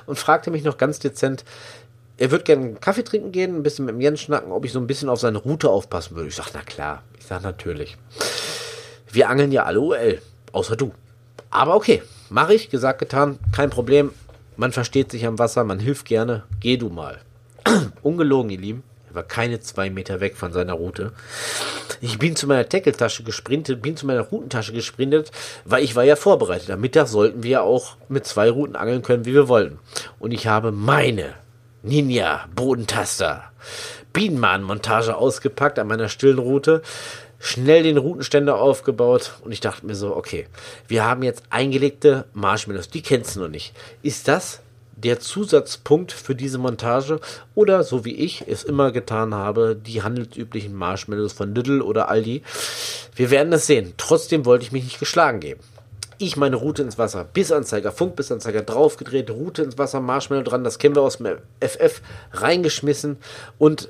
Und 0.07 0.19
fragte 0.19 0.51
mich 0.51 0.63
noch 0.63 0.79
ganz 0.79 0.99
dezent, 0.99 1.45
er 2.17 2.31
würde 2.31 2.45
gerne 2.45 2.65
einen 2.65 2.81
Kaffee 2.81 3.05
trinken 3.05 3.33
gehen, 3.33 3.57
ein 3.57 3.63
bisschen 3.63 3.85
mit 3.85 3.95
dem 3.95 4.01
Jens 4.01 4.21
schnacken, 4.21 4.53
ob 4.53 4.65
ich 4.65 4.73
so 4.73 4.81
ein 4.81 4.87
bisschen 4.87 5.09
auf 5.09 5.21
seine 5.21 5.39
Route 5.39 5.71
aufpassen 5.71 6.17
würde. 6.17 6.29
Ich 6.29 6.37
sag, 6.37 6.51
na 6.53 6.63
klar. 6.63 7.03
Ich 7.19 7.27
sag, 7.27 7.43
natürlich. 7.43 7.97
Wir 9.11 9.29
angeln 9.29 9.53
ja 9.53 9.65
alle 9.65 9.81
UL, 9.81 10.21
außer 10.53 10.77
du. 10.77 10.93
Aber 11.51 11.77
okay, 11.77 12.03
mache 12.29 12.55
ich, 12.55 12.71
gesagt, 12.71 12.99
getan, 12.99 13.39
kein 13.53 13.71
Problem. 13.71 14.11
Man 14.59 14.73
versteht 14.73 15.13
sich 15.13 15.25
am 15.25 15.39
Wasser, 15.39 15.63
man 15.63 15.79
hilft 15.79 16.05
gerne. 16.05 16.43
Geh 16.59 16.77
du 16.77 16.89
mal. 16.89 17.21
Ungelogen, 18.03 18.51
ihr 18.51 18.59
Lieben. 18.59 18.83
Er 19.09 19.15
war 19.15 19.23
keine 19.23 19.61
zwei 19.61 19.89
Meter 19.89 20.19
weg 20.19 20.37
von 20.37 20.53
seiner 20.53 20.73
Route. 20.73 21.13
Ich 22.01 22.19
bin 22.19 22.35
zu 22.35 22.49
meiner 22.49 22.69
Tackle-Tasche 22.69 23.23
gesprintet, 23.23 23.81
bin 23.81 23.97
zu 23.97 24.05
meiner 24.05 24.23
Routentasche 24.23 24.73
gesprintet, 24.73 25.31
weil 25.65 25.85
ich 25.85 25.95
war 25.95 26.03
ja 26.03 26.17
vorbereitet. 26.17 26.73
Am 26.73 26.81
Mittag 26.81 27.07
sollten 27.07 27.45
wir 27.45 27.63
auch 27.63 27.97
mit 28.09 28.27
zwei 28.27 28.51
Routen 28.51 28.75
angeln 28.75 29.03
können, 29.03 29.27
wie 29.27 29.35
wir 29.35 29.47
wollten. 29.47 29.79
Und 30.19 30.33
ich 30.33 30.49
habe 30.49 30.73
meine 30.73 31.35
Ninja 31.85 32.49
Bodentaster 32.53 33.45
Bienenmahn-Montage 34.13 35.17
ausgepackt 35.17 35.79
an 35.79 35.87
meiner 35.87 36.09
stillen 36.09 36.39
Route 36.39 36.83
schnell 37.39 37.83
den 37.83 37.97
Routenständer 37.97 38.61
aufgebaut 38.61 39.35
und 39.45 39.53
ich 39.53 39.61
dachte 39.61 39.87
mir 39.87 39.95
so, 39.95 40.17
okay, 40.17 40.47
wir 40.87 41.05
haben 41.05 41.23
jetzt 41.23 41.45
eingelegte 41.51 42.25
Marshmallows, 42.33 42.89
die 42.89 43.03
kennst 43.03 43.37
du 43.37 43.41
noch 43.41 43.49
nicht. 43.49 43.75
Ist 44.03 44.29
das 44.29 44.61
der 44.97 45.21
Zusatzpunkt 45.21 46.11
für 46.11 46.35
diese 46.35 46.59
Montage 46.59 47.21
oder 47.55 47.85
so 47.85 48.05
wie 48.05 48.15
ich 48.15 48.45
es 48.49 48.65
immer 48.65 48.91
getan 48.91 49.35
habe, 49.35 49.77
die 49.77 50.03
handelsüblichen 50.03 50.75
Marshmallows 50.75 51.33
von 51.33 51.55
Lidl 51.55 51.83
oder 51.83 52.09
Aldi? 52.09 52.43
Wir 53.15 53.31
werden 53.31 53.53
es 53.53 53.67
sehen. 53.67 53.95
Trotzdem 53.97 54.45
wollte 54.45 54.65
ich 54.65 54.73
mich 54.73 54.85
nicht 54.85 54.99
geschlagen 54.99 55.41
geben. 55.41 55.61
Ich 56.21 56.37
meine 56.37 56.57
Route 56.57 56.83
ins 56.83 56.99
Wasser, 56.99 57.23
Bissanzeiger, 57.23 57.93
Funkbissanzeiger 57.93 58.63
draufgedreht, 58.63 59.31
Route 59.31 59.63
ins 59.63 59.79
Wasser, 59.79 60.01
Marshmallow 60.01 60.43
dran, 60.43 60.65
das 60.65 60.81
kennen 60.81 60.97
wir 60.97 61.03
aus 61.03 61.19
dem 61.19 61.39
FF, 61.61 62.03
reingeschmissen 62.33 63.19
und 63.57 63.89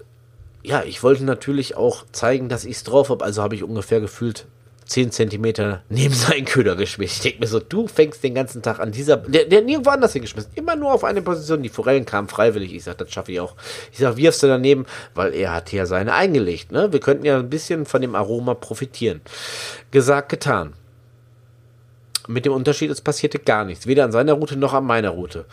ja, 0.68 0.82
ich 0.84 1.02
wollte 1.02 1.24
natürlich 1.24 1.76
auch 1.76 2.04
zeigen, 2.12 2.50
dass 2.50 2.66
ich 2.66 2.76
es 2.76 2.84
drauf 2.84 3.08
habe. 3.08 3.24
Also 3.24 3.42
habe 3.42 3.54
ich 3.54 3.64
ungefähr 3.64 4.00
gefühlt 4.00 4.46
10 4.84 5.12
Zentimeter 5.12 5.82
neben 5.88 6.12
seinen 6.14 6.44
Köder 6.44 6.76
geschmissen. 6.76 7.16
Ich 7.16 7.22
denke 7.22 7.40
mir 7.40 7.46
so, 7.46 7.58
du 7.58 7.88
fängst 7.88 8.22
den 8.22 8.34
ganzen 8.34 8.60
Tag 8.60 8.78
an 8.78 8.92
dieser, 8.92 9.16
der, 9.16 9.46
der 9.46 9.62
nirgendwo 9.62 9.90
anders 9.90 10.12
hingeschmissen. 10.12 10.50
Immer 10.56 10.76
nur 10.76 10.92
auf 10.92 11.04
eine 11.04 11.22
Position. 11.22 11.62
Die 11.62 11.70
Forellen 11.70 12.04
kamen 12.04 12.28
freiwillig. 12.28 12.74
Ich 12.74 12.84
sage, 12.84 12.98
das 12.98 13.10
schaffe 13.10 13.32
ich 13.32 13.40
auch. 13.40 13.54
Ich 13.92 13.98
sage, 13.98 14.18
wirfst 14.18 14.42
du 14.42 14.46
daneben, 14.46 14.84
weil 15.14 15.32
er 15.32 15.54
hat 15.54 15.72
ja 15.72 15.86
seine 15.86 16.12
eingelegt. 16.12 16.70
Ne? 16.70 16.92
Wir 16.92 17.00
könnten 17.00 17.24
ja 17.24 17.38
ein 17.38 17.48
bisschen 17.48 17.86
von 17.86 18.02
dem 18.02 18.14
Aroma 18.14 18.52
profitieren. 18.52 19.22
Gesagt, 19.90 20.28
getan. 20.28 20.74
Mit 22.28 22.44
dem 22.44 22.52
Unterschied, 22.52 22.90
es 22.90 23.00
passierte 23.00 23.38
gar 23.38 23.64
nichts. 23.64 23.86
Weder 23.86 24.04
an 24.04 24.12
seiner 24.12 24.34
Route 24.34 24.56
noch 24.56 24.74
an 24.74 24.84
meiner 24.84 25.10
Route. 25.10 25.46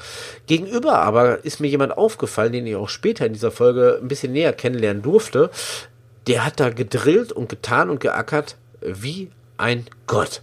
Gegenüber 0.46 1.00
aber 1.00 1.44
ist 1.46 1.62
mir 1.62 1.70
jemand 1.70 1.98
aufgefallen, 1.98 2.52
den 2.52 2.68
ich 2.68 2.76
auch 2.76 2.90
später 2.90 3.26
in 3.26 3.34
dieser 3.34 3.50
Folge 3.50 4.00
ein 4.02 4.10
bisschen 4.10 4.34
näher 4.34 4.52
kennenlernen 4.52 5.02
durfte. 5.02 5.50
Der 6.28 6.46
hat 6.46 6.60
da 6.60 6.70
gedrillt 6.70 7.32
und 7.32 7.48
getan 7.48 7.90
und 7.90 8.02
geackert 8.02 8.58
wie 8.82 9.32
ein 9.58 9.86
Gott. 10.06 10.42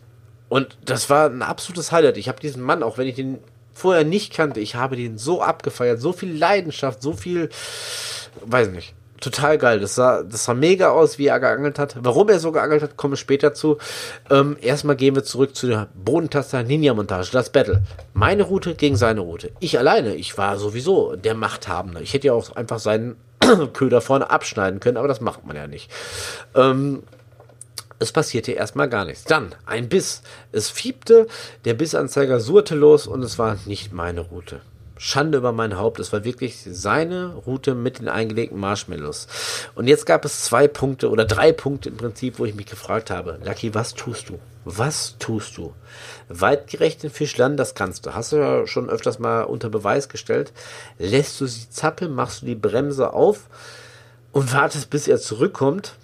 Und 0.48 0.78
das 0.84 1.10
war 1.10 1.28
ein 1.28 1.42
absolutes 1.42 1.92
Highlight. 1.92 2.16
Ich 2.16 2.28
habe 2.28 2.40
diesen 2.40 2.62
Mann, 2.62 2.82
auch 2.82 2.98
wenn 2.98 3.06
ich 3.06 3.16
den 3.16 3.38
vorher 3.74 4.04
nicht 4.04 4.32
kannte, 4.32 4.60
ich 4.60 4.74
habe 4.74 4.96
den 4.96 5.18
so 5.18 5.42
abgefeiert, 5.42 6.00
so 6.00 6.12
viel 6.12 6.34
Leidenschaft, 6.34 7.02
so 7.02 7.12
viel, 7.12 7.50
weiß 8.44 8.68
nicht, 8.68 8.94
total 9.22 9.56
geil. 9.56 9.80
Das 9.80 9.94
sah, 9.94 10.22
das 10.22 10.44
sah 10.44 10.54
mega 10.54 10.90
aus, 10.90 11.18
wie 11.18 11.26
er 11.26 11.40
geangelt 11.40 11.78
hat. 11.78 11.96
Warum 12.00 12.28
er 12.28 12.38
so 12.38 12.52
geangelt 12.52 12.82
hat, 12.82 12.96
komme 12.96 13.16
später 13.16 13.54
zu. 13.54 13.78
Ähm, 14.30 14.56
erstmal 14.60 14.96
gehen 14.96 15.14
wir 15.14 15.24
zurück 15.24 15.56
zu 15.56 15.66
der 15.68 15.88
Bodentaster 15.94 16.62
Ninja 16.62 16.92
Montage, 16.92 17.30
das 17.32 17.50
Battle. 17.50 17.82
Meine 18.12 18.42
Route 18.42 18.74
gegen 18.74 18.96
seine 18.96 19.20
Route. 19.20 19.50
Ich 19.60 19.78
alleine, 19.78 20.14
ich 20.14 20.36
war 20.36 20.58
sowieso 20.58 21.16
der 21.16 21.34
Machthabende. 21.34 22.02
Ich 22.02 22.12
hätte 22.12 22.26
ja 22.26 22.32
auch 22.34 22.54
einfach 22.54 22.78
seinen 22.78 23.16
Köder 23.72 24.00
vorne 24.00 24.28
abschneiden 24.30 24.80
können, 24.80 24.96
aber 24.96 25.08
das 25.08 25.20
macht 25.20 25.46
man 25.46 25.56
ja 25.56 25.66
nicht. 25.66 25.90
Ähm, 26.54 27.02
es 27.98 28.10
passierte 28.10 28.52
erstmal 28.52 28.88
gar 28.88 29.04
nichts. 29.04 29.24
Dann 29.24 29.54
ein 29.64 29.88
Biss. 29.88 30.22
Es 30.50 30.70
fiebte, 30.70 31.28
der 31.64 31.74
Bissanzeiger 31.74 32.40
surrte 32.40 32.74
los 32.74 33.06
und 33.06 33.22
es 33.22 33.38
war 33.38 33.56
nicht 33.66 33.92
meine 33.92 34.22
Route. 34.22 34.60
Schande 35.04 35.38
über 35.38 35.50
mein 35.50 35.76
Haupt. 35.76 35.98
Es 35.98 36.12
war 36.12 36.22
wirklich 36.22 36.64
seine 36.64 37.34
Route 37.34 37.74
mit 37.74 37.98
den 37.98 38.08
eingelegten 38.08 38.60
Marshmallows. 38.60 39.26
Und 39.74 39.88
jetzt 39.88 40.06
gab 40.06 40.24
es 40.24 40.44
zwei 40.44 40.68
Punkte 40.68 41.10
oder 41.10 41.24
drei 41.24 41.50
Punkte 41.50 41.88
im 41.88 41.96
Prinzip, 41.96 42.38
wo 42.38 42.44
ich 42.44 42.54
mich 42.54 42.66
gefragt 42.66 43.10
habe, 43.10 43.40
Lucky, 43.44 43.74
was 43.74 43.94
tust 43.94 44.28
du? 44.28 44.38
Was 44.64 45.16
tust 45.18 45.56
du? 45.56 45.74
Weitgerecht 46.28 47.02
den 47.02 47.10
Fisch 47.10 47.36
landen, 47.36 47.56
das 47.56 47.74
kannst 47.74 48.06
du. 48.06 48.14
Hast 48.14 48.30
du 48.30 48.36
ja 48.36 48.64
schon 48.68 48.88
öfters 48.88 49.18
mal 49.18 49.42
unter 49.42 49.70
Beweis 49.70 50.08
gestellt. 50.08 50.52
Lässt 51.00 51.40
du 51.40 51.46
sie 51.46 51.68
zappeln, 51.68 52.14
machst 52.14 52.42
du 52.42 52.46
die 52.46 52.54
Bremse 52.54 53.12
auf 53.12 53.48
und 54.30 54.54
wartest, 54.54 54.88
bis 54.88 55.08
er 55.08 55.18
zurückkommt. 55.18 55.96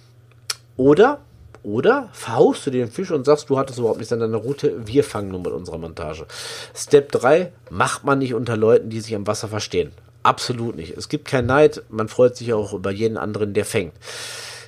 Oder 0.76 1.20
oder 1.68 2.08
verhaust 2.12 2.66
du 2.66 2.70
den 2.70 2.90
Fisch 2.90 3.10
und 3.10 3.26
sagst, 3.26 3.50
du 3.50 3.58
hattest 3.58 3.78
überhaupt 3.78 3.98
nichts 3.98 4.12
an 4.12 4.20
deiner 4.20 4.38
Route, 4.38 4.86
wir 4.86 5.04
fangen 5.04 5.30
nur 5.30 5.40
mit 5.40 5.52
unserer 5.52 5.76
Montage. 5.76 6.26
Step 6.74 7.12
3 7.12 7.52
macht 7.68 8.04
man 8.04 8.18
nicht 8.18 8.32
unter 8.32 8.56
Leuten, 8.56 8.88
die 8.88 9.00
sich 9.00 9.14
am 9.14 9.26
Wasser 9.26 9.48
verstehen. 9.48 9.92
Absolut 10.22 10.76
nicht. 10.76 10.96
Es 10.96 11.10
gibt 11.10 11.26
kein 11.26 11.46
Neid, 11.46 11.82
man 11.90 12.08
freut 12.08 12.36
sich 12.36 12.54
auch 12.54 12.72
über 12.72 12.90
jeden 12.90 13.18
anderen, 13.18 13.52
der 13.52 13.66
fängt. 13.66 13.92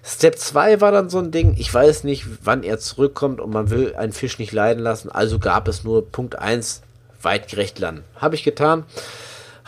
Step 0.05 0.39
2 0.39 0.83
war 0.83 0.93
dann 0.93 1.09
so 1.09 1.19
ein 1.19 1.31
Ding, 1.31 1.55
ich 1.59 1.73
weiß 1.73 2.05
nicht, 2.05 2.27
wann 2.45 2.63
er 2.63 2.79
zurückkommt 2.79 3.41
und 3.41 3.51
man 3.51 3.71
will 3.71 3.95
einen 3.95 4.13
Fisch 4.13 4.39
nicht 4.39 4.53
leiden 4.53 4.83
lassen, 4.83 5.11
also 5.11 5.39
gab 5.39 5.69
es 5.69 5.85
nur 5.85 6.07
Punkt 6.07 6.39
1, 6.39 6.83
weitgerecht 7.23 7.79
landen. 7.79 8.05
Habe 8.17 8.35
ich 8.35 8.45
getan 8.45 8.85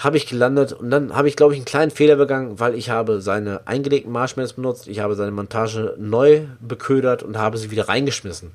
habe 0.02 0.16
ich 0.16 0.26
gelandet 0.26 0.72
und 0.72 0.90
dann 0.90 1.14
habe 1.14 1.28
ich, 1.28 1.36
glaube 1.36 1.54
ich, 1.54 1.58
einen 1.58 1.64
kleinen 1.64 1.90
Fehler 1.90 2.16
begangen, 2.16 2.58
weil 2.58 2.74
ich 2.74 2.90
habe 2.90 3.20
seine 3.20 3.66
eingelegten 3.66 4.10
Marshmallows 4.10 4.54
benutzt, 4.54 4.88
ich 4.88 5.00
habe 5.00 5.14
seine 5.14 5.30
Montage 5.30 5.94
neu 5.98 6.42
beködert 6.60 7.22
und 7.22 7.38
habe 7.38 7.56
sie 7.56 7.70
wieder 7.70 7.88
reingeschmissen. 7.88 8.50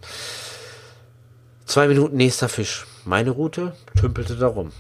Zwei 1.66 1.88
Minuten 1.88 2.18
nächster 2.18 2.50
Fisch. 2.50 2.86
Meine 3.06 3.32
Route 3.32 3.74
tümpelte 4.00 4.36
darum. 4.36 4.72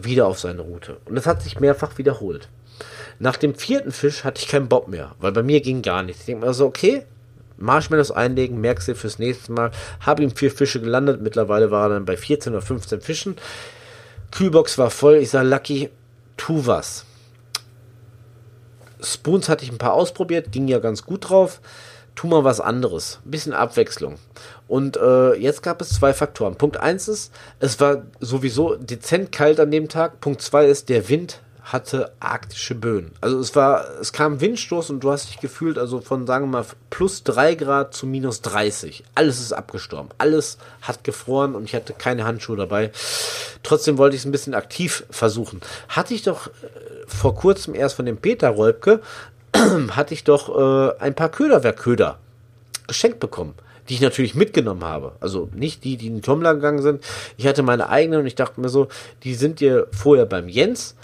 Wieder 0.00 0.26
auf 0.26 0.38
seine 0.38 0.62
Route. 0.62 0.98
Und 1.06 1.16
es 1.16 1.26
hat 1.26 1.42
sich 1.42 1.60
mehrfach 1.60 1.98
wiederholt. 1.98 2.48
Nach 3.18 3.36
dem 3.36 3.54
vierten 3.54 3.92
Fisch 3.92 4.24
hatte 4.24 4.40
ich 4.42 4.48
keinen 4.48 4.68
Bock 4.68 4.88
mehr, 4.88 5.14
weil 5.20 5.32
bei 5.32 5.42
mir 5.42 5.60
ging 5.60 5.82
gar 5.82 6.02
nichts. 6.02 6.20
Ich 6.20 6.26
denke 6.26 6.46
mir 6.46 6.54
so, 6.54 6.66
okay, 6.66 7.04
Marshmallows 7.58 8.10
einlegen, 8.10 8.60
merkst 8.60 8.88
du 8.88 8.94
fürs 8.94 9.18
nächste 9.18 9.52
Mal. 9.52 9.70
Habe 10.00 10.22
ihm 10.22 10.34
vier 10.34 10.50
Fische 10.50 10.80
gelandet. 10.80 11.20
Mittlerweile 11.20 11.70
war 11.70 11.86
er 11.86 11.94
dann 11.94 12.04
bei 12.06 12.16
14 12.16 12.52
oder 12.54 12.62
15 12.62 13.00
Fischen. 13.00 13.36
Kühlbox 14.30 14.78
war 14.78 14.90
voll. 14.90 15.16
Ich 15.16 15.30
sage, 15.30 15.48
Lucky, 15.48 15.90
tu 16.36 16.66
was. 16.66 17.04
Spoons 19.02 19.48
hatte 19.48 19.64
ich 19.64 19.72
ein 19.72 19.78
paar 19.78 19.94
ausprobiert, 19.94 20.52
ging 20.52 20.68
ja 20.68 20.78
ganz 20.78 21.04
gut 21.04 21.30
drauf. 21.30 21.60
Tu 22.14 22.26
mal 22.26 22.44
was 22.44 22.60
anderes. 22.60 23.20
Ein 23.24 23.30
bisschen 23.30 23.52
Abwechslung. 23.52 24.16
Und 24.68 24.96
äh, 24.96 25.34
jetzt 25.34 25.62
gab 25.62 25.80
es 25.80 25.90
zwei 25.90 26.12
Faktoren. 26.12 26.56
Punkt 26.56 26.76
1 26.76 27.08
ist, 27.08 27.32
es 27.60 27.80
war 27.80 28.02
sowieso 28.20 28.76
dezent 28.76 29.32
kalt 29.32 29.58
an 29.58 29.70
dem 29.70 29.88
Tag. 29.88 30.20
Punkt 30.20 30.42
2 30.42 30.66
ist, 30.66 30.88
der 30.88 31.08
Wind 31.08 31.40
hatte 31.72 32.12
arktische 32.20 32.74
Böen. 32.74 33.12
Also 33.20 33.38
es 33.38 33.54
war, 33.54 33.84
es 34.00 34.12
kam 34.12 34.40
Windstoß 34.40 34.90
und 34.90 35.00
du 35.00 35.10
hast 35.10 35.28
dich 35.28 35.40
gefühlt, 35.40 35.78
also 35.78 36.00
von 36.00 36.26
sagen 36.26 36.46
wir 36.46 36.60
mal 36.60 36.66
plus 36.90 37.22
drei 37.22 37.54
Grad 37.54 37.94
zu 37.94 38.06
minus 38.06 38.42
30. 38.42 39.04
Alles 39.14 39.40
ist 39.40 39.52
abgestorben. 39.52 40.10
Alles 40.18 40.58
hat 40.82 41.04
gefroren 41.04 41.54
und 41.54 41.64
ich 41.64 41.74
hatte 41.74 41.92
keine 41.92 42.24
Handschuhe 42.24 42.56
dabei. 42.56 42.90
Trotzdem 43.62 43.98
wollte 43.98 44.16
ich 44.16 44.22
es 44.22 44.26
ein 44.26 44.32
bisschen 44.32 44.54
aktiv 44.54 45.04
versuchen. 45.10 45.60
Hatte 45.88 46.14
ich 46.14 46.22
doch 46.22 46.48
äh, 46.48 46.50
vor 47.06 47.34
kurzem 47.34 47.74
erst 47.74 47.94
von 47.94 48.06
dem 48.06 48.16
Peter 48.16 48.50
Rolbke, 48.50 49.00
hatte 49.90 50.14
ich 50.14 50.24
doch 50.24 50.48
äh, 50.48 50.98
ein 50.98 51.14
paar 51.14 51.30
Köderwerkköder 51.30 52.18
geschenkt 52.86 53.20
bekommen 53.20 53.54
die 53.88 53.94
ich 53.94 54.00
natürlich 54.00 54.36
mitgenommen 54.36 54.84
habe. 54.84 55.12
Also 55.18 55.48
nicht 55.52 55.82
die, 55.82 55.96
die 55.96 56.06
in 56.06 56.16
den 56.16 56.22
Tumbler 56.22 56.54
gegangen 56.54 56.80
sind. 56.80 57.02
Ich 57.36 57.46
hatte 57.48 57.64
meine 57.64 57.88
eigenen 57.88 58.20
und 58.20 58.26
ich 58.26 58.36
dachte 58.36 58.60
mir 58.60 58.68
so, 58.68 58.86
die 59.24 59.34
sind 59.34 59.58
dir 59.58 59.88
vorher 59.90 60.26
beim 60.26 60.48
Jens 60.48 60.94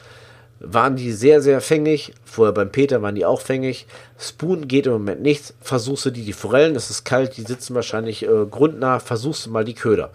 waren 0.61 0.97
die 0.97 1.13
sehr, 1.13 1.43
sehr 1.43 1.61
fängig. 1.61 2.13
Vorher 2.25 2.53
beim 2.53 2.71
Peter 2.71 3.03
waren 3.03 3.15
die 3.15 3.25
auch 3.25 3.41
fängig. 3.41 3.87
Spoon 4.19 4.69
geht 4.69 4.87
im 4.87 4.93
Moment 4.93 5.23
nichts. 5.23 5.55
Versuchst 5.61 6.07
du 6.07 6.11
die, 6.11 6.25
die 6.25 6.33
Forellen, 6.33 6.77
es 6.77 6.91
ist 6.91 7.05
kalt, 7.05 7.37
die 7.37 7.43
sitzen 7.43 7.75
wahrscheinlich 7.75 8.25
äh, 8.25 8.47
grundnah. 8.51 9.01
Versuchst 9.01 9.47
du 9.47 9.51
mal 9.51 9.65
die 9.65 9.75
Köder. 9.75 10.11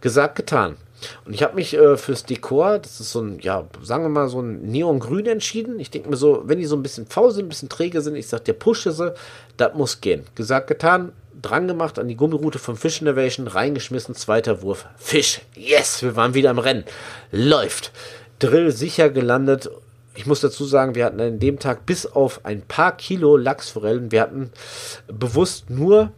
Gesagt, 0.00 0.36
getan. 0.36 0.76
Und 1.24 1.34
ich 1.34 1.42
habe 1.42 1.54
mich 1.54 1.74
äh, 1.74 1.96
fürs 1.96 2.24
Dekor, 2.24 2.78
das 2.78 3.00
ist 3.00 3.12
so 3.12 3.20
ein, 3.20 3.38
ja, 3.40 3.66
sagen 3.82 4.04
wir 4.04 4.08
mal, 4.08 4.28
so 4.28 4.40
ein 4.40 4.62
Neongrün 4.62 5.26
entschieden. 5.26 5.78
Ich 5.78 5.90
denke 5.90 6.08
mir 6.08 6.16
so, 6.16 6.42
wenn 6.46 6.58
die 6.58 6.64
so 6.64 6.76
ein 6.76 6.82
bisschen 6.82 7.06
faul 7.06 7.32
sind, 7.32 7.46
ein 7.46 7.48
bisschen 7.50 7.68
träge 7.68 8.00
sind, 8.00 8.16
ich 8.16 8.26
sage, 8.26 8.44
der 8.44 8.54
pushe 8.54 8.92
sie, 8.92 9.12
das 9.56 9.74
muss 9.74 10.00
gehen. 10.00 10.24
Gesagt, 10.34 10.68
getan, 10.68 11.12
dran 11.40 11.68
gemacht 11.68 11.98
an 11.98 12.08
die 12.08 12.16
Gummiroute 12.16 12.58
von 12.58 12.76
Fish 12.76 13.02
Innovation, 13.02 13.46
reingeschmissen, 13.46 14.14
zweiter 14.14 14.62
Wurf, 14.62 14.86
Fisch, 14.96 15.42
yes, 15.54 16.02
wir 16.02 16.16
waren 16.16 16.34
wieder 16.34 16.50
im 16.50 16.58
Rennen, 16.58 16.84
läuft. 17.30 17.92
Drill 18.38 18.70
sicher 18.70 19.08
gelandet 19.08 19.70
ich 20.16 20.26
muss 20.26 20.40
dazu 20.40 20.64
sagen, 20.64 20.94
wir 20.94 21.04
hatten 21.04 21.20
an 21.20 21.38
dem 21.38 21.58
Tag 21.58 21.86
bis 21.86 22.06
auf 22.06 22.44
ein 22.44 22.62
paar 22.62 22.96
Kilo 22.96 23.36
Lachsforellen, 23.36 24.10
wir 24.10 24.22
hatten 24.22 24.50
bewusst 25.06 25.70
nur 25.70 26.12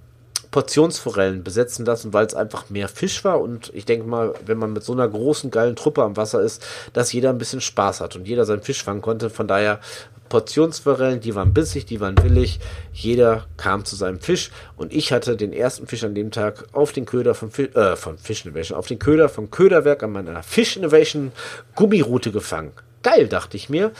Portionsforellen 0.51 1.45
besetzen 1.45 1.85
lassen, 1.85 2.13
weil 2.13 2.27
es 2.27 2.35
einfach 2.35 2.71
mehr 2.71 2.89
Fisch 2.89 3.25
war. 3.25 3.41
Und 3.41 3.71
ich 3.75 3.85
denke 3.85 4.07
mal, 4.07 4.35
wenn 4.47 4.59
man 4.59 4.73
mit 4.73 4.83
so 4.83 4.93
einer 4.93 5.07
großen, 5.07 5.51
geilen 5.51 5.77
Truppe 5.77 6.03
am 6.03 6.17
Wasser 6.17 6.41
ist, 6.41 6.65
dass 6.93 7.13
jeder 7.13 7.31
ein 7.31 7.39
bisschen 7.39 7.61
Spaß 7.61 8.01
hat 8.01 8.17
und 8.17 8.27
jeder 8.27 8.45
seinen 8.45 8.63
Fisch 8.63 8.83
fangen 8.83 9.03
konnte. 9.03 9.29
Von 9.31 9.47
daher 9.47 9.81
Portionsforellen, 10.29 11.21
die 11.21 11.35
waren 11.35 11.53
bissig, 11.53 11.87
die 11.87 12.01
waren 12.01 12.17
willig. 12.23 12.61
Jeder 12.93 13.47
kam 13.57 13.85
zu 13.85 13.97
seinem 13.97 14.21
Fisch 14.21 14.51
und 14.77 14.93
ich 14.93 15.13
hatte 15.13 15.37
den 15.37 15.53
ersten 15.53 15.87
Fisch 15.87 16.05
an 16.05 16.15
dem 16.15 16.31
Tag 16.31 16.65
auf 16.73 16.93
den 16.93 17.05
Köder 17.05 17.35
von, 17.35 17.51
äh, 17.55 17.97
von 17.97 18.19
Fish 18.19 18.45
Innovation, 18.45 18.79
auf 18.79 18.87
den 18.87 18.99
Köder 18.99 19.29
von 19.29 19.51
Köderwerk 19.51 20.03
an 20.03 20.13
meiner 20.13 20.43
Fish 20.43 20.77
Innovation 20.77 21.33
Gummiroute 21.75 22.33
gefangen. 22.33 22.73
Geil, 23.03 23.29
dachte 23.29 23.57
ich 23.57 23.69
mir. 23.69 23.93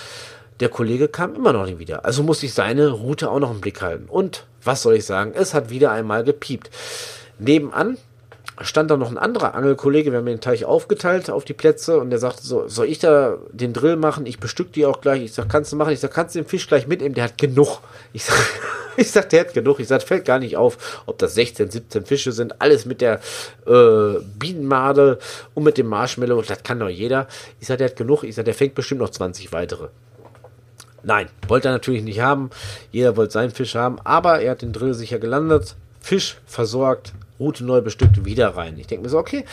Der 0.61 0.69
Kollege 0.69 1.09
kam 1.09 1.35
immer 1.35 1.53
noch 1.53 1.67
nicht 1.67 1.79
wieder. 1.79 2.05
Also 2.05 2.23
musste 2.23 2.47
ich 2.47 2.55
seine 2.55 2.91
Route 2.91 3.31
auch 3.31 3.39
noch 3.39 3.51
im 3.51 3.61
Blick 3.61 3.81
halten. 3.81 4.07
Und 4.09 4.45
was 4.65 4.83
soll 4.83 4.97
ich 4.97 5.05
sagen? 5.05 5.33
Es 5.35 5.55
hat 5.55 5.71
wieder 5.71 5.93
einmal 5.93 6.25
gepiept. 6.25 6.71
Nebenan 7.39 7.97
stand 8.61 8.91
da 8.91 8.97
noch 8.97 9.11
ein 9.11 9.19
anderer 9.19 9.55
Angelkollege, 9.55 10.11
wir 10.11 10.19
haben 10.19 10.27
den 10.27 10.41
Teich 10.41 10.65
aufgeteilt 10.65 11.31
auf 11.31 11.45
die 11.45 11.53
Plätze 11.53 11.99
und 11.99 12.11
der 12.11 12.19
sagte 12.19 12.43
so, 12.45 12.67
soll 12.67 12.87
ich 12.87 12.99
da 12.99 13.37
den 13.53 13.73
Drill 13.73 13.97
machen? 13.97 14.27
Ich 14.27 14.41
bestück 14.41 14.73
die 14.73 14.85
auch 14.85 15.01
gleich. 15.01 15.23
Ich 15.23 15.33
sag, 15.33 15.49
kannst 15.49 15.73
du 15.73 15.77
machen? 15.77 15.93
Ich 15.93 16.01
sag, 16.01 16.13
kannst 16.13 16.35
du 16.35 16.41
den 16.41 16.49
Fisch 16.49 16.67
gleich 16.67 16.87
mitnehmen? 16.87 17.15
Der 17.15 17.25
hat 17.25 17.39
genug. 17.39 17.81
Ich 18.13 18.25
sag, 18.25 18.37
ich 19.01 19.13
sag, 19.13 19.29
der 19.31 19.41
hat 19.41 19.55
genug. 19.55 19.79
Ich 19.79 19.87
sag, 19.87 20.03
fällt 20.03 20.25
gar 20.25 20.41
nicht 20.41 20.57
auf, 20.57 21.03
ob 21.07 21.19
das 21.19 21.35
16, 21.35 21.71
17 21.71 22.05
Fische 22.05 22.33
sind. 22.33 22.61
Alles 22.61 22.85
mit 22.85 23.01
der 23.01 23.21
äh, 23.67 24.21
Bienenmade 24.39 25.19
und 25.55 25.63
mit 25.63 25.79
dem 25.79 25.87
Marshmallow. 25.87 26.43
Das 26.43 26.65
kann 26.65 26.81
doch 26.81 26.89
jeder. 26.89 27.29
Ich 27.61 27.69
sag, 27.69 27.79
der 27.79 27.91
hat 27.91 27.97
genug. 27.97 28.25
Ich 28.25 28.35
sag, 28.35 28.45
der 28.45 28.55
fängt 28.55 28.75
bestimmt 28.75 29.01
noch 29.01 29.11
20 29.11 29.53
weitere. 29.53 29.89
Nein, 31.05 31.29
wollte 31.47 31.69
er 31.69 31.73
natürlich 31.73 32.03
nicht 32.03 32.21
haben. 32.21 32.51
Jeder 32.91 33.17
wollte 33.17 33.33
seinen 33.33 33.53
Fisch 33.53 33.77
haben, 33.77 34.01
aber 34.03 34.41
er 34.41 34.51
hat 34.51 34.63
den 34.63 34.73
Drill 34.73 34.95
sicher 34.95 35.21
gelandet. 35.21 35.77
Fisch 36.01 36.39
versorgt, 36.45 37.13
Route 37.39 37.65
neu 37.65 37.81
bestückt, 37.81 38.25
wieder 38.25 38.57
rein. 38.57 38.79
Ich 38.79 38.89
denke 38.89 39.05
mir 39.05 39.11
so, 39.11 39.19
okay, 39.19 39.45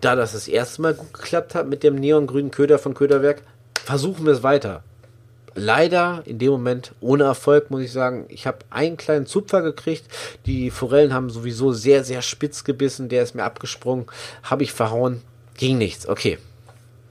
da 0.00 0.16
das 0.16 0.32
das 0.32 0.48
erste 0.48 0.82
Mal 0.82 0.94
gut 0.94 1.12
geklappt 1.12 1.54
hat 1.54 1.68
mit 1.68 1.84
dem 1.84 1.94
neongrünen 1.94 2.50
Köder 2.50 2.80
von 2.80 2.94
Köderwerk, 2.94 3.42
versuchen 3.84 4.26
wir 4.26 4.32
es 4.32 4.42
weiter. 4.42 4.82
Leider 5.54 6.22
in 6.24 6.38
dem 6.38 6.50
Moment 6.50 6.92
ohne 7.00 7.24
Erfolg, 7.24 7.70
muss 7.70 7.82
ich 7.82 7.92
sagen. 7.92 8.26
Ich 8.28 8.46
habe 8.46 8.58
einen 8.70 8.96
kleinen 8.96 9.26
Zupfer 9.26 9.62
gekriegt. 9.62 10.04
Die 10.46 10.70
Forellen 10.70 11.12
haben 11.12 11.30
sowieso 11.30 11.72
sehr, 11.72 12.04
sehr 12.04 12.22
spitz 12.22 12.64
gebissen. 12.64 13.08
Der 13.08 13.22
ist 13.22 13.34
mir 13.34 13.44
abgesprungen. 13.44 14.06
Habe 14.42 14.62
ich 14.62 14.72
verhauen. 14.72 15.22
Ging 15.56 15.78
nichts. 15.78 16.08
Okay. 16.08 16.38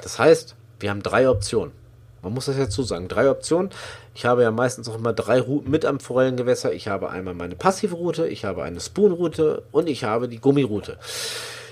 Das 0.02 0.20
heißt, 0.20 0.56
wir 0.80 0.90
haben 0.90 1.04
drei 1.04 1.30
Optionen. 1.30 1.72
Man 2.22 2.34
muss 2.34 2.46
das 2.46 2.58
ja 2.58 2.70
zusagen. 2.70 3.08
Drei 3.08 3.30
Optionen. 3.30 3.72
Ich 4.14 4.26
habe 4.26 4.44
ja 4.44 4.52
meistens 4.52 4.90
auch 4.90 4.96
immer 4.96 5.14
drei 5.14 5.40
Routen 5.40 5.72
mit 5.72 5.86
am 5.86 6.00
Forellengewässer. 6.00 6.74
Ich 6.74 6.88
habe 6.88 7.10
einmal 7.10 7.34
meine 7.34 7.56
passive 7.56 7.96
Route, 7.96 8.28
ich 8.28 8.46
habe 8.46 8.64
eine 8.64 8.80
Spoon-Route 8.80 9.64
und 9.72 9.88
ich 9.88 10.04
habe 10.04 10.28
die 10.28 10.40
Gummiroute. 10.40 10.98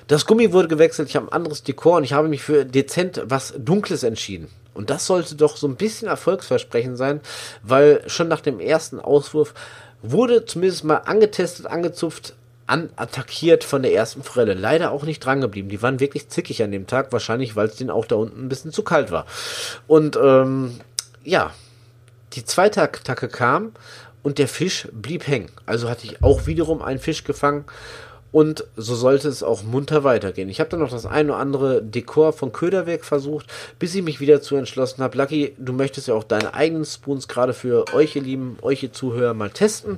Das 0.07 0.25
Gummi 0.25 0.53
wurde 0.53 0.67
gewechselt, 0.67 1.09
ich 1.09 1.15
habe 1.15 1.27
ein 1.27 1.33
anderes 1.33 1.61
Dekor 1.61 1.97
und 1.97 2.03
ich 2.03 2.13
habe 2.13 2.29
mich 2.29 2.41
für 2.41 2.65
dezent 2.65 3.21
was 3.25 3.53
Dunkles 3.57 4.03
entschieden. 4.03 4.47
Und 4.79 4.89
das 4.89 5.05
sollte 5.05 5.35
doch 5.35 5.57
so 5.57 5.67
ein 5.67 5.75
bisschen 5.75 6.07
Erfolgsversprechen 6.07 6.95
sein, 6.95 7.19
weil 7.63 8.01
schon 8.07 8.29
nach 8.29 8.39
dem 8.39 8.61
ersten 8.61 8.97
Auswurf 9.01 9.53
wurde 10.01 10.45
zumindest 10.45 10.85
mal 10.85 10.95
angetestet, 10.95 11.65
angezupft, 11.65 12.33
attackiert 12.65 13.65
von 13.65 13.81
der 13.81 13.93
ersten 13.93 14.23
Forelle. 14.23 14.53
Leider 14.53 14.91
auch 14.91 15.03
nicht 15.03 15.19
drangeblieben. 15.19 15.69
Die 15.69 15.81
waren 15.81 15.99
wirklich 15.99 16.29
zickig 16.29 16.63
an 16.63 16.71
dem 16.71 16.87
Tag, 16.87 17.11
wahrscheinlich, 17.11 17.57
weil 17.57 17.67
es 17.67 17.75
denen 17.75 17.89
auch 17.89 18.05
da 18.05 18.15
unten 18.15 18.45
ein 18.45 18.47
bisschen 18.47 18.71
zu 18.71 18.83
kalt 18.83 19.11
war. 19.11 19.25
Und 19.85 20.15
ähm, 20.15 20.79
ja, 21.25 21.51
die 22.31 22.45
zweite 22.45 22.81
Attacke 22.81 23.27
kam 23.27 23.73
und 24.23 24.37
der 24.37 24.47
Fisch 24.47 24.87
blieb 24.93 25.27
hängen. 25.27 25.51
Also 25.65 25.89
hatte 25.89 26.05
ich 26.05 26.23
auch 26.23 26.47
wiederum 26.47 26.81
einen 26.81 26.99
Fisch 26.99 27.25
gefangen 27.25 27.65
und 28.31 28.65
so 28.75 28.95
sollte 28.95 29.27
es 29.27 29.43
auch 29.43 29.63
munter 29.63 30.03
weitergehen. 30.03 30.49
Ich 30.49 30.59
habe 30.59 30.69
dann 30.69 30.79
noch 30.79 30.91
das 30.91 31.05
ein 31.05 31.29
oder 31.29 31.39
andere 31.39 31.81
Dekor 31.81 32.33
von 32.33 32.51
Köderwerk 32.51 33.05
versucht, 33.05 33.47
bis 33.79 33.95
ich 33.95 34.03
mich 34.03 34.19
wieder 34.19 34.41
zu 34.41 34.55
entschlossen 34.55 35.03
habe. 35.03 35.17
Lucky, 35.17 35.55
du 35.57 35.73
möchtest 35.73 36.07
ja 36.07 36.13
auch 36.13 36.23
deine 36.23 36.53
eigenen 36.53 36.85
Spoons 36.85 37.27
gerade 37.27 37.53
für 37.53 37.85
euch, 37.93 38.15
ihr 38.15 38.21
Lieben, 38.21 38.57
euch, 38.61 38.83
ihr 38.83 38.93
Zuhörer, 38.93 39.33
mal 39.33 39.49
testen. 39.49 39.97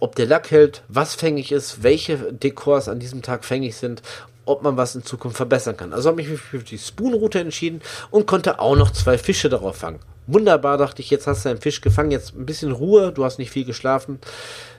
Ob 0.00 0.14
der 0.16 0.26
Lack 0.26 0.50
hält, 0.50 0.82
was 0.88 1.14
fängig 1.14 1.52
ist, 1.52 1.82
welche 1.82 2.32
Dekors 2.32 2.88
an 2.88 2.98
diesem 2.98 3.22
Tag 3.22 3.44
fängig 3.44 3.76
sind 3.76 4.02
ob 4.46 4.62
man 4.62 4.76
was 4.76 4.94
in 4.94 5.02
Zukunft 5.02 5.38
verbessern 5.38 5.76
kann. 5.76 5.94
Also 5.94 6.10
habe 6.10 6.20
ich 6.20 6.28
mich 6.28 6.38
für 6.38 6.58
die 6.58 6.76
Spoon-Route 6.76 7.40
entschieden 7.40 7.80
und 8.10 8.26
konnte 8.26 8.58
auch 8.58 8.76
noch 8.76 8.90
zwei 8.90 9.16
Fische 9.16 9.48
darauf 9.48 9.76
fangen. 9.76 10.00
Wunderbar, 10.26 10.78
dachte 10.78 11.02
ich, 11.02 11.10
jetzt 11.10 11.26
hast 11.26 11.44
du 11.44 11.50
einen 11.50 11.60
Fisch 11.60 11.82
gefangen, 11.82 12.10
jetzt 12.10 12.34
ein 12.34 12.46
bisschen 12.46 12.72
Ruhe, 12.72 13.12
du 13.12 13.24
hast 13.24 13.38
nicht 13.38 13.50
viel 13.50 13.64
geschlafen. 13.64 14.18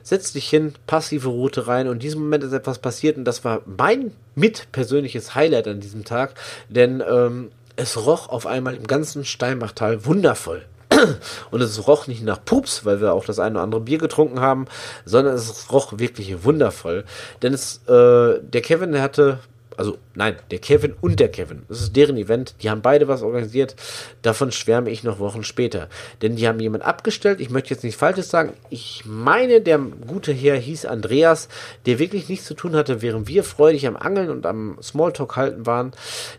Setz 0.02 0.34
dich 0.34 0.50
hin, 0.50 0.74
passive 0.88 1.30
Route 1.30 1.68
rein 1.68 1.88
und 1.88 1.94
in 1.94 2.00
diesem 2.00 2.22
Moment 2.22 2.44
ist 2.44 2.54
etwas 2.54 2.80
passiert 2.80 3.18
und 3.18 3.26
das 3.26 3.44
war 3.44 3.62
mein 3.66 4.12
mit 4.34 4.72
persönliches 4.72 5.36
Highlight 5.36 5.68
an 5.68 5.80
diesem 5.80 6.04
Tag, 6.04 6.34
denn 6.70 7.04
ähm, 7.08 7.52
es 7.76 8.06
roch 8.06 8.30
auf 8.30 8.48
einmal 8.48 8.76
im 8.76 8.88
ganzen 8.88 9.26
Steinbachtal 9.26 10.06
wundervoll. 10.06 10.66
Und 11.52 11.62
es 11.62 11.88
roch 11.88 12.08
nicht 12.08 12.24
nach 12.24 12.44
Pups, 12.46 12.86
weil 12.86 13.02
wir 13.02 13.14
auch 13.14 13.26
das 13.26 13.40
eine 13.40 13.56
oder 13.56 13.64
andere 13.64 13.82
Bier 13.82 13.98
getrunken 13.98 14.40
haben, 14.40 14.66
sondern 15.04 15.34
es 15.34 15.72
roch 15.72 15.98
wirklich 15.98 16.44
wundervoll. 16.44 17.04
Denn 17.42 17.54
es, 17.54 17.82
äh, 17.88 18.40
der 18.42 18.62
Kevin, 18.62 18.92
der 18.92 19.02
hatte 19.02 19.40
also 19.78 19.98
nein, 20.14 20.36
der 20.52 20.60
Kevin 20.60 20.94
und 21.02 21.20
der 21.20 21.30
Kevin. 21.30 21.64
Das 21.68 21.82
ist 21.82 21.96
deren 21.96 22.18
Event. 22.18 22.56
Die 22.62 22.70
haben 22.70 22.82
beide 22.82 23.08
was 23.08 23.22
organisiert. 23.22 23.76
Davon 24.22 24.52
schwärme 24.52 24.90
ich 24.90 25.04
noch 25.04 25.20
Wochen 25.20 25.44
später. 25.44 25.90
Denn 26.22 26.36
die 26.36 26.48
haben 26.48 26.60
jemand 26.60 26.84
abgestellt. 26.84 27.42
Ich 27.42 27.50
möchte 27.50 27.72
jetzt 27.72 27.84
nichts 27.84 28.00
Falsches 28.00 28.30
sagen. 28.30 28.54
Ich 28.70 29.04
meine, 29.06 29.62
der 29.62 29.78
gute 29.78 30.32
Herr 30.32 30.56
hieß 30.56 30.86
Andreas, 30.86 31.50
der 31.86 32.00
wirklich 32.00 32.30
nichts 32.30 32.46
zu 32.46 32.54
tun 32.54 32.76
hatte, 32.76 33.02
während 33.02 33.28
wir 33.28 33.44
freudig 33.44 33.88
am 33.88 33.98
Angeln 33.98 34.30
und 34.30 34.46
am 34.46 34.78
Smalltalk 34.82 35.36
halten 35.36 35.66
waren. 35.66 35.92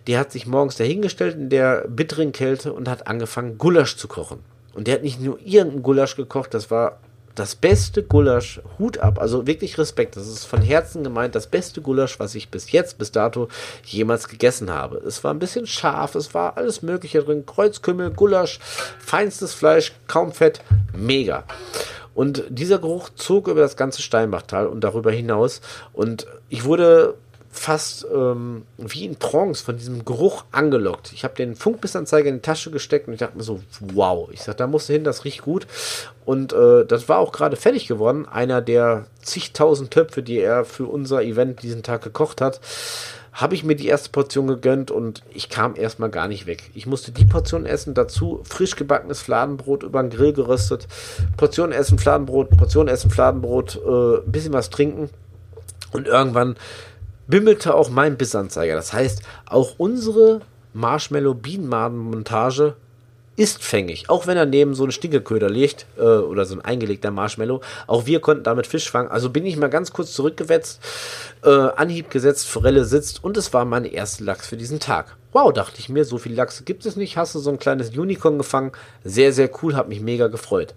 Der 0.07 0.19
hat 0.19 0.33
sich 0.33 0.47
morgens 0.47 0.77
dahingestellt 0.77 1.37
in 1.37 1.51
der 1.51 1.87
bitteren 1.89 2.33
Kälte 2.33 2.73
und 2.73 2.89
hat 2.89 3.07
angefangen, 3.07 3.59
Gulasch 3.59 3.97
zu 3.97 4.09
kochen. 4.09 4.39
Und 4.75 4.87
der 4.87 4.95
hat 4.95 5.03
nicht 5.03 5.21
nur 5.21 5.39
irgendeinen 5.41 5.83
Gulasch 5.83 6.17
gekocht, 6.17 6.53
das 6.53 6.71
war 6.71 6.99
das 7.37 7.55
beste 7.55 8.03
Gulasch, 8.03 8.61
Hut 8.79 8.99
ab, 8.99 9.21
also 9.21 9.47
wirklich 9.47 9.79
Respekt, 9.79 10.17
das 10.17 10.27
ist 10.27 10.47
von 10.47 10.63
Herzen 10.63 11.05
gemeint, 11.05 11.35
das 11.35 11.47
beste 11.47 11.83
Gulasch, 11.83 12.19
was 12.19 12.35
ich 12.35 12.49
bis 12.49 12.73
jetzt, 12.73 12.99
bis 12.99 13.13
dato 13.13 13.49
jemals 13.85 14.29
gegessen 14.29 14.71
habe. 14.71 14.97
Es 15.07 15.23
war 15.23 15.33
ein 15.33 15.39
bisschen 15.39 15.67
scharf, 15.67 16.15
es 16.15 16.33
war 16.35 16.57
alles 16.57 16.83
Mögliche 16.83 17.23
drin, 17.23 17.45
Kreuzkümmel, 17.45 18.11
Gulasch, 18.11 18.59
feinstes 18.99 19.53
Fleisch, 19.53 19.93
kaum 20.09 20.33
Fett, 20.33 20.63
mega. 20.95 21.45
Und 22.15 22.45
dieser 22.49 22.79
Geruch 22.79 23.11
zog 23.15 23.47
über 23.47 23.61
das 23.61 23.77
ganze 23.77 24.01
Steinbachtal 24.01 24.67
und 24.67 24.81
darüber 24.83 25.13
hinaus. 25.13 25.61
Und 25.93 26.27
ich 26.49 26.65
wurde 26.65 27.15
fast 27.59 28.07
ähm, 28.13 28.63
wie 28.79 29.07
in 29.07 29.19
Trance 29.19 29.65
von 29.65 29.77
diesem 29.77 30.05
Geruch 30.05 30.45
angelockt. 30.53 31.13
Ich 31.13 31.25
habe 31.25 31.35
den 31.35 31.57
Funkbissanzeiger 31.57 32.29
in 32.29 32.37
die 32.37 32.43
Tasche 32.43 32.71
gesteckt 32.71 33.09
und 33.09 33.15
ich 33.15 33.21
dachte 33.21 33.37
mir 33.37 33.43
so, 33.43 33.61
wow. 33.81 34.29
Ich 34.33 34.43
sag, 34.43 34.57
da 34.57 34.67
musst 34.67 34.89
du 34.89 34.93
hin, 34.93 35.05
das 35.05 35.25
riecht 35.25 35.43
gut. 35.43 35.67
Und 36.25 36.53
äh, 36.53 36.85
das 36.85 37.09
war 37.09 37.19
auch 37.19 37.33
gerade 37.33 37.57
fertig 37.57 37.89
geworden. 37.89 38.27
Einer 38.27 38.61
der 38.61 39.07
zigtausend 39.23 39.91
Töpfe, 39.91 40.23
die 40.23 40.39
er 40.39 40.65
für 40.65 40.87
unser 40.87 41.23
Event 41.23 41.63
diesen 41.63 41.83
Tag 41.83 42.03
gekocht 42.03 42.41
hat, 42.41 42.61
habe 43.33 43.55
ich 43.55 43.65
mir 43.65 43.77
die 43.77 43.87
erste 43.87 44.09
Portion 44.09 44.47
gegönnt 44.47 44.91
und 44.91 45.23
ich 45.31 45.51
kam 45.51 45.77
erstmal 45.77 46.09
gar 46.09 46.27
nicht 46.27 46.47
weg. 46.47 46.71
Ich 46.75 46.87
musste 46.87 47.13
die 47.13 47.27
Portion 47.27 47.67
essen, 47.67 47.93
dazu 47.93 48.41
frisch 48.45 48.77
gebackenes 48.77 49.21
Fladenbrot 49.21 49.83
über 49.83 50.03
den 50.03 50.09
Grill 50.09 50.33
geröstet, 50.33 50.89
Portion 51.37 51.71
essen, 51.71 51.99
Fladenbrot, 51.99 52.49
Portion 52.57 52.89
essen, 52.89 53.11
Fladenbrot, 53.11 53.77
äh, 53.77 54.17
ein 54.25 54.33
bisschen 54.33 54.55
was 54.55 54.71
trinken 54.71 55.11
und 55.93 56.07
irgendwann 56.07 56.57
bimmelte 57.27 57.75
auch 57.75 57.91
mein 57.91 58.17
Bissanzeiger. 58.17 58.75
Das 58.75 58.93
heißt, 58.93 59.23
auch 59.47 59.75
unsere 59.79 60.41
Marshmallow-Bienenmaden-Montage 60.75 62.75
ist 63.37 63.63
fängig. 63.63 64.09
Auch 64.09 64.27
wenn 64.27 64.37
er 64.37 64.47
neben 64.47 64.75
so 64.75 64.85
einen 64.85 64.93
Stinkeköder 64.93 65.51
liegt, 65.51 65.87
äh, 65.99 66.03
oder 66.03 66.47
so 66.47 66.55
ein 66.55 66.65
eingelegter 66.65 67.11
Marshmallow. 67.11 67.61
Auch 67.87 68.07
wir 68.07 68.21
konnten 68.21 68.45
damit 68.45 68.67
Fisch 68.67 68.91
fangen. 68.91 69.11
Also 69.11 69.31
bin 69.31 69.45
ich 69.45 69.57
mal 69.57 69.69
ganz 69.69 69.93
kurz 69.93 70.13
zurückgewetzt, 70.13 70.81
äh, 71.45 71.51
Anhieb 71.51 72.11
gesetzt, 72.11 72.49
Forelle 72.49 72.85
sitzt 72.85 73.23
und 73.23 73.37
es 73.37 73.53
war 73.53 73.65
meine 73.65 73.89
erste 73.89 74.25
Lachs 74.25 74.47
für 74.47 74.57
diesen 74.57 74.81
Tag. 74.81 75.17
Wow, 75.33 75.53
dachte 75.53 75.81
ich 75.81 75.91
mir, 75.91 76.07
so 76.07 76.17
viel 76.17 76.35
Lachse 76.35 76.65
gibt 76.65 76.87
es 76.87 76.97
nicht. 76.97 77.19
Hast 77.19 77.35
du 77.35 77.39
so 77.39 77.51
ein 77.51 77.59
kleines 77.59 77.91
Unicorn 77.91 78.39
gefangen? 78.39 78.73
Sehr, 79.05 79.33
sehr 79.33 79.51
cool, 79.63 79.77
hat 79.77 79.89
mich 79.89 80.01
mega 80.01 80.29
gefreut. 80.29 80.73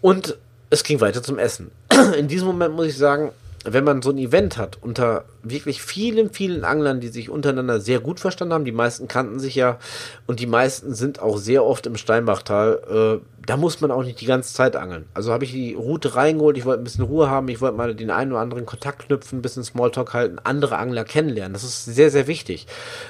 Und 0.00 0.38
es 0.70 0.82
ging 0.82 1.00
weiter 1.00 1.22
zum 1.22 1.38
Essen. 1.38 1.70
In 2.18 2.28
diesem 2.28 2.46
Moment 2.46 2.74
muss 2.74 2.86
ich 2.86 2.96
sagen, 2.96 3.32
wenn 3.72 3.84
man 3.84 4.02
so 4.02 4.10
ein 4.10 4.18
Event 4.18 4.56
hat 4.56 4.78
unter 4.80 5.24
wirklich 5.42 5.82
vielen, 5.82 6.30
vielen 6.30 6.64
Anglern, 6.64 7.00
die 7.00 7.08
sich 7.08 7.30
untereinander 7.30 7.80
sehr 7.80 8.00
gut 8.00 8.20
verstanden 8.20 8.54
haben, 8.54 8.64
die 8.64 8.72
meisten 8.72 9.08
kannten 9.08 9.40
sich 9.40 9.54
ja 9.54 9.78
und 10.26 10.40
die 10.40 10.46
meisten 10.46 10.94
sind 10.94 11.20
auch 11.20 11.36
sehr 11.36 11.64
oft 11.64 11.86
im 11.86 11.96
Steinbachtal, 11.96 13.20
äh, 13.20 13.26
da 13.46 13.56
muss 13.56 13.80
man 13.80 13.90
auch 13.90 14.02
nicht 14.02 14.20
die 14.20 14.26
ganze 14.26 14.54
Zeit 14.54 14.76
angeln. 14.76 15.06
Also 15.14 15.32
habe 15.32 15.44
ich 15.44 15.52
die 15.52 15.74
Route 15.74 16.16
reingeholt, 16.16 16.56
ich 16.56 16.64
wollte 16.64 16.82
ein 16.82 16.84
bisschen 16.84 17.04
Ruhe 17.04 17.30
haben, 17.30 17.48
ich 17.48 17.60
wollte 17.60 17.76
mal 17.76 17.94
den 17.94 18.10
einen 18.10 18.32
oder 18.32 18.40
anderen 18.40 18.66
Kontakt 18.66 19.06
knüpfen, 19.06 19.38
ein 19.38 19.42
bisschen 19.42 19.64
Smalltalk 19.64 20.14
halten, 20.14 20.38
andere 20.42 20.78
Angler 20.78 21.04
kennenlernen. 21.04 21.52
Das 21.52 21.64
ist 21.64 21.84
sehr, 21.84 22.10
sehr 22.10 22.26
wichtig. 22.26 22.66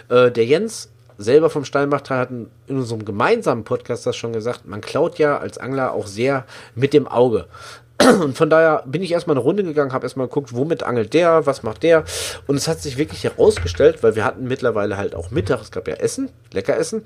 Äh, 0.09 0.31
der 0.31 0.45
Jens 0.45 0.91
selber 1.19 1.51
vom 1.51 1.65
Steinbachtal 1.65 2.19
hat 2.19 2.31
in 2.31 2.49
unserem 2.69 3.05
gemeinsamen 3.05 3.65
Podcast 3.65 4.07
das 4.07 4.17
schon 4.17 4.33
gesagt, 4.33 4.67
man 4.67 4.81
klaut 4.81 5.19
ja 5.19 5.39
als 5.39 5.59
Angler 5.59 5.93
auch 5.93 6.07
sehr 6.07 6.45
mit 6.75 6.93
dem 6.93 7.09
Auge. 7.09 7.47
Und 8.23 8.37
von 8.37 8.51
daher 8.51 8.83
bin 8.87 9.03
ich 9.03 9.13
erstmal 9.13 9.37
eine 9.37 9.45
Runde 9.45 9.65
gegangen, 9.65 9.93
habe 9.93 10.05
erstmal 10.05 10.27
geguckt, 10.27 10.55
womit 10.55 10.83
angelt 10.83 11.15
der, 11.15 11.47
was 11.47 11.63
macht 11.63 11.83
der. 11.83 12.05
Und 12.47 12.57
es 12.57 12.69
hat 12.69 12.81
sich 12.81 12.97
wirklich 12.97 13.25
herausgestellt, 13.25 14.03
weil 14.03 14.17
wir 14.17 14.25
hatten 14.25 14.47
mittlerweile 14.47 14.97
halt 14.97 15.15
auch 15.15 15.31
Mittag, 15.31 15.61
es 15.61 15.71
gab 15.71 15.89
ja 15.89 15.95
Essen, 15.95 16.31
lecker 16.53 16.77
Essen. 16.77 17.03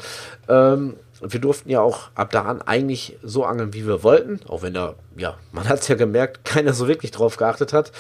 Ähm, 0.48 0.96
wir 1.22 1.40
durften 1.40 1.70
ja 1.70 1.80
auch 1.80 2.10
ab 2.14 2.30
da 2.30 2.42
an 2.42 2.62
eigentlich 2.62 3.18
so 3.22 3.44
angeln, 3.44 3.74
wie 3.74 3.86
wir 3.86 4.02
wollten, 4.02 4.40
auch 4.48 4.62
wenn 4.62 4.74
da, 4.74 4.94
ja, 5.16 5.36
man 5.52 5.68
hat 5.68 5.80
es 5.80 5.88
ja 5.88 5.94
gemerkt, 5.94 6.44
keiner 6.44 6.72
so 6.72 6.88
wirklich 6.88 7.10
drauf 7.10 7.36
geachtet 7.36 7.72
hat. 7.72 7.92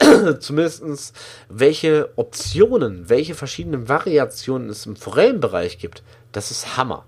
Zumindestens 0.40 1.12
welche 1.48 2.10
Optionen, 2.16 3.08
welche 3.08 3.34
verschiedenen 3.34 3.88
Variationen 3.88 4.70
es 4.70 4.86
im 4.86 4.96
Forellenbereich 4.96 5.78
gibt, 5.78 6.02
das 6.32 6.50
ist 6.50 6.76
Hammer. 6.76 7.04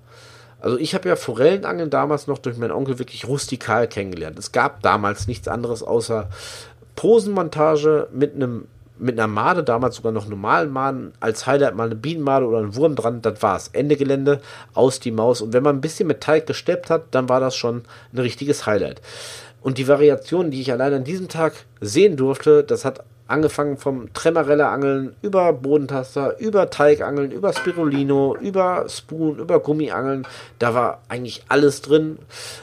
Also 0.62 0.78
ich 0.78 0.94
habe 0.94 1.08
ja 1.08 1.16
Forellenangeln 1.16 1.90
damals 1.90 2.28
noch 2.28 2.38
durch 2.38 2.56
meinen 2.56 2.70
Onkel 2.70 3.00
wirklich 3.00 3.26
rustikal 3.26 3.88
kennengelernt. 3.88 4.38
Es 4.38 4.52
gab 4.52 4.80
damals 4.80 5.26
nichts 5.26 5.48
anderes 5.48 5.82
außer 5.82 6.28
Posenmontage 6.94 8.08
mit 8.12 8.34
einem 8.34 8.68
mit 8.98 9.18
einer 9.18 9.26
Made, 9.26 9.64
damals 9.64 9.96
sogar 9.96 10.12
noch 10.12 10.28
normalen 10.28 10.70
Maden, 10.70 11.12
als 11.18 11.44
Highlight 11.46 11.74
mal 11.74 11.86
eine 11.86 11.96
Bienenmade 11.96 12.46
oder 12.46 12.58
ein 12.58 12.76
Wurm 12.76 12.94
dran, 12.94 13.20
das 13.20 13.42
war's. 13.42 13.70
Ende 13.72 13.96
Gelände, 13.96 14.40
aus 14.74 15.00
die 15.00 15.10
Maus. 15.10 15.40
Und 15.40 15.52
wenn 15.52 15.64
man 15.64 15.76
ein 15.76 15.80
bisschen 15.80 16.06
mit 16.06 16.20
Teig 16.20 16.46
gesteppt 16.46 16.88
hat, 16.88 17.06
dann 17.10 17.28
war 17.28 17.40
das 17.40 17.56
schon 17.56 17.82
ein 18.12 18.18
richtiges 18.20 18.64
Highlight. 18.64 19.00
Und 19.60 19.78
die 19.78 19.88
Variationen, 19.88 20.52
die 20.52 20.60
ich 20.60 20.70
allein 20.70 20.94
an 20.94 21.04
diesem 21.04 21.26
Tag 21.28 21.54
sehen 21.80 22.16
durfte, 22.16 22.62
das 22.62 22.84
hat 22.84 23.02
Angefangen 23.28 23.76
vom 23.76 24.12
Tremorella-Angeln, 24.12 25.14
über 25.22 25.52
Bodentaster, 25.52 26.38
über 26.38 26.70
Teigangeln, 26.70 27.30
über 27.30 27.52
Spirulino, 27.52 28.36
über 28.36 28.86
Spoon, 28.88 29.38
über 29.38 29.60
Gummiangeln. 29.60 30.26
Da 30.58 30.74
war 30.74 31.00
eigentlich 31.08 31.44
alles 31.48 31.80
drin, 31.82 32.18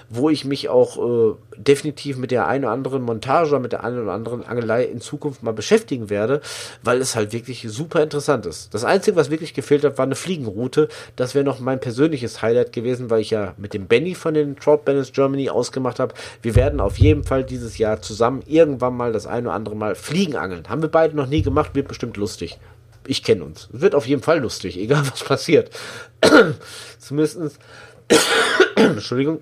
wo 0.09 0.29
ich 0.29 0.45
mich 0.45 0.69
auch 0.69 0.97
äh, 0.97 1.35
definitiv 1.57 2.17
mit 2.17 2.31
der 2.31 2.47
einen 2.47 2.65
oder 2.65 2.73
anderen 2.73 3.03
Montage 3.03 3.49
oder 3.49 3.59
mit 3.59 3.71
der 3.71 3.83
einen 3.83 4.01
oder 4.01 4.13
anderen 4.13 4.45
Angelei 4.45 4.83
in 4.83 5.01
Zukunft 5.01 5.43
mal 5.43 5.53
beschäftigen 5.53 6.09
werde, 6.09 6.41
weil 6.83 7.01
es 7.01 7.15
halt 7.15 7.33
wirklich 7.33 7.65
super 7.69 8.03
interessant 8.03 8.45
ist. 8.45 8.73
Das 8.73 8.83
Einzige, 8.83 9.15
was 9.15 9.29
wirklich 9.29 9.53
gefehlt 9.53 9.83
hat, 9.83 9.97
war 9.97 10.05
eine 10.05 10.15
Fliegenroute. 10.15 10.87
Das 11.15 11.35
wäre 11.35 11.45
noch 11.45 11.59
mein 11.59 11.79
persönliches 11.79 12.41
Highlight 12.41 12.73
gewesen, 12.73 13.09
weil 13.09 13.21
ich 13.21 13.29
ja 13.29 13.53
mit 13.57 13.73
dem 13.73 13.87
Benny 13.87 14.15
von 14.15 14.33
den 14.33 14.55
Trout 14.55 14.81
Bandits 14.85 15.13
Germany 15.13 15.49
ausgemacht 15.49 15.99
habe. 15.99 16.13
Wir 16.41 16.55
werden 16.55 16.79
auf 16.79 16.97
jeden 16.97 17.23
Fall 17.23 17.43
dieses 17.43 17.77
Jahr 17.77 18.01
zusammen 18.01 18.43
irgendwann 18.45 18.95
mal 18.95 19.11
das 19.11 19.27
eine 19.27 19.47
oder 19.47 19.55
andere 19.55 19.75
Mal 19.75 19.95
Fliegen 19.95 20.35
angeln. 20.35 20.48
Haben 20.67 20.81
wir 20.81 20.89
beide 20.89 21.15
noch 21.15 21.27
nie 21.27 21.41
gemacht, 21.41 21.75
wird 21.75 21.87
bestimmt 21.87 22.17
lustig. 22.17 22.59
Ich 23.07 23.23
kenne 23.23 23.43
uns. 23.43 23.69
Wird 23.71 23.95
auf 23.95 24.07
jeden 24.07 24.21
Fall 24.21 24.39
lustig, 24.39 24.77
egal 24.79 25.09
was 25.09 25.23
passiert. 25.23 25.71
Zumindest. 26.99 27.59
Entschuldigung 28.75 29.39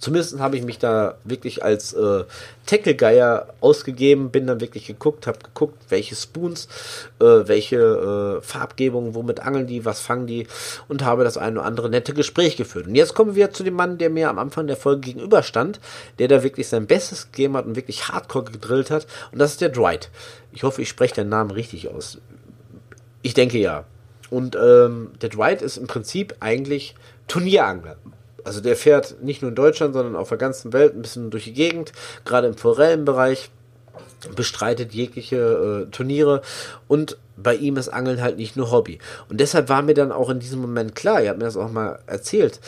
Zumindest 0.00 0.38
habe 0.38 0.56
ich 0.56 0.64
mich 0.64 0.78
da 0.78 1.16
wirklich 1.24 1.64
als 1.64 1.92
äh, 1.92 2.24
Tackle-Geier 2.66 3.48
ausgegeben, 3.60 4.30
bin 4.30 4.46
dann 4.46 4.60
wirklich 4.60 4.86
geguckt, 4.86 5.26
habe 5.26 5.38
geguckt, 5.38 5.78
welche 5.88 6.14
Spoons, 6.14 6.68
äh, 7.20 7.24
welche 7.24 7.76
äh, 7.76 8.42
Farbgebungen, 8.42 9.14
womit 9.14 9.40
angeln 9.40 9.66
die, 9.66 9.84
was 9.84 10.00
fangen 10.00 10.26
die 10.26 10.46
und 10.88 11.04
habe 11.04 11.24
das 11.24 11.36
eine 11.36 11.60
oder 11.60 11.66
andere 11.66 11.90
nette 11.90 12.14
Gespräch 12.14 12.56
geführt. 12.56 12.86
Und 12.86 12.94
jetzt 12.94 13.14
kommen 13.14 13.34
wir 13.34 13.52
zu 13.52 13.64
dem 13.64 13.74
Mann, 13.74 13.98
der 13.98 14.10
mir 14.10 14.30
am 14.30 14.38
Anfang 14.38 14.66
der 14.66 14.76
Folge 14.76 15.00
gegenüberstand, 15.00 15.80
der 16.18 16.28
da 16.28 16.42
wirklich 16.42 16.68
sein 16.68 16.86
Bestes 16.86 17.30
gegeben 17.32 17.56
hat 17.56 17.66
und 17.66 17.76
wirklich 17.76 18.08
hardcore 18.08 18.44
gedrillt 18.44 18.90
hat 18.90 19.06
und 19.32 19.38
das 19.38 19.52
ist 19.52 19.60
der 19.60 19.70
Dwight. 19.70 20.10
Ich 20.52 20.62
hoffe, 20.62 20.82
ich 20.82 20.88
spreche 20.88 21.14
den 21.14 21.28
Namen 21.28 21.50
richtig 21.50 21.88
aus. 21.88 22.18
Ich 23.22 23.34
denke 23.34 23.58
ja. 23.58 23.84
Und 24.30 24.56
ähm, 24.56 25.12
der 25.22 25.30
Dwight 25.30 25.62
ist 25.62 25.78
im 25.78 25.86
Prinzip 25.86 26.36
eigentlich 26.40 26.94
Turnierangler. 27.28 27.96
Also 28.48 28.62
der 28.62 28.76
fährt 28.76 29.22
nicht 29.22 29.42
nur 29.42 29.50
in 29.50 29.54
Deutschland, 29.54 29.92
sondern 29.92 30.16
auf 30.16 30.30
der 30.30 30.38
ganzen 30.38 30.72
Welt 30.72 30.96
ein 30.96 31.02
bisschen 31.02 31.28
durch 31.28 31.44
die 31.44 31.52
Gegend, 31.52 31.92
gerade 32.24 32.46
im 32.46 32.56
Forellenbereich, 32.56 33.50
bestreitet 34.34 34.94
jegliche 34.94 35.86
äh, 35.86 35.90
Turniere 35.90 36.40
und 36.88 37.18
bei 37.36 37.54
ihm 37.54 37.76
ist 37.76 37.90
Angeln 37.90 38.22
halt 38.22 38.38
nicht 38.38 38.56
nur 38.56 38.70
Hobby. 38.70 39.00
Und 39.28 39.38
deshalb 39.38 39.68
war 39.68 39.82
mir 39.82 39.92
dann 39.92 40.12
auch 40.12 40.30
in 40.30 40.40
diesem 40.40 40.62
Moment 40.62 40.94
klar, 40.94 41.22
ihr 41.22 41.28
habt 41.28 41.38
mir 41.38 41.44
das 41.44 41.58
auch 41.58 41.70
mal 41.70 41.98
erzählt, 42.06 42.58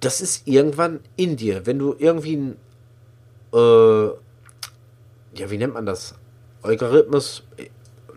das 0.00 0.22
ist 0.22 0.48
irgendwann 0.48 1.00
in 1.16 1.36
dir. 1.36 1.66
Wenn 1.66 1.78
du 1.78 1.94
irgendwie 1.98 2.36
ein, 2.36 2.56
äh, 3.52 4.06
ja, 4.06 5.50
wie 5.50 5.58
nennt 5.58 5.74
man 5.74 5.84
das? 5.84 6.14
Eugarithmus, 6.62 7.42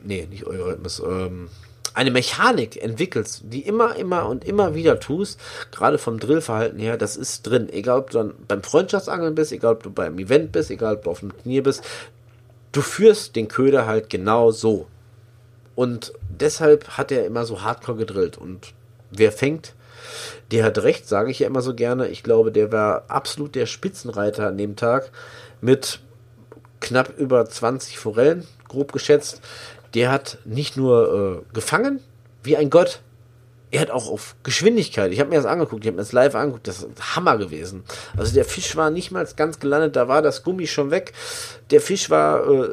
nee, 0.02 0.26
nicht 0.30 0.48
Eugarithmus, 0.48 1.02
ähm, 1.06 1.50
eine 1.94 2.12
Mechanik 2.12 2.82
entwickelst, 2.82 3.42
die 3.46 3.62
immer, 3.62 3.96
immer 3.96 4.28
und 4.28 4.46
immer 4.46 4.76
wieder 4.76 5.00
tust, 5.00 5.40
gerade 5.72 5.98
vom 5.98 6.20
Drillverhalten 6.20 6.80
her, 6.80 6.98
das 6.98 7.18
ist 7.18 7.44
drin. 7.44 7.70
Egal, 7.72 8.00
ob 8.00 8.10
du 8.12 8.20
dann 8.20 8.34
beim 8.48 8.64
Freundschaftsangeln 8.64 9.36
bist, 9.36 9.52
egal, 9.52 9.74
ob 9.74 9.84
du 9.84 9.92
beim 9.92 10.18
Event 10.18 10.52
bist, 10.52 10.72
egal, 10.72 10.96
ob 10.96 11.04
du 11.04 11.10
auf 11.10 11.20
dem 11.20 11.38
Turnier 11.38 11.64
bist, 11.64 11.84
du 12.72 12.82
führst 12.82 13.36
den 13.36 13.48
Köder 13.48 13.86
halt 13.86 14.10
genau 14.10 14.52
so. 14.52 14.88
Und 15.76 16.14
deshalb 16.30 16.98
hat 16.98 17.12
er 17.12 17.26
immer 17.26 17.46
so 17.46 17.62
hardcore 17.62 17.98
gedrillt. 17.98 18.38
Und 18.38 18.74
wer 19.10 19.32
fängt, 19.32 19.74
der 20.52 20.64
hat 20.64 20.80
recht, 20.80 21.08
sage 21.08 21.32
ich 21.32 21.40
ja 21.40 21.48
immer 21.48 21.62
so 21.62 21.74
gerne. 21.74 22.08
Ich 22.08 22.24
glaube, 22.24 22.52
der 22.52 22.72
war 22.72 23.06
absolut 23.08 23.56
der 23.56 23.66
Spitzenreiter 23.66 24.48
an 24.48 24.58
dem 24.58 24.76
Tag 24.76 25.12
mit 25.62 26.00
knapp 26.80 27.18
über 27.18 27.46
20 27.46 28.00
Forellen, 28.00 28.48
grob 28.68 28.92
geschätzt 28.92 29.42
der 29.94 30.12
hat 30.12 30.40
nicht 30.46 30.78
nur 30.78 31.44
äh, 31.50 31.54
gefangen 31.54 32.00
wie 32.44 32.58
ein 32.58 32.70
Gott, 32.70 33.02
er 33.72 33.82
hat 33.82 33.92
auch 33.92 34.10
auf 34.10 34.36
Geschwindigkeit. 34.44 35.12
Ich 35.12 35.20
habe 35.20 35.30
mir 35.30 35.38
das 35.38 35.46
angeguckt, 35.46 35.84
ich 35.84 35.88
habe 35.88 35.96
mir 35.96 36.02
das 36.02 36.12
live 36.12 36.36
angeguckt, 36.36 36.68
das 36.68 36.84
ist 36.84 37.16
Hammer 37.16 37.38
gewesen. 37.38 37.84
Also 38.18 38.34
der 38.34 38.46
Fisch 38.46 38.76
war 38.76 38.90
nicht 38.90 39.12
mal 39.12 39.26
ganz 39.36 39.60
gelandet, 39.60 39.96
da 39.96 40.08
war 40.08 40.22
das 40.22 40.44
Gummi 40.44 40.68
schon 40.68 40.92
weg. 40.92 41.14
Der 41.70 41.80
Fisch 41.80 42.10
war 42.10 42.48
äh, 42.50 42.70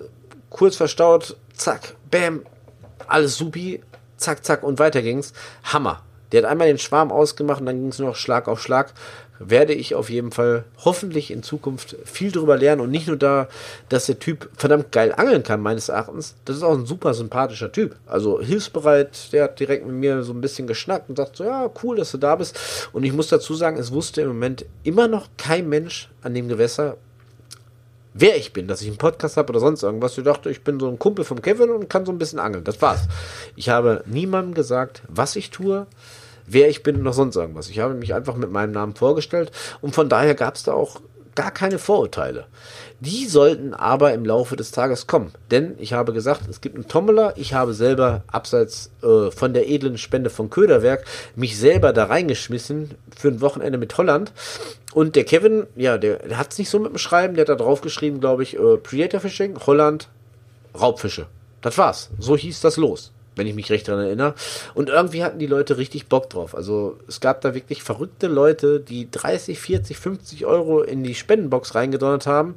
kurz 0.51 0.77
verstaut, 0.77 1.37
zack, 1.55 1.95
bam, 2.11 2.43
alles 3.07 3.37
supi, 3.37 3.81
zack, 4.17 4.45
zack 4.45 4.65
und 4.65 4.79
weiter 4.79 5.03
ging's. 5.03 5.33
Hammer. 5.63 6.03
Der 6.33 6.43
hat 6.43 6.51
einmal 6.51 6.67
den 6.67 6.79
Schwarm 6.79 7.11
ausgemacht 7.11 7.61
und 7.61 7.67
dann 7.67 7.77
ging 7.77 7.89
es 7.89 7.99
nur 7.99 8.09
noch 8.09 8.17
Schlag 8.17 8.49
auf 8.49 8.61
Schlag 8.61 8.93
werde 9.39 9.73
ich 9.73 9.95
auf 9.95 10.11
jeden 10.11 10.33
Fall 10.33 10.65
hoffentlich 10.85 11.31
in 11.31 11.43
Zukunft 11.43 11.97
viel 12.05 12.33
drüber 12.33 12.57
lernen 12.57 12.81
und 12.81 12.91
nicht 12.91 13.07
nur 13.07 13.17
da, 13.17 13.49
dass 13.89 14.07
der 14.07 14.19
Typ 14.19 14.51
verdammt 14.57 14.93
geil 14.93 15.13
angeln 15.17 15.43
kann, 15.43 15.61
meines 15.61 15.89
Erachtens. 15.89 16.35
Das 16.45 16.57
ist 16.57 16.63
auch 16.63 16.77
ein 16.77 16.87
super 16.87 17.15
sympathischer 17.15 17.73
Typ. 17.73 17.97
Also 18.07 18.41
hilfsbereit, 18.41 19.33
der 19.33 19.45
hat 19.45 19.61
direkt 19.61 19.87
mit 19.87 19.95
mir 19.95 20.23
so 20.23 20.33
ein 20.33 20.41
bisschen 20.41 20.67
geschnackt 20.67 21.09
und 21.09 21.17
sagt 21.17 21.37
so, 21.37 21.45
ja, 21.45 21.71
cool, 21.83 21.97
dass 21.97 22.11
du 22.11 22.19
da 22.19 22.37
bist. 22.37 22.89
Und 22.93 23.05
ich 23.05 23.13
muss 23.13 23.29
dazu 23.29 23.55
sagen, 23.55 23.79
es 23.79 23.93
wusste 23.93 24.23
im 24.23 24.29
Moment 24.29 24.67
immer 24.83 25.09
noch 25.09 25.29
kein 25.37 25.69
Mensch 25.69 26.09
an 26.23 26.35
dem 26.35 26.49
Gewässer, 26.49 26.97
wer 28.15 28.37
ich 28.37 28.53
bin, 28.53 28.67
dass 28.67 28.83
ich 28.83 28.89
einen 28.89 28.99
Podcast 28.99 29.37
habe 29.37 29.51
oder 29.51 29.61
sonst 29.61 29.83
irgendwas. 29.83 30.19
Ich 30.19 30.25
dachte, 30.25 30.51
ich 30.51 30.63
bin 30.63 30.81
so 30.81 30.89
ein 30.89 30.99
Kumpel 30.99 31.25
vom 31.25 31.41
Kevin 31.41 31.71
und 31.71 31.89
kann 31.89 32.05
so 32.05 32.13
ein 32.13 32.19
bisschen 32.19 32.39
angeln. 32.39 32.65
Das 32.65 32.83
war's. 32.83 33.03
Ich 33.55 33.69
habe 33.69 34.03
niemandem 34.07 34.55
gesagt, 34.55 35.03
was 35.09 35.37
ich 35.37 35.51
tue 35.51 35.87
wer 36.49 36.69
ich 36.69 36.83
bin 36.83 36.97
und 36.97 37.03
noch 37.03 37.13
sonst 37.13 37.37
irgendwas. 37.37 37.69
Ich 37.69 37.79
habe 37.79 37.95
mich 37.95 38.15
einfach 38.15 38.37
mit 38.37 38.51
meinem 38.51 38.73
Namen 38.73 38.95
vorgestellt 38.95 39.53
und 39.81 39.95
von 39.95 40.09
daher 40.09 40.35
gab 40.35 40.57
es 40.57 40.63
da 40.63 40.73
auch 40.73 41.01
gar 41.39 41.53
keine 41.53 41.79
Vorurteile. 41.79 42.47
Die 42.99 43.27
sollten 43.27 43.73
aber 43.73 44.13
im 44.13 44.25
Laufe 44.25 44.57
des 44.57 44.73
Tages 44.73 45.07
kommen. 45.07 45.31
Denn 45.53 45.77
ich 45.79 45.93
habe 45.93 46.13
gesagt, 46.13 46.49
es 46.51 46.61
gibt 46.61 46.75
einen 46.75 46.89
Tommeler. 46.89 47.35
Ich 47.37 47.55
habe 47.55 47.75
selber, 47.75 48.25
abseits 48.27 48.91
äh, 49.05 49.31
von 49.31 49.55
der 49.55 49.69
edlen 49.69 49.99
Spende 49.99 50.31
von 50.31 50.51
Köderwerk, 50.51 51.05
mich 51.37 51.57
selber 51.57 51.93
da 51.93 52.07
reingeschmissen 52.07 52.91
für 53.17 53.29
ein 53.29 53.41
Wochenende 53.41 53.79
mit 53.79 53.97
Holland. 53.97 54.33
Und 54.95 55.15
der 55.15 55.23
Kevin, 55.23 55.69
ja, 55.77 55.97
der, 55.97 56.17
der 56.17 56.39
hat 56.39 56.51
es 56.51 56.59
nicht 56.59 56.71
so 56.71 56.81
mit 56.81 56.91
dem 56.91 56.99
Schreiben. 56.99 57.35
Der 57.35 57.43
hat 57.43 57.51
da 57.51 57.55
drauf 57.55 57.83
geschrieben, 57.83 58.19
glaube 58.19 58.43
ich, 58.43 58.59
äh, 58.59 58.77
Predator 58.77 59.21
Fishing, 59.21 59.57
Holland, 59.65 60.09
Raubfische. 60.75 61.27
Das 61.61 61.79
war's. 61.79 62.11
So 62.19 62.37
hieß 62.37 62.61
das 62.63 62.77
los 62.77 63.13
wenn 63.39 63.47
ich 63.47 63.55
mich 63.55 63.71
recht 63.71 63.89
daran 63.89 64.05
erinnere. 64.05 64.35
Und 64.75 64.89
irgendwie 64.89 65.25
hatten 65.25 65.39
die 65.39 65.47
Leute 65.47 65.79
richtig 65.79 66.07
Bock 66.07 66.29
drauf. 66.29 66.55
Also 66.55 66.99
es 67.09 67.21
gab 67.21 67.41
da 67.41 67.55
wirklich 67.55 67.83
verrückte 67.83 68.27
Leute, 68.27 68.81
die 68.81 69.11
30, 69.11 69.59
40, 69.59 69.97
50 69.97 70.47
Euro 70.47 70.83
in 70.83 71.03
die 71.03 71.15
Spendenbox 71.15 71.75
reingedonnert 71.75 72.27
haben, 72.27 72.55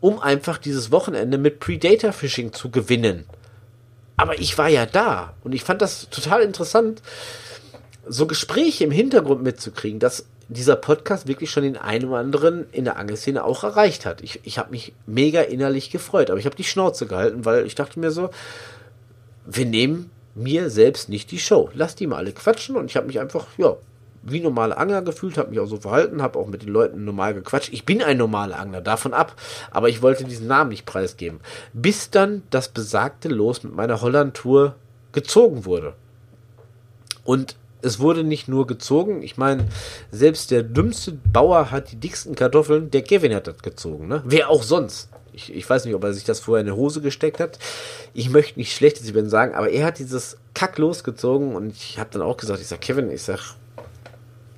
um 0.00 0.18
einfach 0.20 0.58
dieses 0.58 0.90
Wochenende 0.90 1.38
mit 1.38 1.60
Predator 1.60 2.12
Fishing 2.12 2.52
zu 2.52 2.70
gewinnen. 2.70 3.24
Aber 4.16 4.38
ich 4.38 4.56
war 4.56 4.68
ja 4.68 4.86
da 4.86 5.34
und 5.44 5.54
ich 5.54 5.62
fand 5.62 5.82
das 5.82 6.08
total 6.10 6.42
interessant, 6.42 7.02
so 8.08 8.26
Gespräche 8.26 8.84
im 8.84 8.90
Hintergrund 8.90 9.42
mitzukriegen, 9.42 9.98
dass 9.98 10.26
dieser 10.48 10.76
Podcast 10.76 11.26
wirklich 11.26 11.50
schon 11.50 11.64
den 11.64 11.76
einen 11.76 12.08
oder 12.08 12.18
anderen 12.18 12.66
in 12.70 12.84
der 12.84 12.96
Angelszene 12.96 13.44
auch 13.44 13.64
erreicht 13.64 14.06
hat. 14.06 14.22
Ich, 14.22 14.40
ich 14.44 14.58
habe 14.58 14.70
mich 14.70 14.92
mega 15.06 15.40
innerlich 15.42 15.90
gefreut, 15.90 16.30
aber 16.30 16.38
ich 16.38 16.46
habe 16.46 16.56
die 16.56 16.64
Schnauze 16.64 17.06
gehalten, 17.06 17.44
weil 17.44 17.66
ich 17.66 17.74
dachte 17.74 17.98
mir 17.98 18.12
so, 18.12 18.30
wir 19.46 19.66
nehmen 19.66 20.10
mir 20.34 20.70
selbst 20.70 21.08
nicht 21.08 21.30
die 21.30 21.38
Show. 21.38 21.70
Lass 21.74 21.94
die 21.94 22.06
mal 22.06 22.18
alle 22.18 22.32
quatschen 22.32 22.76
und 22.76 22.90
ich 22.90 22.96
habe 22.96 23.06
mich 23.06 23.18
einfach, 23.20 23.46
ja, 23.56 23.76
wie 24.22 24.40
normale 24.40 24.76
Angler 24.76 25.02
gefühlt, 25.02 25.38
habe 25.38 25.50
mich 25.50 25.60
auch 25.60 25.66
so 25.66 25.78
verhalten, 25.78 26.20
habe 26.20 26.38
auch 26.38 26.48
mit 26.48 26.62
den 26.62 26.68
Leuten 26.68 27.04
normal 27.04 27.34
gequatscht. 27.34 27.72
Ich 27.72 27.84
bin 27.84 28.02
ein 28.02 28.18
normaler 28.18 28.58
Angler, 28.58 28.80
davon 28.80 29.14
ab, 29.14 29.34
aber 29.70 29.88
ich 29.88 30.02
wollte 30.02 30.24
diesen 30.24 30.48
Namen 30.48 30.70
nicht 30.70 30.84
preisgeben. 30.84 31.40
Bis 31.72 32.10
dann 32.10 32.42
das 32.50 32.68
besagte 32.68 33.28
Los 33.28 33.62
mit 33.62 33.74
meiner 33.74 34.00
Holland-Tour 34.00 34.74
gezogen 35.12 35.64
wurde. 35.64 35.94
Und 37.24 37.56
es 37.82 38.00
wurde 38.00 38.24
nicht 38.24 38.48
nur 38.48 38.66
gezogen, 38.66 39.22
ich 39.22 39.36
meine, 39.36 39.68
selbst 40.10 40.50
der 40.50 40.64
dümmste 40.64 41.12
Bauer 41.12 41.70
hat 41.70 41.92
die 41.92 41.96
dicksten 41.96 42.34
Kartoffeln, 42.34 42.90
der 42.90 43.02
Kevin 43.02 43.34
hat 43.34 43.46
das 43.46 43.58
gezogen, 43.58 44.08
ne? 44.08 44.22
Wer 44.24 44.50
auch 44.50 44.62
sonst. 44.62 45.08
Ich, 45.36 45.54
ich 45.54 45.68
weiß 45.68 45.84
nicht, 45.84 45.94
ob 45.94 46.02
er 46.02 46.14
sich 46.14 46.24
das 46.24 46.40
vorher 46.40 46.62
in 46.62 46.66
die 46.66 46.72
Hose 46.72 47.02
gesteckt 47.02 47.40
hat. 47.40 47.58
Ich 48.14 48.30
möchte 48.30 48.58
nicht 48.58 48.74
schlechtes 48.74 49.08
über 49.08 49.20
ihn 49.20 49.28
sagen, 49.28 49.54
aber 49.54 49.68
er 49.68 49.84
hat 49.84 49.98
dieses 49.98 50.38
Kack 50.54 50.78
losgezogen 50.78 51.54
und 51.54 51.76
ich 51.76 51.98
habe 51.98 52.08
dann 52.10 52.22
auch 52.22 52.38
gesagt, 52.38 52.60
ich 52.60 52.66
sag, 52.66 52.80
Kevin, 52.80 53.10
ich 53.10 53.22
sag, 53.22 53.54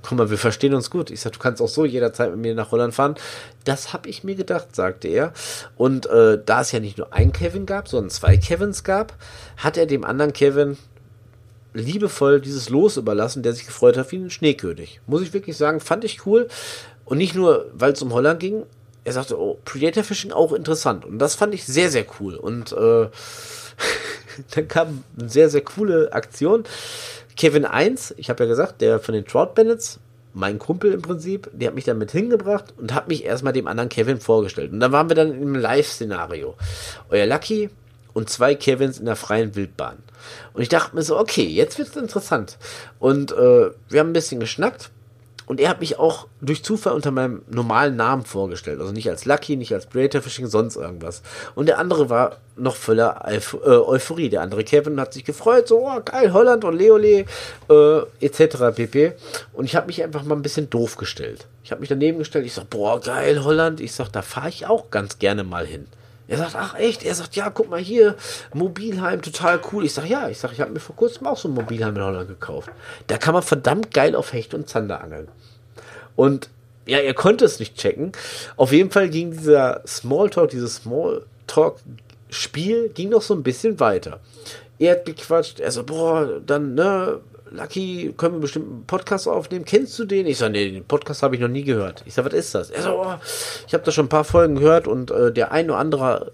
guck 0.02 0.16
mal, 0.16 0.30
wir 0.30 0.38
verstehen 0.38 0.74
uns 0.74 0.88
gut. 0.88 1.10
Ich 1.10 1.20
sag, 1.20 1.32
du 1.32 1.40
kannst 1.40 1.60
auch 1.60 1.68
so 1.68 1.84
jederzeit 1.84 2.30
mit 2.30 2.38
mir 2.38 2.54
nach 2.54 2.70
Holland 2.70 2.94
fahren. 2.94 3.16
Das 3.64 3.92
habe 3.92 4.08
ich 4.08 4.22
mir 4.22 4.36
gedacht, 4.36 4.76
sagte 4.76 5.08
er. 5.08 5.32
Und 5.76 6.06
äh, 6.06 6.38
da 6.44 6.60
es 6.60 6.70
ja 6.70 6.78
nicht 6.78 6.96
nur 6.96 7.12
ein 7.12 7.32
Kevin 7.32 7.66
gab, 7.66 7.88
sondern 7.88 8.10
zwei 8.10 8.36
Kevins 8.36 8.84
gab, 8.84 9.14
hat 9.56 9.76
er 9.76 9.86
dem 9.86 10.04
anderen 10.04 10.32
Kevin 10.32 10.78
liebevoll 11.74 12.40
dieses 12.40 12.68
Los 12.68 12.96
überlassen, 12.96 13.42
der 13.42 13.52
sich 13.52 13.66
gefreut 13.66 13.96
hat 13.96 14.12
wie 14.12 14.16
ein 14.16 14.30
Schneekönig. 14.30 15.00
Muss 15.08 15.22
ich 15.22 15.32
wirklich 15.32 15.56
sagen, 15.56 15.80
fand 15.80 16.04
ich 16.04 16.24
cool. 16.24 16.46
Und 17.04 17.18
nicht 17.18 17.34
nur, 17.34 17.66
weil 17.72 17.92
es 17.92 18.02
um 18.02 18.12
Holland 18.12 18.38
ging, 18.38 18.62
er 19.04 19.12
sagte, 19.12 19.38
oh, 19.38 19.58
Predator 19.64 20.04
Fishing 20.04 20.32
auch 20.32 20.52
interessant. 20.52 21.04
Und 21.04 21.18
das 21.18 21.34
fand 21.34 21.54
ich 21.54 21.64
sehr, 21.64 21.90
sehr 21.90 22.04
cool. 22.20 22.34
Und 22.34 22.72
äh, 22.72 23.08
dann 24.54 24.68
kam 24.68 25.04
eine 25.18 25.28
sehr, 25.28 25.48
sehr 25.48 25.62
coole 25.62 26.12
Aktion. 26.12 26.64
Kevin 27.36 27.64
1, 27.64 28.14
ich 28.16 28.30
habe 28.30 28.44
ja 28.44 28.48
gesagt, 28.48 28.80
der 28.80 28.98
von 28.98 29.14
den 29.14 29.24
Trout 29.24 29.54
Bandits, 29.54 30.00
mein 30.34 30.58
Kumpel 30.58 30.92
im 30.92 31.02
Prinzip, 31.02 31.48
der 31.52 31.68
hat 31.68 31.74
mich 31.74 31.84
dann 31.84 31.98
mit 31.98 32.10
hingebracht 32.10 32.74
und 32.76 32.94
hat 32.94 33.08
mich 33.08 33.24
erstmal 33.24 33.52
dem 33.52 33.66
anderen 33.66 33.88
Kevin 33.88 34.20
vorgestellt. 34.20 34.72
Und 34.72 34.80
dann 34.80 34.92
waren 34.92 35.08
wir 35.08 35.16
dann 35.16 35.40
im 35.40 35.54
Live-Szenario. 35.54 36.56
Euer 37.08 37.26
Lucky 37.26 37.70
und 38.12 38.28
zwei 38.28 38.54
Kevins 38.54 38.98
in 38.98 39.06
der 39.06 39.16
freien 39.16 39.54
Wildbahn. 39.54 39.98
Und 40.52 40.62
ich 40.62 40.68
dachte 40.68 40.94
mir 40.94 41.02
so, 41.02 41.18
okay, 41.18 41.46
jetzt 41.46 41.78
wird's 41.78 41.96
interessant. 41.96 42.58
Und 42.98 43.32
äh, 43.32 43.70
wir 43.88 44.00
haben 44.00 44.10
ein 44.10 44.12
bisschen 44.12 44.40
geschnackt 44.40 44.90
und 45.48 45.60
er 45.60 45.70
hat 45.70 45.80
mich 45.80 45.98
auch 45.98 46.26
durch 46.42 46.62
Zufall 46.62 46.92
unter 46.92 47.10
meinem 47.10 47.42
normalen 47.48 47.96
Namen 47.96 48.24
vorgestellt. 48.24 48.80
Also 48.80 48.92
nicht 48.92 49.08
als 49.08 49.24
Lucky, 49.24 49.56
nicht 49.56 49.72
als 49.72 49.88
Creator 49.88 50.20
Fishing, 50.20 50.46
sonst 50.46 50.76
irgendwas. 50.76 51.22
Und 51.54 51.66
der 51.66 51.78
andere 51.78 52.10
war 52.10 52.36
noch 52.56 52.76
voller 52.76 53.24
Euph 53.26 53.54
äh, 53.64 53.70
Euphorie. 53.70 54.28
Der 54.28 54.42
andere 54.42 54.62
Kevin 54.62 55.00
hat 55.00 55.14
sich 55.14 55.24
gefreut, 55.24 55.66
so, 55.66 55.88
oh, 55.88 56.00
geil, 56.04 56.34
Holland 56.34 56.64
und 56.64 56.76
Leole, 56.76 57.24
äh, 57.70 57.98
etc. 58.20 58.76
pp. 58.76 59.12
Und 59.54 59.64
ich 59.64 59.74
habe 59.74 59.86
mich 59.86 60.04
einfach 60.04 60.22
mal 60.22 60.36
ein 60.36 60.42
bisschen 60.42 60.68
doof 60.68 60.96
gestellt. 60.96 61.46
Ich 61.64 61.70
habe 61.70 61.80
mich 61.80 61.88
daneben 61.88 62.18
gestellt, 62.18 62.44
ich 62.44 62.52
sag, 62.52 62.68
boah, 62.68 63.00
geil, 63.00 63.42
Holland. 63.42 63.80
Ich 63.80 63.92
sag, 63.92 64.10
da 64.10 64.20
fahre 64.20 64.50
ich 64.50 64.66
auch 64.66 64.90
ganz 64.90 65.18
gerne 65.18 65.44
mal 65.44 65.66
hin. 65.66 65.86
Er 66.28 66.36
sagt, 66.36 66.54
ach 66.56 66.74
echt? 66.74 67.04
Er 67.04 67.14
sagt, 67.14 67.36
ja, 67.36 67.48
guck 67.48 67.70
mal 67.70 67.80
hier, 67.80 68.14
Mobilheim, 68.52 69.22
total 69.22 69.58
cool. 69.72 69.86
Ich 69.86 69.94
sag, 69.94 70.06
ja, 70.06 70.28
ich 70.28 70.38
sag, 70.38 70.52
ich 70.52 70.60
habe 70.60 70.70
mir 70.70 70.80
vor 70.80 70.94
kurzem 70.94 71.26
auch 71.26 71.38
so 71.38 71.48
ein 71.48 71.54
Mobilheim 71.54 71.96
in 71.96 72.02
Holland 72.02 72.28
gekauft. 72.28 72.70
Da 73.06 73.16
kann 73.16 73.32
man 73.32 73.42
verdammt 73.42 73.94
geil 73.94 74.14
auf 74.14 74.34
Hecht 74.34 74.52
und 74.52 74.68
Zander 74.68 75.02
angeln. 75.02 75.28
Und 76.16 76.50
ja, 76.86 76.98
er 76.98 77.14
konnte 77.14 77.46
es 77.46 77.58
nicht 77.58 77.76
checken. 77.76 78.12
Auf 78.56 78.72
jeden 78.72 78.90
Fall 78.90 79.08
ging 79.08 79.30
dieser 79.30 79.82
Smalltalk, 79.86 80.50
dieses 80.50 80.76
Smalltalk-Spiel 80.76 82.90
ging 82.90 83.08
noch 83.08 83.22
so 83.22 83.32
ein 83.34 83.42
bisschen 83.42 83.80
weiter. 83.80 84.20
Er 84.78 84.92
hat 84.92 85.06
gequatscht, 85.06 85.60
er 85.60 85.72
so, 85.72 85.82
boah, 85.82 86.40
dann, 86.44 86.74
ne, 86.74 87.20
Lucky, 87.50 88.14
können 88.16 88.34
wir 88.34 88.40
bestimmt 88.40 88.70
einen 88.70 88.86
Podcast 88.86 89.26
aufnehmen? 89.28 89.64
Kennst 89.64 89.98
du 89.98 90.04
den? 90.04 90.26
Ich 90.26 90.38
sage, 90.38 90.52
nee, 90.52 90.70
den 90.70 90.84
Podcast 90.84 91.22
habe 91.22 91.34
ich 91.34 91.40
noch 91.40 91.48
nie 91.48 91.64
gehört. 91.64 92.02
Ich 92.06 92.14
sage, 92.14 92.26
was 92.26 92.38
ist 92.38 92.54
das? 92.54 92.70
Er 92.70 92.82
so, 92.82 93.02
oh, 93.02 93.14
ich 93.66 93.74
habe 93.74 93.84
da 93.84 93.90
schon 93.90 94.06
ein 94.06 94.10
paar 94.10 94.24
Folgen 94.24 94.56
gehört 94.56 94.86
und 94.86 95.10
äh, 95.10 95.32
der 95.32 95.52
ein 95.52 95.70
oder 95.70 95.78
andere 95.78 96.32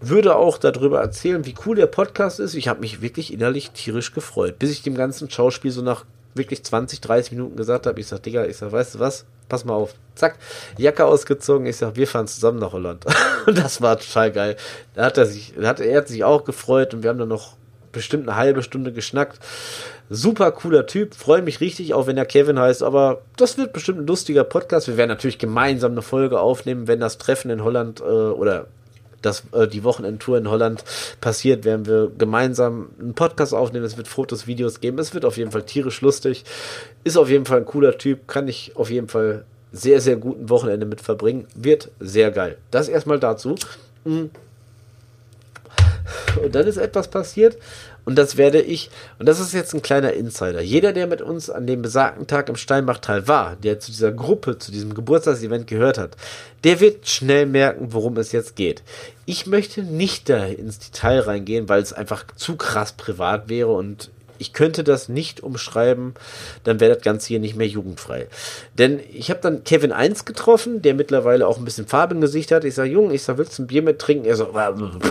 würde 0.00 0.36
auch 0.36 0.58
darüber 0.58 1.00
erzählen, 1.00 1.44
wie 1.44 1.54
cool 1.66 1.76
der 1.76 1.86
Podcast 1.86 2.40
ist. 2.40 2.54
Ich 2.54 2.68
habe 2.68 2.80
mich 2.80 3.02
wirklich 3.02 3.32
innerlich 3.32 3.70
tierisch 3.70 4.12
gefreut, 4.12 4.58
bis 4.58 4.70
ich 4.70 4.82
dem 4.82 4.94
ganzen 4.94 5.30
Schauspiel 5.30 5.70
so 5.70 5.82
nach 5.82 6.04
wirklich 6.34 6.62
20, 6.64 7.00
30 7.00 7.32
Minuten 7.32 7.56
gesagt 7.56 7.86
habe. 7.86 8.00
Ich 8.00 8.06
sage, 8.06 8.22
Digga, 8.22 8.46
ich 8.46 8.56
sage, 8.56 8.72
weißt 8.72 8.96
du 8.96 8.98
was? 9.00 9.24
Pass 9.48 9.64
mal 9.64 9.74
auf. 9.74 9.94
Zack, 10.14 10.36
Jacke 10.78 11.04
ausgezogen. 11.04 11.66
Ich 11.66 11.76
sage, 11.76 11.96
wir 11.96 12.06
fahren 12.06 12.28
zusammen 12.28 12.58
nach 12.58 12.72
Holland. 12.72 13.04
und 13.46 13.58
das 13.62 13.82
war 13.82 13.98
total 13.98 14.30
geil. 14.30 14.56
Da 14.94 15.06
hat 15.06 15.18
er 15.18 15.26
sich, 15.26 15.54
da 15.60 15.68
hat, 15.68 15.80
er 15.80 15.98
hat 15.98 16.08
sich 16.08 16.24
auch 16.24 16.44
gefreut 16.44 16.94
und 16.94 17.02
wir 17.02 17.10
haben 17.10 17.18
dann 17.18 17.28
noch 17.28 17.56
bestimmt 17.92 18.28
eine 18.28 18.36
halbe 18.36 18.62
Stunde 18.62 18.92
geschnackt. 18.92 19.38
Super 20.08 20.50
cooler 20.52 20.86
Typ, 20.86 21.14
freue 21.14 21.42
mich 21.42 21.60
richtig, 21.60 21.94
auch 21.94 22.06
wenn 22.06 22.16
er 22.16 22.26
Kevin 22.26 22.58
heißt, 22.58 22.82
aber 22.82 23.22
das 23.36 23.58
wird 23.58 23.72
bestimmt 23.72 24.00
ein 24.00 24.06
lustiger 24.06 24.44
Podcast. 24.44 24.88
Wir 24.88 24.96
werden 24.96 25.08
natürlich 25.08 25.38
gemeinsam 25.38 25.92
eine 25.92 26.02
Folge 26.02 26.40
aufnehmen, 26.40 26.88
wenn 26.88 27.00
das 27.00 27.18
Treffen 27.18 27.50
in 27.50 27.62
Holland 27.62 28.00
äh, 28.00 28.04
oder 28.04 28.66
das, 29.22 29.44
äh, 29.52 29.68
die 29.68 29.84
Wochenendtour 29.84 30.38
in 30.38 30.48
Holland 30.48 30.84
passiert, 31.20 31.64
werden 31.64 31.86
wir 31.86 32.10
gemeinsam 32.16 32.90
einen 32.98 33.14
Podcast 33.14 33.54
aufnehmen. 33.54 33.84
Es 33.84 33.96
wird 33.96 34.08
Fotos, 34.08 34.46
Videos 34.46 34.80
geben. 34.80 34.98
Es 34.98 35.14
wird 35.14 35.24
auf 35.24 35.36
jeden 35.36 35.50
Fall 35.50 35.62
tierisch 35.64 36.00
lustig. 36.00 36.44
Ist 37.04 37.16
auf 37.16 37.28
jeden 37.28 37.44
Fall 37.44 37.58
ein 37.58 37.66
cooler 37.66 37.98
Typ. 37.98 38.26
Kann 38.26 38.48
ich 38.48 38.72
auf 38.76 38.90
jeden 38.90 39.08
Fall 39.08 39.44
sehr, 39.72 40.00
sehr 40.00 40.16
guten 40.16 40.48
Wochenende 40.48 40.86
mit 40.86 41.00
verbringen. 41.00 41.46
Wird 41.54 41.90
sehr 42.00 42.30
geil. 42.30 42.56
Das 42.70 42.88
erstmal 42.88 43.20
dazu. 43.20 43.54
Mhm. 44.04 44.30
Und 46.42 46.54
dann 46.54 46.66
ist 46.66 46.76
etwas 46.76 47.08
passiert 47.08 47.56
und 48.04 48.16
das 48.16 48.36
werde 48.36 48.60
ich, 48.60 48.90
und 49.18 49.28
das 49.28 49.40
ist 49.40 49.52
jetzt 49.52 49.74
ein 49.74 49.82
kleiner 49.82 50.12
Insider. 50.12 50.60
Jeder, 50.60 50.92
der 50.92 51.06
mit 51.06 51.22
uns 51.22 51.50
an 51.50 51.66
dem 51.66 51.82
besagten 51.82 52.26
Tag 52.26 52.48
im 52.48 52.56
Steinbachtal 52.56 53.28
war, 53.28 53.56
der 53.56 53.78
zu 53.78 53.90
dieser 53.92 54.12
Gruppe, 54.12 54.58
zu 54.58 54.72
diesem 54.72 54.94
Geburtstagsevent 54.94 55.66
gehört 55.66 55.98
hat, 55.98 56.16
der 56.64 56.80
wird 56.80 57.08
schnell 57.08 57.46
merken, 57.46 57.92
worum 57.92 58.16
es 58.16 58.32
jetzt 58.32 58.56
geht. 58.56 58.82
Ich 59.26 59.46
möchte 59.46 59.82
nicht 59.82 60.28
da 60.28 60.46
ins 60.46 60.78
Detail 60.78 61.20
reingehen, 61.20 61.68
weil 61.68 61.82
es 61.82 61.92
einfach 61.92 62.24
zu 62.36 62.56
krass 62.56 62.92
privat 62.92 63.48
wäre 63.48 63.72
und 63.72 64.10
ich 64.40 64.54
könnte 64.54 64.82
das 64.82 65.08
nicht 65.08 65.42
umschreiben, 65.42 66.14
dann 66.64 66.80
wäre 66.80 66.94
das 66.94 67.04
Ganze 67.04 67.28
hier 67.28 67.40
nicht 67.40 67.56
mehr 67.56 67.66
jugendfrei. 67.66 68.26
Denn 68.78 68.98
ich 69.12 69.30
habe 69.30 69.40
dann 69.40 69.64
Kevin 69.64 69.92
1 69.92 70.24
getroffen, 70.24 70.80
der 70.80 70.94
mittlerweile 70.94 71.46
auch 71.46 71.58
ein 71.58 71.64
bisschen 71.64 71.86
Farbe 71.86 72.14
im 72.14 72.22
Gesicht 72.22 72.50
hat. 72.50 72.64
Ich 72.64 72.74
sage, 72.74 72.90
Junge, 72.90 73.14
ich 73.14 73.22
sage, 73.22 73.38
willst 73.38 73.58
du 73.58 73.62
ein 73.62 73.66
Bier 73.66 73.82
mit 73.82 73.98
trinken? 73.98 74.24
Er 74.24 74.36
so, 74.36 74.48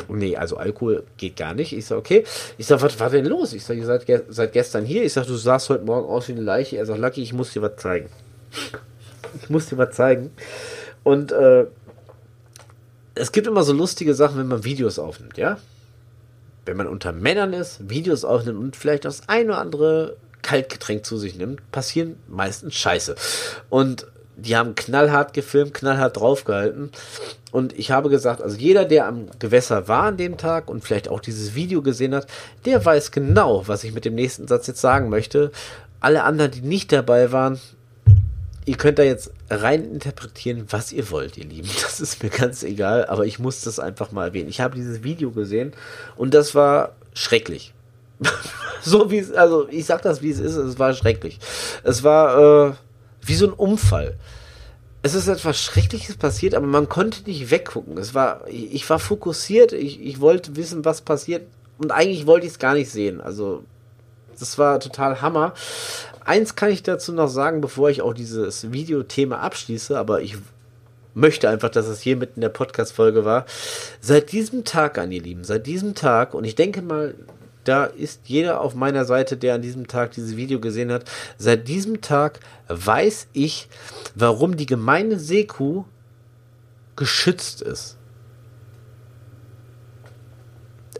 nee, 0.09 0.35
also 0.35 0.57
Alkohol 0.57 1.03
geht 1.17 1.37
gar 1.37 1.53
nicht. 1.53 1.73
Ich 1.73 1.85
sage, 1.85 1.99
okay. 1.99 2.23
Ich 2.57 2.65
sage, 2.65 2.81
was 2.81 2.99
war 2.99 3.11
denn 3.11 3.25
los? 3.25 3.53
Ich 3.53 3.63
sage, 3.63 3.79
ihr 3.79 3.85
seid, 3.85 4.07
ge 4.07 4.21
seit 4.29 4.51
gestern 4.51 4.83
hier. 4.83 5.03
Ich 5.03 5.13
sage, 5.13 5.27
du 5.27 5.35
sahst 5.35 5.69
heute 5.69 5.85
Morgen 5.85 6.07
aus 6.07 6.27
wie 6.27 6.31
eine 6.31 6.41
Leiche. 6.41 6.77
Er 6.77 6.87
sagt, 6.87 6.99
Lucky, 6.99 7.21
ich 7.21 7.33
muss 7.33 7.53
dir 7.53 7.61
was 7.61 7.77
zeigen. 7.77 8.09
Ich 9.43 9.47
muss 9.47 9.67
dir 9.67 9.77
was 9.77 9.95
zeigen. 9.95 10.31
Und 11.03 11.31
äh, 11.31 11.65
es 13.13 13.31
gibt 13.31 13.45
immer 13.45 13.61
so 13.61 13.73
lustige 13.73 14.15
Sachen, 14.15 14.39
wenn 14.39 14.47
man 14.47 14.63
Videos 14.63 14.97
aufnimmt, 14.97 15.37
ja? 15.37 15.59
Wenn 16.69 16.77
man 16.77 16.87
unter 16.87 17.11
Männern 17.11 17.51
ist, 17.51 17.89
Videos 17.89 18.23
aufnimmt 18.23 18.59
und 18.59 18.75
vielleicht 18.75 19.03
das 19.03 19.27
ein 19.27 19.47
oder 19.47 19.57
andere 19.57 20.17
Kaltgetränk 20.43 21.03
zu 21.03 21.17
sich 21.17 21.35
nimmt, 21.35 21.71
passieren 21.71 22.15
meistens 22.27 22.75
Scheiße. 22.75 23.15
Und 23.69 24.05
die 24.35 24.55
haben 24.55 24.75
knallhart 24.75 25.33
gefilmt, 25.33 25.73
knallhart 25.73 26.17
draufgehalten. 26.17 26.91
Und 27.51 27.77
ich 27.77 27.89
habe 27.89 28.09
gesagt, 28.09 28.41
also 28.41 28.55
jeder, 28.55 28.85
der 28.85 29.07
am 29.07 29.25
Gewässer 29.39 29.87
war 29.87 30.03
an 30.03 30.17
dem 30.17 30.37
Tag 30.37 30.69
und 30.69 30.83
vielleicht 30.83 31.09
auch 31.09 31.19
dieses 31.19 31.55
Video 31.55 31.81
gesehen 31.81 32.13
hat, 32.13 32.27
der 32.65 32.85
weiß 32.85 33.11
genau, 33.11 33.67
was 33.67 33.83
ich 33.83 33.93
mit 33.93 34.05
dem 34.05 34.13
nächsten 34.13 34.47
Satz 34.47 34.67
jetzt 34.67 34.79
sagen 34.79 35.09
möchte. 35.09 35.51
Alle 35.99 36.23
anderen, 36.23 36.51
die 36.51 36.61
nicht 36.61 36.91
dabei 36.91 37.31
waren, 37.31 37.59
ihr 38.65 38.77
könnt 38.77 38.99
da 38.99 39.03
jetzt 39.03 39.31
rein 39.49 39.85
interpretieren, 39.85 40.65
was 40.69 40.91
ihr 40.91 41.09
wollt, 41.11 41.37
ihr 41.37 41.45
Lieben. 41.45 41.69
Das 41.81 41.99
ist 41.99 42.21
mir 42.23 42.29
ganz 42.29 42.63
egal, 42.63 43.05
aber 43.05 43.25
ich 43.25 43.39
muss 43.39 43.61
das 43.61 43.79
einfach 43.79 44.11
mal 44.11 44.27
erwähnen. 44.27 44.49
Ich 44.49 44.61
habe 44.61 44.75
dieses 44.75 45.03
Video 45.03 45.31
gesehen 45.31 45.73
und 46.15 46.33
das 46.33 46.55
war 46.55 46.95
schrecklich. 47.13 47.73
so 48.81 49.11
wie 49.11 49.19
es, 49.19 49.31
also 49.31 49.67
ich 49.69 49.85
sag 49.85 50.01
das, 50.01 50.21
wie 50.21 50.29
es 50.29 50.39
ist, 50.39 50.55
es 50.55 50.77
war 50.77 50.93
schrecklich. 50.93 51.39
Es 51.83 52.03
war 52.03 52.69
äh, 52.69 52.73
wie 53.21 53.35
so 53.35 53.47
ein 53.47 53.53
Unfall. 53.53 54.17
Es 55.01 55.13
ist 55.13 55.27
etwas 55.27 55.61
Schreckliches 55.61 56.17
passiert, 56.17 56.53
aber 56.53 56.67
man 56.67 56.89
konnte 56.89 57.23
nicht 57.23 57.51
weggucken. 57.51 57.97
Es 57.97 58.13
war, 58.13 58.45
ich 58.49 58.89
war 58.89 58.99
fokussiert, 58.99 59.71
ich, 59.71 60.01
ich 60.01 60.19
wollte 60.19 60.57
wissen, 60.57 60.83
was 60.83 61.01
passiert 61.01 61.43
und 61.77 61.91
eigentlich 61.91 62.27
wollte 62.27 62.45
ich 62.45 62.53
es 62.53 62.59
gar 62.59 62.73
nicht 62.73 62.91
sehen. 62.91 63.21
Also 63.21 63.63
das 64.37 64.57
war 64.57 64.79
total 64.79 65.21
Hammer. 65.21 65.53
Eins 66.29 66.55
kann 66.55 66.69
ich 66.69 66.83
dazu 66.83 67.11
noch 67.11 67.27
sagen, 67.27 67.59
bevor 67.59 67.89
ich 67.89 68.03
auch 68.03 68.13
dieses 68.13 68.71
Videothema 68.71 69.39
abschließe, 69.39 69.97
aber 69.97 70.21
ich 70.21 70.37
möchte 71.15 71.49
einfach, 71.49 71.69
dass 71.69 71.87
es 71.87 72.01
hier 72.01 72.17
mitten 72.17 72.35
in 72.35 72.41
der 72.41 72.49
Podcast-Folge 72.49 73.25
war. 73.25 73.47
Seit 73.99 74.31
diesem 74.31 74.63
Tag 74.63 74.99
an, 74.99 75.11
ihr 75.11 75.23
Lieben, 75.23 75.43
seit 75.43 75.65
diesem 75.65 75.95
Tag, 75.95 76.35
und 76.35 76.43
ich 76.43 76.53
denke 76.53 76.83
mal, 76.83 77.15
da 77.63 77.85
ist 77.85 78.21
jeder 78.25 78.61
auf 78.61 78.75
meiner 78.75 79.05
Seite, 79.05 79.37
der 79.37 79.55
an 79.55 79.63
diesem 79.63 79.87
Tag 79.87 80.11
dieses 80.11 80.35
Video 80.35 80.59
gesehen 80.59 80.91
hat. 80.91 81.05
Seit 81.39 81.67
diesem 81.67 81.99
Tag 81.99 82.41
weiß 82.67 83.29
ich, 83.33 83.67
warum 84.13 84.55
die 84.55 84.67
gemeine 84.67 85.17
Seekuh 85.17 85.83
geschützt 86.95 87.63
ist. 87.63 87.97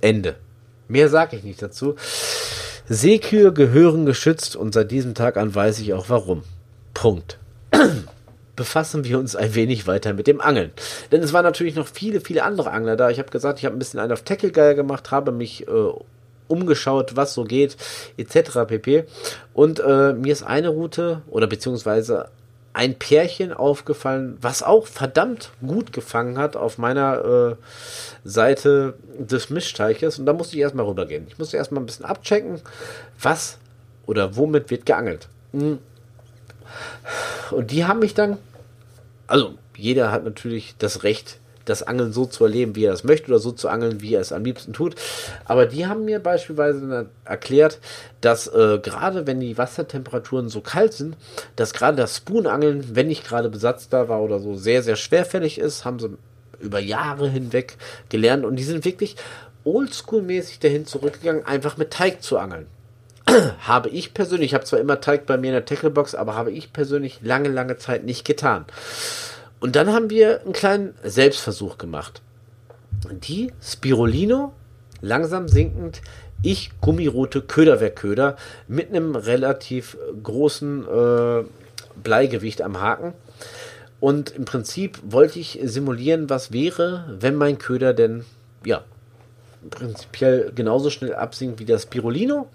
Ende. 0.02 0.38
Mehr 0.88 1.08
sage 1.08 1.38
ich 1.38 1.44
nicht 1.44 1.62
dazu. 1.62 1.98
Seekühe 2.92 3.54
gehören 3.54 4.08
geschützt 4.08 4.56
und 4.56 4.74
seit 4.74 4.90
diesem 4.90 5.14
Tag 5.14 5.38
an 5.38 5.54
weiß 5.54 5.78
ich 5.78 5.94
auch 5.94 6.10
warum. 6.10 6.42
Punkt. 6.96 7.38
Befassen 8.56 9.04
wir 9.04 9.20
uns 9.20 9.36
ein 9.36 9.54
wenig 9.54 9.86
weiter 9.86 10.14
mit 10.14 10.26
dem 10.26 10.42
Angeln. 10.42 10.72
Denn 11.12 11.22
es 11.22 11.32
waren 11.32 11.44
natürlich 11.44 11.76
noch 11.76 11.86
viele, 11.86 12.20
viele 12.20 12.44
andere 12.44 12.72
Angler 12.72 12.96
da. 12.96 13.12
Ich 13.12 13.20
habe 13.20 13.30
gesagt, 13.30 13.60
ich 13.60 13.66
habe 13.66 13.76
ein 13.76 13.80
bisschen 13.80 14.00
einen 14.00 14.12
auf 14.12 14.24
Tackle 14.24 14.50
gemacht, 14.74 15.12
habe 15.12 15.32
mich 15.32 15.68
äh, 15.68 15.92
umgeschaut, 16.48 17.16
was 17.16 17.36
so 17.36 17.44
geht, 17.44 17.78
etc. 18.18 18.66
pp. 18.68 19.04
Und 19.54 19.80
äh, 19.80 20.14
mir 20.14 20.34
ist 20.34 20.42
eine 20.42 20.70
Route 20.70 21.22
oder 21.30 21.46
beziehungsweise 21.46 22.30
ein 22.74 22.98
Pärchen 22.98 23.52
aufgefallen, 23.52 24.38
was 24.42 24.64
auch 24.64 24.88
verdammt 24.88 25.52
gut 25.66 25.92
gefangen 25.92 26.38
hat 26.38 26.56
auf 26.56 26.78
meiner 26.78 27.26
äh, 27.26 27.56
Seite 28.24 28.94
des 29.18 29.50
Mischteiches. 29.50 30.20
Und 30.20 30.26
da 30.26 30.34
musste 30.34 30.56
ich 30.56 30.62
erstmal 30.62 30.86
rübergehen. 30.86 31.26
Ich 31.28 31.38
musste 31.38 31.58
erstmal 31.58 31.82
ein 31.82 31.86
bisschen 31.86 32.06
abchecken, 32.06 32.62
was 33.20 33.58
oder 34.06 34.36
womit 34.36 34.70
wird 34.70 34.86
geangelt. 34.86 35.28
Hm. 35.52 35.80
Und 37.52 37.72
die 37.72 37.86
haben 37.86 38.00
mich 38.00 38.14
dann, 38.14 38.38
also 39.28 39.56
jeder 39.76 40.12
hat 40.12 40.24
natürlich 40.24 40.76
das 40.78 41.04
Recht, 41.04 41.40
das 41.70 41.84
Angeln 41.84 42.12
so 42.12 42.26
zu 42.26 42.44
erleben, 42.44 42.76
wie 42.76 42.86
er 42.86 42.94
es 42.94 43.04
möchte, 43.04 43.28
oder 43.30 43.40
so 43.40 43.52
zu 43.52 43.70
angeln, 43.70 44.02
wie 44.02 44.16
er 44.16 44.22
es 44.22 44.32
am 44.32 44.44
liebsten 44.44 44.74
tut. 44.74 44.96
Aber 45.46 45.66
die 45.66 45.88
haben 45.88 46.06
mir 46.06 46.20
beispielsweise 46.20 47.08
erklärt, 47.26 47.80
dass 48.22 48.48
äh, 48.48 48.80
gerade 48.82 49.28
wenn 49.28 49.40
die 49.40 49.58
Wassertemperaturen 49.58 50.50
so 50.50 50.62
kalt 50.62 50.94
sind, 50.94 51.16
dass 51.56 51.74
gerade 51.74 51.98
das 51.98 52.18
Spoonangeln, 52.18 52.96
wenn 52.96 53.08
nicht 53.08 53.28
gerade 53.28 53.50
Besatz 53.50 53.90
da 53.90 54.10
war 54.10 54.22
oder 54.22 54.40
so, 54.40 54.56
sehr, 54.56 54.84
sehr 54.84 54.96
schwerfällig 54.96 55.60
ist, 55.60 55.86
haben 55.86 56.00
sie 56.00 56.18
über 56.60 56.80
Jahre 56.80 57.30
hinweg 57.30 57.78
gelernt 58.10 58.44
und 58.44 58.58
die 58.58 58.64
sind 58.64 58.84
wirklich 58.84 59.16
oldschool-mäßig 59.66 60.60
dahin 60.60 60.86
zurückgegangen, 60.86 61.46
einfach 61.46 61.78
mit 61.78 61.92
Teig 61.92 62.22
zu 62.22 62.38
angeln. 62.38 62.68
habe 63.68 63.90
ich 63.90 64.14
persönlich, 64.14 64.48
ich 64.48 64.54
habe 64.54 64.66
zwar 64.66 64.80
immer 64.80 65.02
Teig 65.02 65.26
bei 65.26 65.38
mir 65.38 65.48
in 65.48 65.54
der 65.54 65.66
Tacklebox, 65.66 66.16
aber 66.16 66.36
habe 66.36 66.52
ich 66.52 66.74
persönlich 66.74 67.20
lange, 67.22 67.50
lange 67.50 67.78
Zeit 67.78 68.04
nicht 68.04 68.26
getan. 68.26 68.66
Und 69.60 69.76
dann 69.76 69.92
haben 69.92 70.10
wir 70.10 70.42
einen 70.42 70.54
kleinen 70.54 70.94
Selbstversuch 71.04 71.78
gemacht. 71.78 72.22
Die 73.28 73.52
Spirulino 73.62 74.54
langsam 75.02 75.48
sinkend, 75.48 76.02
ich 76.42 76.72
gummirote 76.82 77.42
Köderwerkköder 77.42 78.38
mit 78.68 78.90
einem 78.90 79.16
relativ 79.16 79.98
großen 80.24 80.88
äh, 80.88 81.44
Bleigewicht 82.02 82.62
am 82.62 82.80
Haken. 82.80 83.14
Und 84.00 84.32
im 84.32 84.46
Prinzip 84.46 85.00
wollte 85.04 85.40
ich 85.40 85.60
simulieren, 85.64 86.30
was 86.30 86.54
wäre, 86.54 87.18
wenn 87.20 87.36
mein 87.36 87.58
Köder 87.58 87.94
denn, 87.94 88.24
ja, 88.64 88.84
prinzipiell 89.70 90.54
genauso 90.56 90.90
schnell 90.90 91.14
absinkt 91.14 91.60
wie 91.60 91.66
das 91.66 91.84
Spirulino. 91.84 92.48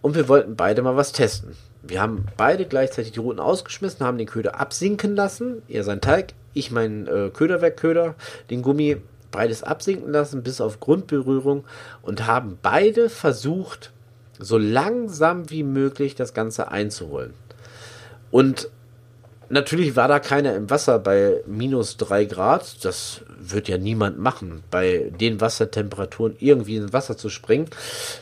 Und 0.00 0.14
wir 0.14 0.28
wollten 0.28 0.54
beide 0.54 0.82
mal 0.82 0.94
was 0.94 1.10
testen. 1.10 1.56
Wir 1.88 2.02
haben 2.02 2.26
beide 2.36 2.66
gleichzeitig 2.66 3.12
die 3.12 3.18
Routen 3.18 3.40
ausgeschmissen, 3.40 4.04
haben 4.04 4.18
den 4.18 4.26
Köder 4.26 4.60
absinken 4.60 5.16
lassen. 5.16 5.62
Er 5.68 5.84
sein 5.84 6.02
Teig, 6.02 6.34
ich 6.52 6.70
meinen 6.70 7.06
äh, 7.06 7.30
Köderwerkköder, 7.30 8.14
den 8.50 8.62
Gummi, 8.62 8.98
beides 9.30 9.62
absinken 9.62 10.12
lassen 10.12 10.42
bis 10.42 10.60
auf 10.60 10.80
Grundberührung 10.80 11.64
und 12.02 12.26
haben 12.26 12.58
beide 12.62 13.08
versucht, 13.10 13.92
so 14.38 14.56
langsam 14.56 15.50
wie 15.50 15.62
möglich 15.62 16.14
das 16.14 16.34
Ganze 16.34 16.70
einzuholen. 16.70 17.34
Und 18.30 18.68
natürlich 19.48 19.96
war 19.96 20.08
da 20.08 20.20
keiner 20.20 20.54
im 20.54 20.70
Wasser 20.70 20.98
bei 20.98 21.42
minus 21.46 21.96
drei 21.96 22.24
Grad. 22.24 22.84
Das 22.84 23.22
wird 23.38 23.68
ja 23.68 23.78
niemand 23.78 24.18
machen, 24.18 24.62
bei 24.70 25.10
den 25.18 25.40
Wassertemperaturen 25.40 26.36
irgendwie 26.38 26.76
ins 26.76 26.92
Wasser 26.92 27.16
zu 27.16 27.30
springen. 27.30 27.68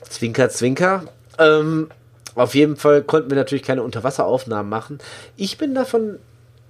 Zwinker, 0.09 0.49
zwinker. 0.49 1.05
Ähm, 1.39 1.89
auf 2.37 2.55
jeden 2.55 2.76
Fall 2.76 3.03
konnten 3.03 3.30
wir 3.30 3.37
natürlich 3.37 3.64
keine 3.64 3.82
Unterwasseraufnahmen 3.82 4.68
machen. 4.68 4.99
Ich 5.37 5.59
bin 5.59 5.74
davon 5.74 6.18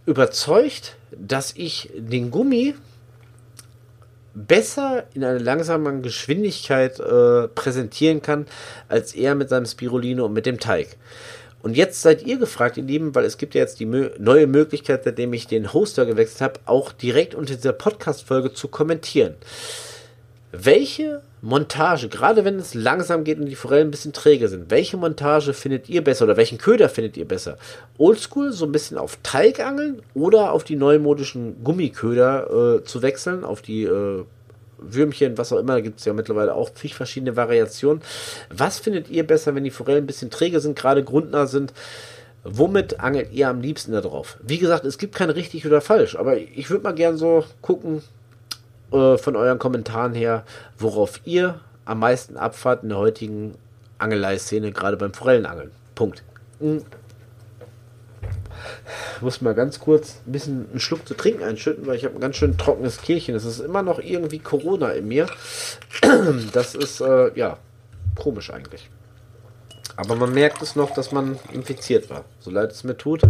überzeugt, 0.07 0.97
dass 1.11 1.53
ich 1.57 1.91
den 1.95 2.31
Gummi 2.31 2.75
besser 4.35 5.05
in 5.15 5.25
einer 5.25 5.41
langsamen 5.41 6.03
Geschwindigkeit 6.03 7.01
äh, 7.01 7.49
präsentieren 7.49 8.23
kann, 8.23 8.47
als 8.89 9.15
er 9.15 9.35
mit 9.35 9.49
seinem 9.49 9.67
Spirulino 9.67 10.27
und 10.27 10.35
mit 10.35 10.47
dem 10.47 10.61
Teig. 10.61 10.97
Und 11.63 11.77
jetzt 11.77 12.03
seid 12.03 12.23
ihr 12.23 12.39
gefragt, 12.39 12.77
ihr 12.77 12.85
Lieben, 12.85 13.15
weil 13.15 13.25
es 13.25 13.39
gibt 13.39 13.55
ja 13.55 13.63
jetzt 13.63 13.81
die 13.81 13.87
neue 13.87 14.47
Möglichkeit, 14.47 15.03
seitdem 15.03 15.33
ich 15.33 15.49
den 15.49 15.73
Hoster 15.73 16.07
gewechselt 16.07 16.43
habe, 16.43 16.61
auch 16.67 16.93
direkt 16.93 17.35
unter 17.35 17.57
dieser 17.57 17.73
Podcast-Folge 17.73 18.53
zu 18.53 18.69
kommentieren. 18.69 19.35
Welche 20.53 21.23
Montage, 21.47 22.09
gerade 22.09 22.45
wenn 22.45 22.59
es 22.59 22.75
langsam 22.75 23.23
geht 23.23 23.39
und 23.39 23.47
die 23.47 23.55
Forellen 23.55 23.87
ein 23.87 23.93
bisschen 23.93 24.13
träge 24.13 24.49
sind, 24.49 24.69
welche 24.69 24.97
Montage 24.97 25.55
findet 25.55 25.89
ihr 25.89 26.03
besser 26.03 26.25
oder 26.25 26.37
welchen 26.37 26.59
Köder 26.59 26.89
findet 26.89 27.17
ihr 27.17 27.25
besser? 27.25 27.57
Oldschool, 27.99 28.53
so 28.53 28.65
ein 28.65 28.73
bisschen 28.73 28.99
auf 28.99 29.17
Teigangeln 29.23 30.03
oder 30.13 30.51
auf 30.51 30.65
die 30.65 30.75
neumodischen 30.75 31.63
Gummiköder 31.63 32.79
äh, 32.81 32.85
zu 32.85 33.01
wechseln, 33.01 33.45
auf 33.45 33.63
die 33.63 33.85
äh, 33.85 34.25
Würmchen, 34.79 35.39
was 35.39 35.53
auch 35.53 35.59
immer, 35.59 35.75
da 35.75 35.81
gibt 35.83 36.01
es 36.01 36.05
ja 36.05 36.13
mittlerweile 36.15 36.53
auch 36.53 36.75
zig 36.75 36.97
verschiedene 36.97 37.37
Variationen. 37.37 38.03
Was 38.51 38.81
findet 38.81 39.09
ihr 39.09 39.25
besser, 39.25 39.55
wenn 39.55 39.63
die 39.63 39.71
Forellen 39.71 40.03
ein 40.03 40.09
bisschen 40.09 40.31
träge 40.31 40.59
sind, 40.59 40.77
gerade 40.77 41.05
grundnah 41.05 41.47
sind? 41.47 41.73
Womit 42.43 42.99
angelt 42.99 43.33
ihr 43.33 43.49
am 43.49 43.61
liebsten 43.61 43.93
da 43.93 44.01
drauf? 44.01 44.37
Wie 44.43 44.59
gesagt, 44.59 44.85
es 44.85 44.99
gibt 44.99 45.15
kein 45.15 45.31
richtig 45.31 45.65
oder 45.65 45.81
falsch, 45.81 46.17
aber 46.17 46.39
ich 46.39 46.71
würde 46.71 46.83
mal 46.83 46.93
gern 46.93 47.17
so 47.17 47.45
gucken, 47.63 48.03
äh, 48.93 49.19
von 49.19 49.37
euren 49.37 49.59
Kommentaren 49.59 50.15
her, 50.15 50.45
worauf 50.79 51.21
ihr 51.25 51.61
am 51.85 52.01
meisten 52.01 52.37
abfahrt 52.37 52.83
in 52.83 52.91
der 52.91 52.99
heutigen 52.99 53.55
Angelei-Szene, 53.99 54.73
gerade 54.73 54.97
beim 54.97 55.15
Forellenangeln. 55.15 55.71
Punkt. 55.95 56.23
Hm. 56.61 56.85
Ich 59.17 59.23
muss 59.23 59.41
mal 59.41 59.55
ganz 59.55 59.81
kurz 59.81 60.17
ein 60.27 60.33
bisschen 60.33 60.67
einen 60.71 60.81
Schluck 60.81 61.07
zu 61.07 61.15
trinken 61.15 61.43
einschütten, 61.43 61.87
weil 61.87 61.97
ich 61.97 62.05
habe 62.05 62.15
ein 62.15 62.21
ganz 62.21 62.37
schön 62.37 62.59
trockenes 62.59 63.01
Kehlchen. 63.01 63.35
Es 63.35 63.45
ist 63.45 63.61
immer 63.61 63.83
noch 63.83 63.99
irgendwie 63.99 64.39
Corona 64.39 64.91
in 64.91 65.09
mir. 65.09 65.27
Das 66.53 66.75
ist, 66.75 67.01
äh, 67.01 67.37
ja, 67.39 67.59
komisch 68.15 68.51
eigentlich. 68.51 68.91
Aber 69.97 70.15
man 70.15 70.33
merkt 70.33 70.61
es 70.63 70.77
noch, 70.77 70.93
dass 70.93 71.13
man 71.13 71.39
infiziert 71.53 72.11
war. 72.11 72.25
So 72.41 72.51
leid 72.51 72.73
es 72.73 72.85
mir 72.85 72.97
tut. 72.97 73.23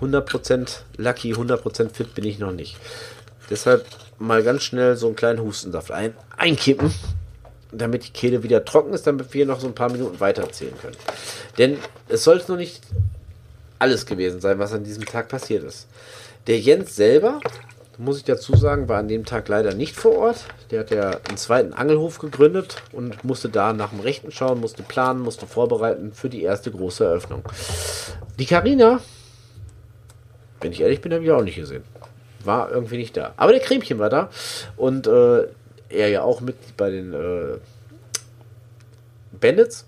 100% 0.00 0.80
lucky, 0.96 1.34
100% 1.34 1.90
fit 1.90 2.14
bin 2.14 2.24
ich 2.24 2.38
noch 2.38 2.52
nicht. 2.52 2.76
Deshalb 3.50 3.86
mal 4.18 4.42
ganz 4.42 4.62
schnell 4.62 4.96
so 4.96 5.06
einen 5.06 5.16
kleinen 5.16 5.42
Hustensaft 5.42 5.90
ein, 5.90 6.14
einkippen, 6.36 6.92
damit 7.72 8.06
die 8.06 8.12
Kehle 8.12 8.42
wieder 8.42 8.64
trocken 8.64 8.92
ist, 8.92 9.06
damit 9.06 9.32
wir 9.34 9.46
noch 9.46 9.60
so 9.60 9.66
ein 9.66 9.74
paar 9.74 9.90
Minuten 9.90 10.20
weiterzählen 10.20 10.76
können. 10.80 10.96
Denn 11.58 11.78
es 12.08 12.24
sollte 12.24 12.50
noch 12.50 12.58
nicht 12.58 12.82
alles 13.78 14.06
gewesen 14.06 14.40
sein, 14.40 14.58
was 14.58 14.72
an 14.72 14.84
diesem 14.84 15.04
Tag 15.04 15.28
passiert 15.28 15.64
ist. 15.64 15.86
Der 16.46 16.58
Jens 16.58 16.96
selber, 16.96 17.40
muss 17.98 18.18
ich 18.18 18.24
dazu 18.24 18.56
sagen, 18.56 18.88
war 18.88 18.98
an 18.98 19.08
dem 19.08 19.24
Tag 19.24 19.48
leider 19.48 19.74
nicht 19.74 19.96
vor 19.96 20.16
Ort. 20.16 20.44
Der 20.70 20.80
hat 20.80 20.90
ja 20.90 21.18
einen 21.28 21.36
zweiten 21.36 21.72
Angelhof 21.72 22.18
gegründet 22.18 22.82
und 22.92 23.24
musste 23.24 23.48
da 23.48 23.72
nach 23.72 23.90
dem 23.90 24.00
Rechten 24.00 24.32
schauen, 24.32 24.60
musste 24.60 24.82
planen, 24.82 25.20
musste 25.20 25.46
vorbereiten 25.46 26.12
für 26.12 26.28
die 26.28 26.42
erste 26.42 26.70
große 26.70 27.04
Eröffnung. 27.04 27.42
Die 28.38 28.46
Karina, 28.46 29.00
wenn 30.60 30.72
ich 30.72 30.80
ehrlich 30.80 31.00
bin, 31.00 31.12
habe 31.12 31.24
ich 31.24 31.30
auch 31.30 31.42
nicht 31.42 31.56
gesehen 31.56 31.84
war 32.46 32.70
irgendwie 32.70 32.96
nicht 32.96 33.16
da. 33.16 33.34
Aber 33.36 33.52
der 33.52 33.60
Cremchen 33.60 33.98
war 33.98 34.10
da 34.10 34.30
und 34.76 35.06
äh, 35.06 35.46
er 35.88 36.08
ja 36.08 36.22
auch 36.22 36.40
mit 36.40 36.76
bei 36.76 36.90
den 36.90 37.12
äh, 37.12 37.58
Bandits. 39.40 39.86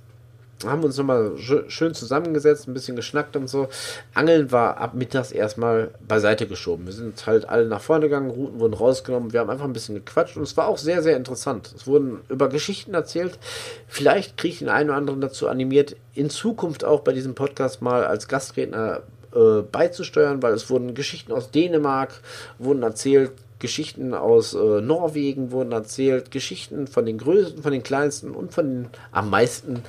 Haben 0.67 0.83
uns 0.83 0.97
nochmal 0.97 1.35
schön 1.39 1.95
zusammengesetzt, 1.95 2.67
ein 2.67 2.75
bisschen 2.75 2.97
geschnackt 2.97 3.37
und 3.37 3.47
so. 3.47 3.69
Angeln 4.13 4.51
war 4.51 4.79
ab 4.79 4.93
mittags 4.95 5.31
erstmal 5.31 5.93
beiseite 6.07 6.49
geschoben. 6.49 6.87
Wir 6.87 6.95
sind 6.95 7.25
halt 7.29 7.49
alle 7.49 7.67
nach 7.67 7.81
vorne 7.81 8.07
gegangen, 8.07 8.31
Routen 8.31 8.59
wurden 8.59 8.75
rausgenommen. 8.75 9.33
Wir 9.33 9.39
haben 9.39 9.51
einfach 9.51 9.67
ein 9.67 9.73
bisschen 9.73 9.95
gequatscht 9.95 10.37
und 10.37 10.43
es 10.43 10.57
war 10.57 10.67
auch 10.67 10.79
sehr, 10.79 11.01
sehr 11.01 11.17
interessant. 11.17 11.73
Es 11.77 11.87
wurden 11.87 12.23
über 12.29 12.49
Geschichten 12.49 12.93
erzählt. 12.93 13.39
Vielleicht 13.87 14.37
kriege 14.37 14.55
ich 14.55 14.59
den 14.59 14.69
einen 14.69 14.89
oder 14.89 14.99
anderen 14.99 15.21
dazu 15.21 15.47
animiert, 15.47 15.95
in 16.15 16.29
Zukunft 16.29 16.85
auch 16.85 17.01
bei 17.03 17.13
diesem 17.13 17.37
Podcast 17.37 17.81
mal 17.81 18.05
als 18.05 18.27
Gastredner 18.27 19.03
äh, 19.35 19.63
beizusteuern, 19.63 20.43
weil 20.43 20.55
es 20.55 20.71
wurden 20.71 20.95
Geschichten 20.95 21.33
aus 21.33 21.51
Dänemark 21.51 22.21
wurden 22.59 22.83
erzählt, 22.83 23.33
Geschichten 23.59 24.15
aus 24.15 24.55
äh, 24.55 24.81
Norwegen 24.81 25.51
wurden 25.51 25.73
erzählt, 25.73 26.31
Geschichten 26.31 26.87
von 26.87 27.07
den 27.07 27.19
größten, 27.19 27.63
von 27.63 27.73
den 27.73 27.83
kleinsten 27.83 28.31
und 28.31 28.55
von 28.55 28.67
den 28.67 28.87
am 29.11 29.31
meisten 29.31 29.83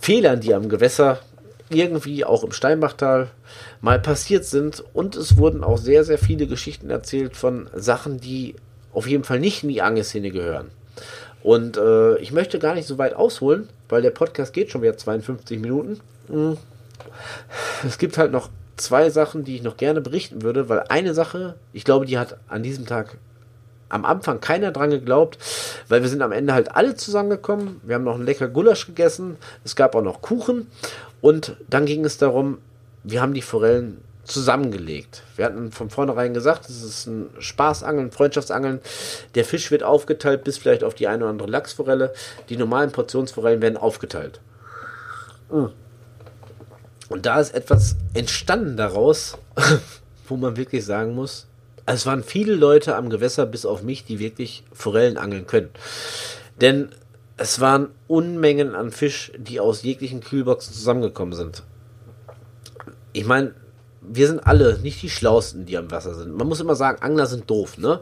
Fehlern, 0.00 0.40
die 0.40 0.54
am 0.54 0.68
Gewässer 0.68 1.18
irgendwie 1.70 2.24
auch 2.24 2.44
im 2.44 2.52
Steinbachtal 2.52 3.28
mal 3.80 4.00
passiert 4.00 4.44
sind. 4.44 4.84
Und 4.92 5.16
es 5.16 5.36
wurden 5.36 5.64
auch 5.64 5.78
sehr, 5.78 6.04
sehr 6.04 6.18
viele 6.18 6.46
Geschichten 6.46 6.90
erzählt 6.90 7.36
von 7.36 7.70
Sachen, 7.74 8.20
die 8.20 8.56
auf 8.92 9.06
jeden 9.06 9.24
Fall 9.24 9.40
nicht 9.40 9.62
in 9.62 9.68
die 9.68 9.82
Angelszene 9.82 10.30
gehören. 10.30 10.70
Und 11.42 11.76
äh, 11.76 12.18
ich 12.18 12.32
möchte 12.32 12.58
gar 12.58 12.74
nicht 12.74 12.86
so 12.86 12.98
weit 12.98 13.14
ausholen, 13.14 13.68
weil 13.88 14.02
der 14.02 14.10
Podcast 14.10 14.52
geht 14.52 14.70
schon 14.70 14.82
wieder 14.82 14.96
52 14.96 15.58
Minuten. 15.58 16.00
Hm. 16.28 16.58
Es 17.86 17.98
gibt 17.98 18.18
halt 18.18 18.32
noch 18.32 18.48
zwei 18.76 19.10
Sachen, 19.10 19.44
die 19.44 19.56
ich 19.56 19.62
noch 19.62 19.76
gerne 19.76 20.00
berichten 20.00 20.42
würde, 20.42 20.68
weil 20.68 20.84
eine 20.88 21.14
Sache, 21.14 21.54
ich 21.72 21.84
glaube, 21.84 22.06
die 22.06 22.18
hat 22.18 22.38
an 22.48 22.62
diesem 22.62 22.86
Tag 22.86 23.18
am 23.88 24.04
Anfang 24.04 24.40
keiner 24.40 24.70
dran 24.70 24.90
geglaubt, 24.90 25.38
weil 25.88 26.02
wir 26.02 26.08
sind 26.08 26.22
am 26.22 26.32
Ende 26.32 26.54
halt 26.54 26.74
alle 26.74 26.94
zusammengekommen. 26.94 27.80
Wir 27.82 27.96
haben 27.96 28.04
noch 28.04 28.14
einen 28.14 28.24
lecker 28.24 28.48
Gulasch 28.48 28.86
gegessen, 28.86 29.36
es 29.64 29.76
gab 29.76 29.94
auch 29.94 30.02
noch 30.02 30.22
Kuchen 30.22 30.68
und 31.20 31.56
dann 31.68 31.86
ging 31.86 32.04
es 32.04 32.16
darum, 32.16 32.58
wir 33.02 33.20
haben 33.20 33.34
die 33.34 33.42
Forellen 33.42 34.00
zusammengelegt. 34.24 35.22
Wir 35.36 35.44
hatten 35.44 35.72
von 35.72 35.90
vornherein 35.90 36.34
gesagt, 36.34 36.68
es 36.68 36.82
ist 36.82 37.06
ein 37.06 37.30
Spaßangeln, 37.38 38.12
Freundschaftsangeln. 38.12 38.80
Der 39.34 39.44
Fisch 39.44 39.70
wird 39.70 39.82
aufgeteilt 39.82 40.44
bis 40.44 40.58
vielleicht 40.58 40.84
auf 40.84 40.94
die 40.94 41.08
eine 41.08 41.24
oder 41.24 41.30
andere 41.30 41.48
Lachsforelle. 41.48 42.12
Die 42.48 42.56
normalen 42.56 42.92
Portionsforellen 42.92 43.60
werden 43.60 43.76
aufgeteilt. 43.76 44.40
Mhm. 45.50 45.70
Und 47.10 47.26
da 47.26 47.40
ist 47.40 47.54
etwas 47.54 47.96
entstanden 48.14 48.78
daraus, 48.78 49.36
wo 50.28 50.36
man 50.36 50.56
wirklich 50.56 50.84
sagen 50.86 51.14
muss, 51.14 51.46
es 51.84 52.06
waren 52.06 52.22
viele 52.22 52.54
Leute 52.54 52.94
am 52.94 53.10
Gewässer, 53.10 53.46
bis 53.46 53.66
auf 53.66 53.82
mich, 53.82 54.04
die 54.04 54.20
wirklich 54.20 54.62
Forellen 54.72 55.18
angeln 55.18 55.46
können. 55.46 55.70
Denn 56.60 56.90
es 57.36 57.58
waren 57.58 57.88
Unmengen 58.06 58.76
an 58.76 58.92
Fisch, 58.92 59.32
die 59.36 59.58
aus 59.58 59.82
jeglichen 59.82 60.20
Kühlboxen 60.20 60.72
zusammengekommen 60.72 61.34
sind. 61.34 61.64
Ich 63.12 63.26
meine, 63.26 63.54
wir 64.02 64.28
sind 64.28 64.46
alle 64.46 64.78
nicht 64.78 65.02
die 65.02 65.10
Schlausten, 65.10 65.66
die 65.66 65.76
am 65.76 65.90
Wasser 65.90 66.14
sind. 66.14 66.36
Man 66.36 66.46
muss 66.46 66.60
immer 66.60 66.76
sagen, 66.76 67.02
Angler 67.02 67.26
sind 67.26 67.50
doof, 67.50 67.76
ne? 67.76 68.00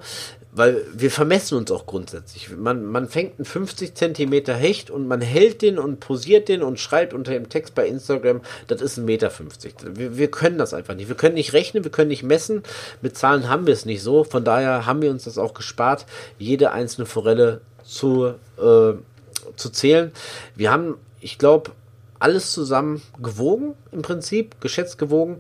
Weil 0.53 0.85
wir 0.95 1.11
vermessen 1.11 1.59
uns 1.59 1.71
auch 1.71 1.87
grundsätzlich. 1.87 2.51
Man, 2.57 2.85
man 2.85 3.09
fängt 3.09 3.39
einen 3.39 3.45
50 3.45 3.95
Zentimeter 3.95 4.55
Hecht 4.55 4.91
und 4.91 5.07
man 5.07 5.21
hält 5.21 5.63
den 5.63 5.79
und 5.79 6.01
posiert 6.01 6.49
den 6.49 6.63
und 6.63 6.81
schreibt 6.81 7.13
unter 7.13 7.33
dem 7.33 7.49
Text 7.49 7.75
bei 7.75 7.87
Instagram, 7.87 8.41
das 8.67 8.81
ist 8.81 8.97
ein 8.97 9.05
Meter 9.05 9.31
50. 9.31 9.75
Wir, 9.95 10.17
wir 10.17 10.31
können 10.31 10.59
das 10.59 10.73
einfach 10.73 10.95
nicht. 10.95 11.09
Wir 11.09 11.17
können 11.17 11.35
nicht 11.35 11.53
rechnen, 11.53 11.85
wir 11.85 11.91
können 11.91 12.09
nicht 12.09 12.23
messen. 12.23 12.63
Mit 13.03 13.17
Zahlen 13.17 13.49
haben 13.49 13.67
wir 13.67 13.75
es 13.75 13.85
nicht 13.85 14.03
so. 14.03 14.25
Von 14.25 14.45
daher 14.45 14.87
haben 14.87 15.03
wir 15.03 15.11
uns 15.11 15.25
das 15.25 15.39
auch 15.39 15.55
gespart, 15.55 16.07
jede 16.39 16.73
einzelne 16.73 17.07
Forelle 17.07 17.61
zu, 17.85 18.35
äh, 18.57 18.95
zu 19.57 19.71
zählen. 19.71 20.13
Wir 20.57 20.71
haben, 20.71 20.97
ich 21.21 21.39
glaube, 21.39 21.73
alles 22.21 22.53
zusammen 22.53 23.03
gewogen, 23.23 23.75
im 23.93 24.03
Prinzip, 24.03 24.61
geschätzt 24.61 24.99
gewogen. 24.99 25.39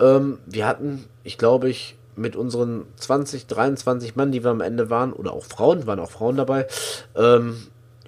Ähm, 0.00 0.38
wir 0.46 0.66
hatten, 0.66 1.04
ich 1.24 1.38
glaube, 1.38 1.70
ich 1.70 1.97
mit 2.18 2.36
unseren 2.36 2.84
20, 2.96 3.46
23 3.46 4.16
Mann, 4.16 4.32
die 4.32 4.44
wir 4.44 4.50
am 4.50 4.60
Ende 4.60 4.90
waren, 4.90 5.12
oder 5.12 5.32
auch 5.32 5.44
Frauen, 5.44 5.86
waren 5.86 6.00
auch 6.00 6.10
Frauen 6.10 6.36
dabei, 6.36 6.66
ähm, 7.16 7.56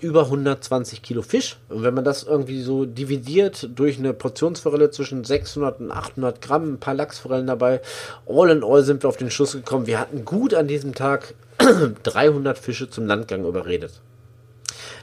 über 0.00 0.24
120 0.24 1.02
Kilo 1.02 1.22
Fisch. 1.22 1.58
Und 1.68 1.82
wenn 1.82 1.94
man 1.94 2.04
das 2.04 2.22
irgendwie 2.22 2.62
so 2.62 2.86
dividiert 2.86 3.68
durch 3.74 3.98
eine 3.98 4.14
Portionsforelle 4.14 4.90
zwischen 4.90 5.24
600 5.24 5.80
und 5.80 5.90
800 5.90 6.40
Gramm, 6.40 6.74
ein 6.74 6.80
paar 6.80 6.94
Lachsforellen 6.94 7.46
dabei, 7.46 7.80
all 8.26 8.50
in 8.50 8.64
all 8.64 8.82
sind 8.82 9.02
wir 9.02 9.08
auf 9.08 9.16
den 9.16 9.30
Schuss 9.30 9.52
gekommen. 9.52 9.86
Wir 9.86 10.00
hatten 10.00 10.24
gut 10.24 10.54
an 10.54 10.68
diesem 10.68 10.94
Tag 10.94 11.34
300 12.02 12.58
Fische 12.58 12.88
zum 12.88 13.06
Landgang 13.06 13.44
überredet. 13.44 14.00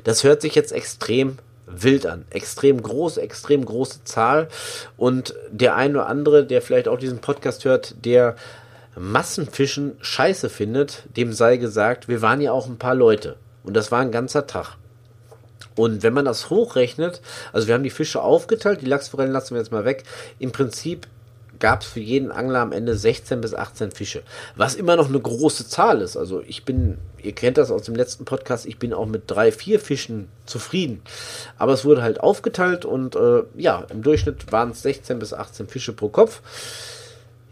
Das 0.04 0.24
hört 0.24 0.42
sich 0.42 0.56
jetzt 0.56 0.72
extrem 0.72 1.38
wild 1.68 2.06
an. 2.06 2.26
Extrem 2.30 2.82
groß, 2.82 3.18
extrem 3.18 3.66
große 3.66 4.04
Zahl. 4.04 4.48
Und 4.96 5.36
der 5.52 5.76
eine 5.76 6.00
oder 6.00 6.08
andere, 6.08 6.46
der 6.46 6.62
vielleicht 6.62 6.88
auch 6.88 6.98
diesen 6.98 7.20
Podcast 7.20 7.66
hört, 7.66 8.06
der 8.06 8.36
Massenfischen 8.98 9.98
scheiße 10.02 10.50
findet, 10.50 11.04
dem 11.16 11.34
sei 11.34 11.58
gesagt, 11.58 12.08
wir 12.08 12.22
waren 12.22 12.42
ja 12.42 12.52
auch 12.52 12.68
ein 12.68 12.78
paar 12.78 12.96
Leute. 12.96 13.38
Und 13.64 13.76
das 13.76 13.92
war 13.92 14.00
ein 14.00 14.12
ganzer 14.12 14.48
Tag. 14.48 14.78
Und 15.76 16.02
wenn 16.02 16.14
man 16.14 16.26
das 16.26 16.50
hochrechnet, 16.50 17.22
also 17.54 17.68
wir 17.68 17.76
haben 17.76 17.84
die 17.84 17.90
Fische 17.90 18.22
aufgeteilt, 18.22 18.82
die 18.82 18.88
Lachsforellen 18.88 19.32
lassen 19.32 19.52
wir 19.52 19.60
jetzt 19.60 19.72
mal 19.72 19.86
weg. 19.86 20.04
Im 20.40 20.52
Prinzip 20.52 21.08
gab 21.60 21.82
es 21.82 21.88
für 21.88 22.00
jeden 22.00 22.32
Angler 22.32 22.60
am 22.60 22.72
Ende 22.72 22.96
16 22.96 23.42
bis 23.42 23.54
18 23.54 23.92
Fische, 23.92 24.24
was 24.56 24.76
immer 24.76 24.96
noch 24.96 25.10
eine 25.10 25.20
große 25.20 25.68
Zahl 25.68 26.02
ist. 26.02 26.18
Also 26.18 26.42
ich 26.46 26.66
bin, 26.66 26.98
ihr 27.22 27.34
kennt 27.34 27.58
das 27.58 27.72
aus 27.72 27.84
dem 27.84 27.96
letzten 27.96 28.26
Podcast, 28.26 28.66
ich 28.66 28.80
bin 28.80 28.94
auch 28.94 29.06
mit 29.06 29.24
drei, 29.28 29.52
vier 29.52 29.80
Fischen 29.80 30.28
zufrieden. 30.46 31.02
Aber 31.58 31.74
es 31.74 31.86
wurde 31.86 32.02
halt 32.02 32.20
aufgeteilt 32.20 32.86
und 32.86 33.16
äh, 33.16 33.44
ja, 33.56 33.86
im 33.90 34.02
Durchschnitt 34.02 34.52
waren 34.52 34.72
es 34.72 34.82
16 34.82 35.20
bis 35.20 35.34
18 35.34 35.68
Fische 35.68 35.94
pro 35.94 36.10
Kopf. 36.10 36.42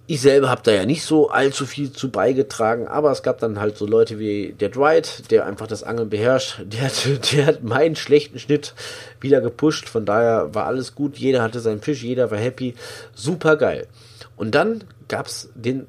Ich 0.07 0.21
selber 0.21 0.49
habe 0.49 0.61
da 0.63 0.71
ja 0.71 0.85
nicht 0.85 1.03
so 1.03 1.29
allzu 1.29 1.65
viel 1.65 1.91
zu 1.91 2.11
beigetragen, 2.11 2.87
aber 2.87 3.11
es 3.11 3.23
gab 3.23 3.39
dann 3.39 3.59
halt 3.59 3.75
so 3.75 3.87
Leute 3.87 4.19
wie 4.19 4.53
der 4.53 4.69
Dwight, 4.69 5.31
der 5.31 5.47
einfach 5.47 5.65
das 5.65 5.81
Angeln 5.81 6.09
beherrscht. 6.09 6.61
Der 6.63 6.83
hat, 6.83 7.07
der 7.31 7.45
hat 7.47 7.63
meinen 7.63 7.95
schlechten 7.95 8.37
Schnitt 8.37 8.75
wieder 9.19 9.41
gepusht. 9.41 9.89
Von 9.89 10.05
daher 10.05 10.53
war 10.53 10.67
alles 10.67 10.93
gut. 10.93 11.17
Jeder 11.17 11.41
hatte 11.41 11.59
seinen 11.59 11.81
Fisch, 11.81 12.03
jeder 12.03 12.29
war 12.29 12.37
happy. 12.37 12.75
Super 13.15 13.57
geil. 13.57 13.87
Und 14.35 14.53
dann 14.53 14.83
gab 15.07 15.25
es 15.25 15.49
den 15.55 15.87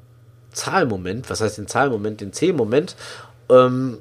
Zahlmoment, 0.51 1.29
was 1.29 1.41
heißt 1.41 1.59
den 1.59 1.67
Zahlmoment, 1.67 2.19
den 2.19 2.33
Zählmoment. 2.33 2.95
Ähm, 3.49 3.99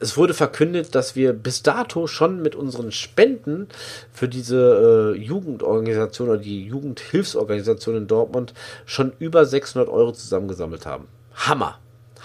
es 0.00 0.16
wurde 0.16 0.34
verkündet, 0.34 0.94
dass 0.94 1.16
wir 1.16 1.32
bis 1.32 1.62
dato 1.62 2.06
schon 2.06 2.42
mit 2.42 2.54
unseren 2.54 2.92
Spenden 2.92 3.68
für 4.12 4.28
diese 4.28 5.14
äh, 5.16 5.18
Jugendorganisation 5.18 6.28
oder 6.28 6.38
die 6.38 6.64
Jugendhilfsorganisation 6.64 7.96
in 7.96 8.06
Dortmund 8.06 8.54
schon 8.86 9.12
über 9.18 9.46
600 9.46 9.88
Euro 9.88 10.12
zusammengesammelt 10.12 10.86
haben. 10.86 11.06
Hammer. 11.34 11.78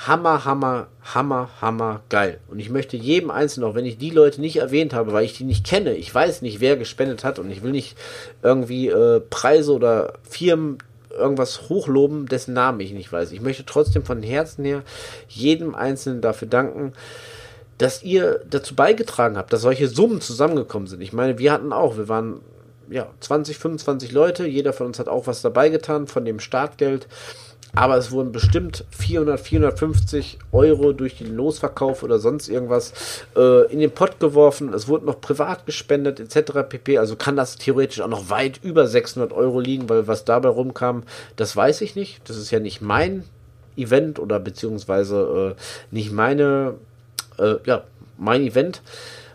Hammer, 0.08 0.46
Hammer, 0.46 0.88
Hammer, 1.14 1.50
Hammer, 1.60 2.02
geil. 2.08 2.40
Und 2.48 2.60
ich 2.60 2.70
möchte 2.70 2.96
jedem 2.96 3.32
Einzelnen, 3.32 3.70
auch 3.70 3.76
wenn 3.76 3.86
ich 3.86 3.98
die 3.98 4.12
Leute 4.12 4.40
nicht 4.40 4.56
erwähnt 4.56 4.94
habe, 4.94 5.12
weil 5.12 5.26
ich 5.26 5.38
die 5.38 5.44
nicht 5.44 5.66
kenne, 5.66 5.94
ich 5.94 6.14
weiß 6.14 6.42
nicht, 6.42 6.62
wer 6.62 6.78
gespendet 6.78 7.26
hat 7.26 7.38
und 7.38 7.52
ich 7.52 7.64
will 7.64 7.72
nicht 7.72 7.98
irgendwie 8.42 8.88
äh, 8.88 9.20
Preise 9.20 9.74
oder 9.74 10.14
Firmen 10.24 10.78
irgendwas 11.10 11.70
hochloben, 11.70 12.28
dessen 12.28 12.54
Namen 12.54 12.80
ich 12.80 12.94
nicht 12.94 13.12
weiß. 13.12 13.34
Ich 13.34 13.42
möchte 13.42 13.66
trotzdem 13.66 14.06
von 14.06 14.24
Herzen 14.24 14.64
her 14.64 14.84
jedem 15.28 15.76
Einzelnen 15.76 16.22
dafür 16.22 16.48
danken, 16.48 16.94
dass 17.80 18.04
ihr 18.04 18.42
dazu 18.48 18.76
beigetragen 18.76 19.38
habt, 19.38 19.52
dass 19.52 19.62
solche 19.62 19.88
Summen 19.88 20.22
zusammengekommen 20.22 20.88
sind. 20.88 21.02
Ich 21.02 21.14
meine, 21.14 21.40
wir 21.40 21.52
hatten 21.52 21.74
auch, 21.74 21.98
wir 21.98 22.08
waren 22.08 22.42
ja 22.90 23.08
20, 23.22 23.58
25 23.58 24.12
Leute, 24.12 24.46
jeder 24.46 24.74
von 24.74 24.88
uns 24.88 25.00
hat 25.00 25.08
auch 25.08 25.28
was 25.28 25.42
dabei 25.42 25.70
getan 25.70 26.06
von 26.06 26.26
dem 26.26 26.40
Startgeld. 26.40 27.08
Aber 27.76 27.98
es 27.98 28.12
wurden 28.12 28.32
bestimmt 28.32 28.84
400, 28.90 29.40
450 29.40 30.40
Euro 30.52 30.92
durch 30.92 31.20
den 31.20 31.36
Losverkauf 31.36 32.02
oder 32.02 32.18
sonst 32.18 32.50
irgendwas 32.50 32.94
äh, 33.36 33.72
in 33.72 33.80
den 33.80 33.92
Pott 33.92 34.20
geworfen. 34.20 34.74
Es 34.74 34.88
wurde 34.88 35.06
noch 35.06 35.22
privat 35.22 35.68
gespendet 35.68 36.20
etc. 36.20 36.68
pp. 36.68 36.98
Also 36.98 37.16
kann 37.16 37.36
das 37.36 37.58
theoretisch 37.58 38.02
auch 38.02 38.08
noch 38.08 38.32
weit 38.32 38.60
über 38.64 38.88
600 38.88 39.32
Euro 39.34 39.60
liegen, 39.60 39.88
weil 39.88 40.08
was 40.08 40.26
dabei 40.26 40.50
rumkam, 40.50 41.04
das 41.36 41.56
weiß 41.56 41.82
ich 41.82 41.96
nicht. 41.96 42.28
Das 42.28 42.38
ist 42.38 42.50
ja 42.50 42.60
nicht 42.60 42.82
mein 42.82 43.24
Event 43.78 44.18
oder 44.18 44.40
beziehungsweise 44.40 45.56
äh, 45.56 45.62
nicht 45.92 46.12
meine 46.12 46.74
äh, 47.40 47.56
ja, 47.66 47.84
mein 48.18 48.42
Event. 48.42 48.82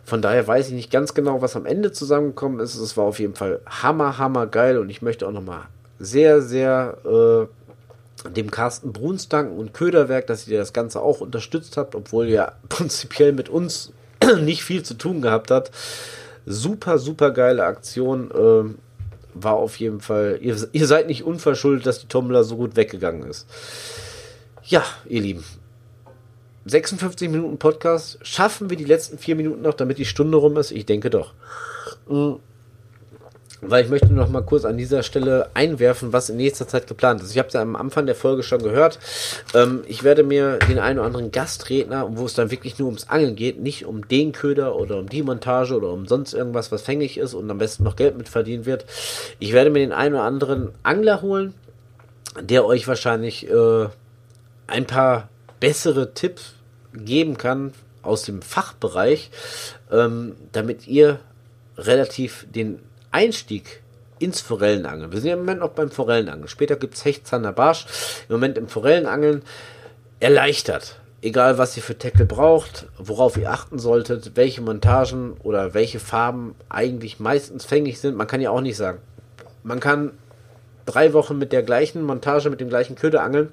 Von 0.05 0.21
daher 0.21 0.47
weiß 0.47 0.69
ich 0.69 0.75
nicht 0.75 0.91
ganz 0.91 1.15
genau, 1.15 1.41
was 1.41 1.57
am 1.57 1.65
Ende 1.65 1.91
zusammengekommen 1.91 2.61
ist. 2.61 2.77
Es 2.77 2.97
war 2.97 3.05
auf 3.05 3.19
jeden 3.19 3.35
Fall 3.35 3.61
hammer, 3.67 4.19
hammer 4.19 4.47
geil 4.47 4.79
und 4.79 4.91
ich 4.91 5.01
möchte 5.01 5.27
auch 5.27 5.33
nochmal 5.33 5.63
sehr, 5.99 6.43
sehr 6.43 6.99
äh, 7.05 8.29
dem 8.31 8.51
Carsten 8.51 8.93
Bruns 8.93 9.29
danken 9.29 9.59
und 9.59 9.73
Köderwerk, 9.73 10.27
dass 10.27 10.47
ihr 10.47 10.59
das 10.59 10.73
Ganze 10.73 11.01
auch 11.01 11.21
unterstützt 11.21 11.77
habt, 11.77 11.95
obwohl 11.95 12.29
ihr 12.29 12.53
prinzipiell 12.69 13.33
mit 13.33 13.49
uns 13.49 13.93
nicht 14.41 14.63
viel 14.63 14.83
zu 14.83 14.95
tun 14.95 15.23
gehabt 15.23 15.51
habt. 15.51 15.71
Super, 16.47 16.99
super 16.99 17.31
geile 17.31 17.65
Aktion. 17.65 18.31
Äh, 18.31 18.75
war 19.35 19.55
auf 19.55 19.77
jeden 19.77 20.01
Fall, 20.01 20.39
ihr, 20.41 20.57
ihr 20.73 20.87
seid 20.87 21.09
nicht 21.09 21.25
unverschuldet, 21.25 21.87
dass 21.87 21.99
die 22.01 22.07
Tombola 22.07 22.45
so 22.45 22.57
gut 22.57 22.77
weggegangen 22.77 23.29
ist. 23.29 23.47
Ja, 24.63 24.85
ihr 25.07 25.23
Lieben, 25.23 25.45
56 26.67 27.29
Minuten 27.29 27.59
Podcast. 27.59 28.19
Schaffen 28.23 28.71
wir 28.71 28.77
die 28.77 28.85
letzten 28.85 29.19
vier 29.19 29.37
Minuten 29.37 29.63
noch, 29.63 29.75
damit 29.75 29.99
die 29.99 30.07
Stunde 30.07 30.39
rum 30.39 30.57
ist? 30.57 30.71
Ich 30.71 30.87
denke 30.87 31.11
doch. 31.11 31.35
Mhm. 32.09 32.39
Weil 33.61 33.85
ich 33.85 33.91
möchte 33.91 34.13
noch 34.13 34.29
mal 34.29 34.43
kurz 34.43 34.65
an 34.65 34.77
dieser 34.77 35.03
Stelle 35.03 35.49
einwerfen, 35.55 36.13
was 36.13 36.29
in 36.29 36.37
nächster 36.37 36.69
Zeit 36.69 36.87
geplant 36.87 37.23
ist. 37.23 37.31
Ich 37.31 37.39
habe 37.39 37.49
es 37.49 37.55
ja 37.55 37.63
am 37.63 37.77
Anfang 37.77 38.05
der 38.05 38.15
Folge 38.15 38.43
schon 38.43 38.63
gehört. 38.63 38.99
Ähm, 39.55 39.83
ich 39.87 40.05
werde 40.05 40.23
mir 40.23 40.59
den 40.59 40.79
einen 40.79 40.99
oder 40.99 41.07
anderen 41.07 41.33
Gastredner, 41.33 42.07
wo 42.17 42.27
es 42.27 42.35
dann 42.35 42.51
wirklich 42.51 42.79
nur 42.79 42.89
ums 42.89 43.09
Angeln 43.09 43.37
geht, 43.37 43.61
nicht 43.61 43.87
um 43.87 44.07
den 44.07 44.33
Köder 44.33 44.77
oder 44.77 44.99
um 44.99 45.09
die 45.09 45.23
Montage 45.23 45.75
oder 45.75 45.91
um 45.91 46.07
sonst 46.07 46.35
irgendwas, 46.35 46.73
was 46.73 46.83
fängig 46.83 47.17
ist 47.17 47.33
und 47.33 47.51
am 47.51 47.59
besten 47.59 47.85
noch 47.85 47.97
Geld 47.97 48.19
mit 48.19 48.29
verdient 48.29 48.67
wird. 48.67 48.85
Ich 49.39 49.53
werde 49.53 49.71
mir 49.71 49.81
den 49.81 49.93
einen 49.93 50.15
oder 50.15 50.25
anderen 50.25 50.71
Angler 50.83 51.23
holen, 51.23 51.55
der 52.41 52.67
euch 52.67 52.87
wahrscheinlich 52.87 53.49
äh, 53.49 53.87
ein 54.67 54.87
paar 54.87 55.29
bessere 55.61 56.13
Tipps 56.13 56.54
geben 56.95 57.37
kann 57.37 57.73
aus 58.03 58.23
dem 58.23 58.43
Fachbereich, 58.43 59.31
ähm, 59.91 60.37
damit 60.53 60.87
ihr 60.87 61.19
relativ 61.77 62.47
den 62.51 62.79
Einstieg 63.11 63.83
ins 64.19 64.41
Forellenangeln. 64.41 65.13
Wir 65.13 65.21
sind 65.21 65.29
ja 65.29 65.35
im 65.35 65.41
Moment 65.41 65.61
noch 65.61 65.71
beim 65.71 65.91
Forellenangeln. 65.91 66.49
Später 66.49 66.77
gibt 66.77 66.95
es 66.95 67.05
Hecht, 67.05 67.27
Zander, 67.27 67.53
Barsch. 67.53 67.87
Im 68.29 68.35
Moment 68.35 68.59
im 68.59 68.69
Forellenangeln 68.69 69.43
erleichtert. 70.21 71.01
Egal, 71.21 71.59
was 71.59 71.77
ihr 71.77 71.83
für 71.83 71.97
Tackle 71.97 72.27
braucht, 72.27 72.87
worauf 72.99 73.37
ihr 73.37 73.51
achten 73.51 73.79
solltet, 73.79 74.33
welche 74.35 74.61
Montagen 74.61 75.33
oder 75.43 75.75
welche 75.75 75.99
Farben 75.99 76.55
eigentlich 76.69 77.19
meistens 77.19 77.65
fängig 77.65 77.99
sind. 77.99 78.17
Man 78.17 78.27
kann 78.27 78.43
ja 78.43 78.51
auch 78.51 78.61
nicht 78.61 78.77
sagen. 78.77 78.99
Man 79.63 79.81
kann 79.81 80.13
drei 80.85 81.15
Wochen 81.15 81.39
mit 81.39 81.53
der 81.53 81.63
gleichen 81.63 82.03
Montage, 82.03 82.51
mit 82.51 82.61
dem 82.61 82.69
gleichen 82.69 82.95
Köder 82.95 83.23
angeln 83.23 83.51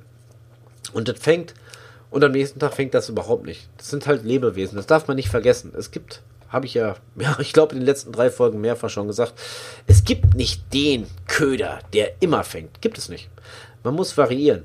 und 0.93 1.07
das 1.07 1.19
fängt 1.19 1.53
und 2.11 2.23
am 2.23 2.33
nächsten 2.33 2.59
Tag 2.59 2.73
fängt 2.73 2.93
das 2.93 3.09
überhaupt 3.09 3.45
nicht. 3.45 3.67
Das 3.77 3.89
sind 3.89 4.05
halt 4.05 4.23
Lebewesen, 4.23 4.75
das 4.75 4.85
darf 4.85 5.07
man 5.07 5.15
nicht 5.15 5.29
vergessen. 5.29 5.73
Es 5.75 5.89
gibt, 5.89 6.21
habe 6.49 6.67
ich 6.67 6.75
ja, 6.75 6.97
ja, 7.15 7.39
ich 7.39 7.53
glaube 7.53 7.73
in 7.73 7.79
den 7.79 7.87
letzten 7.87 8.11
drei 8.11 8.29
Folgen 8.29 8.61
mehrfach 8.61 8.89
schon 8.89 9.07
gesagt, 9.07 9.33
es 9.87 10.03
gibt 10.03 10.35
nicht 10.35 10.71
den 10.73 11.07
Köder, 11.27 11.79
der 11.93 12.11
immer 12.19 12.43
fängt. 12.43 12.81
Gibt 12.81 12.99
es 12.99 13.09
nicht. 13.09 13.29
Man 13.83 13.95
muss 13.95 14.17
variieren. 14.17 14.63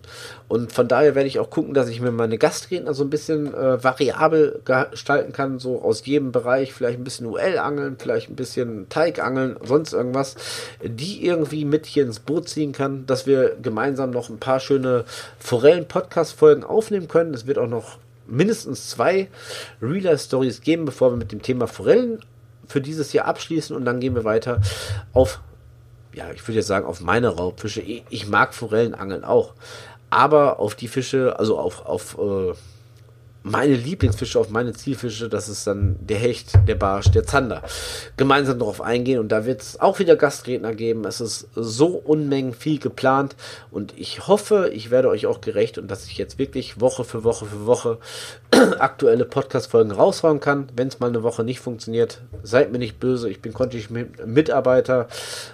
Und 0.48 0.72
von 0.72 0.88
daher 0.88 1.14
werde 1.14 1.28
ich 1.28 1.38
auch 1.38 1.50
gucken, 1.50 1.74
dass 1.74 1.88
ich 1.88 2.00
mir 2.00 2.10
meine 2.10 2.38
Gastredner 2.38 2.94
so 2.94 3.02
ein 3.02 3.10
bisschen 3.10 3.52
äh, 3.54 3.82
variabel 3.82 4.60
gestalten 4.64 5.32
kann, 5.32 5.58
so 5.58 5.82
aus 5.82 6.04
jedem 6.04 6.32
Bereich, 6.32 6.72
vielleicht 6.72 6.98
ein 6.98 7.04
bisschen 7.04 7.26
UL-Angeln, 7.26 7.96
vielleicht 7.98 8.30
ein 8.30 8.36
bisschen 8.36 8.88
Teigangeln, 8.88 9.56
sonst 9.62 9.92
irgendwas, 9.92 10.36
die 10.82 11.24
irgendwie 11.24 11.64
mit 11.64 11.86
hier 11.86 12.04
ins 12.04 12.20
Boot 12.20 12.48
ziehen 12.48 12.72
kann, 12.72 13.06
dass 13.06 13.26
wir 13.26 13.56
gemeinsam 13.60 14.10
noch 14.10 14.28
ein 14.28 14.38
paar 14.38 14.60
schöne 14.60 15.04
Forellen-Podcast-Folgen 15.38 16.64
aufnehmen 16.64 17.08
können. 17.08 17.34
Es 17.34 17.46
wird 17.46 17.58
auch 17.58 17.68
noch 17.68 17.98
mindestens 18.26 18.90
zwei 18.90 19.28
Real-Stories 19.80 20.60
geben, 20.60 20.84
bevor 20.84 21.12
wir 21.12 21.16
mit 21.16 21.32
dem 21.32 21.42
Thema 21.42 21.66
Forellen 21.66 22.20
für 22.68 22.80
dieses 22.80 23.12
Jahr 23.12 23.26
abschließen 23.26 23.74
und 23.74 23.84
dann 23.84 24.00
gehen 24.00 24.14
wir 24.14 24.24
weiter 24.24 24.60
auf 25.12 25.40
ja, 26.16 26.30
ich 26.32 26.42
würde 26.48 26.56
jetzt 26.56 26.66
sagen, 26.66 26.86
auf 26.86 27.02
meine 27.02 27.28
Raubfische. 27.28 27.82
Ich 27.82 28.26
mag 28.26 28.54
Forellenangeln 28.54 29.22
auch. 29.22 29.52
Aber 30.08 30.58
auf 30.60 30.74
die 30.74 30.88
Fische, 30.88 31.38
also 31.38 31.58
auf, 31.58 31.84
auf 31.84 32.16
äh, 32.18 32.54
meine 33.46 33.74
Lieblingsfische, 33.74 34.40
auf 34.40 34.50
meine 34.50 34.72
Zielfische, 34.72 35.28
das 35.28 35.48
ist 35.48 35.66
dann 35.68 35.96
der 36.00 36.18
Hecht, 36.18 36.52
der 36.66 36.74
Barsch, 36.74 37.10
der 37.12 37.24
Zander. 37.24 37.62
Gemeinsam 38.16 38.58
darauf 38.58 38.80
eingehen 38.80 39.20
und 39.20 39.30
da 39.30 39.46
wird 39.46 39.62
es 39.62 39.80
auch 39.80 40.00
wieder 40.00 40.16
Gastredner 40.16 40.74
geben. 40.74 41.04
Es 41.04 41.20
ist 41.20 41.48
so 41.54 41.86
unmengen 41.86 42.54
viel 42.54 42.80
geplant 42.80 43.36
und 43.70 43.94
ich 43.96 44.26
hoffe, 44.26 44.70
ich 44.74 44.90
werde 44.90 45.08
euch 45.08 45.26
auch 45.26 45.40
gerecht 45.40 45.78
und 45.78 45.88
dass 45.90 46.06
ich 46.06 46.18
jetzt 46.18 46.40
wirklich 46.40 46.80
Woche 46.80 47.04
für 47.04 47.22
Woche 47.22 47.46
für 47.46 47.66
Woche 47.66 47.98
aktuelle 48.80 49.24
Podcast-Folgen 49.24 49.92
raushauen 49.92 50.40
kann. 50.40 50.68
Wenn 50.74 50.88
es 50.88 50.98
mal 50.98 51.08
eine 51.08 51.22
Woche 51.22 51.44
nicht 51.44 51.60
funktioniert, 51.60 52.22
seid 52.42 52.72
mir 52.72 52.78
nicht 52.78 52.98
böse. 52.98 53.30
Ich 53.30 53.40
bin 53.40 53.52
kontinuierlich 53.52 54.08
Mitarbeiter, 54.26 55.06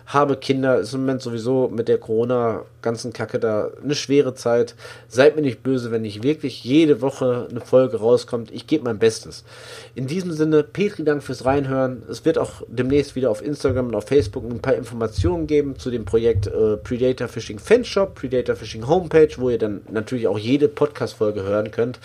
habe 0.06 0.36
Kinder, 0.36 0.78
ist 0.78 0.94
im 0.94 1.00
Moment 1.00 1.20
sowieso 1.20 1.68
mit 1.68 1.88
der 1.88 1.98
Corona-ganzen 1.98 3.12
Kacke 3.12 3.38
da 3.38 3.68
eine 3.82 3.94
schwere 3.94 4.34
Zeit. 4.34 4.76
Seid 5.08 5.36
mir 5.36 5.42
nicht 5.42 5.62
böse, 5.62 5.90
wenn 5.90 6.02
nicht 6.02 6.22
wirklich 6.22 6.64
jede 6.64 7.02
Woche 7.02 7.48
eine 7.50 7.60
Folge 7.60 7.81
rauskommt. 7.86 8.50
Ich 8.50 8.66
gebe 8.66 8.84
mein 8.84 8.98
Bestes. 8.98 9.44
In 9.94 10.06
diesem 10.06 10.32
Sinne, 10.32 10.62
Petri, 10.62 11.04
Dank 11.04 11.22
fürs 11.22 11.44
Reinhören. 11.44 12.02
Es 12.10 12.24
wird 12.24 12.38
auch 12.38 12.62
demnächst 12.68 13.14
wieder 13.14 13.30
auf 13.30 13.42
Instagram 13.42 13.88
und 13.88 13.94
auf 13.94 14.06
Facebook 14.06 14.44
ein 14.44 14.60
paar 14.60 14.74
Informationen 14.74 15.46
geben 15.46 15.78
zu 15.78 15.90
dem 15.90 16.04
Projekt 16.04 16.46
äh, 16.46 16.76
Predator 16.76 17.28
Fishing 17.28 17.58
Fanshop, 17.58 18.14
Predator 18.14 18.56
Fishing 18.56 18.86
Homepage, 18.86 19.30
wo 19.36 19.50
ihr 19.50 19.58
dann 19.58 19.82
natürlich 19.90 20.26
auch 20.28 20.38
jede 20.38 20.68
Podcast-Folge 20.68 21.42
hören 21.42 21.70
könnt. 21.70 21.98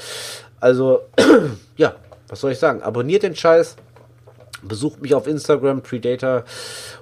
Also, 0.60 1.02
ja, 1.78 1.96
was 2.28 2.42
soll 2.42 2.52
ich 2.52 2.60
sagen? 2.60 2.82
Abonniert 2.82 3.24
den 3.24 3.36
Scheiß. 3.36 3.76
Besucht 4.64 5.02
mich 5.02 5.14
auf 5.14 5.28
Instagram, 5.28 5.82
Predator 5.82 6.44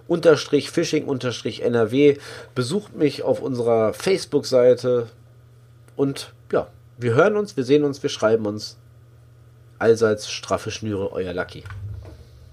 Fishing 0.08 1.08
NRW. 1.08 2.18
Besucht 2.54 2.96
mich 2.96 3.24
auf 3.24 3.42
unserer 3.42 3.94
Facebook-Seite. 3.94 5.08
Und 5.96 6.34
wir 6.98 7.14
hören 7.14 7.36
uns, 7.36 7.58
wir 7.58 7.64
sehen 7.64 7.84
uns, 7.84 8.02
wir 8.02 8.10
schreiben 8.10 8.46
uns. 8.46 8.78
Allseits 9.80 10.30
straffe 10.32 10.72
Schnüre, 10.72 11.12
euer 11.12 11.34
Lucky. 11.34 11.64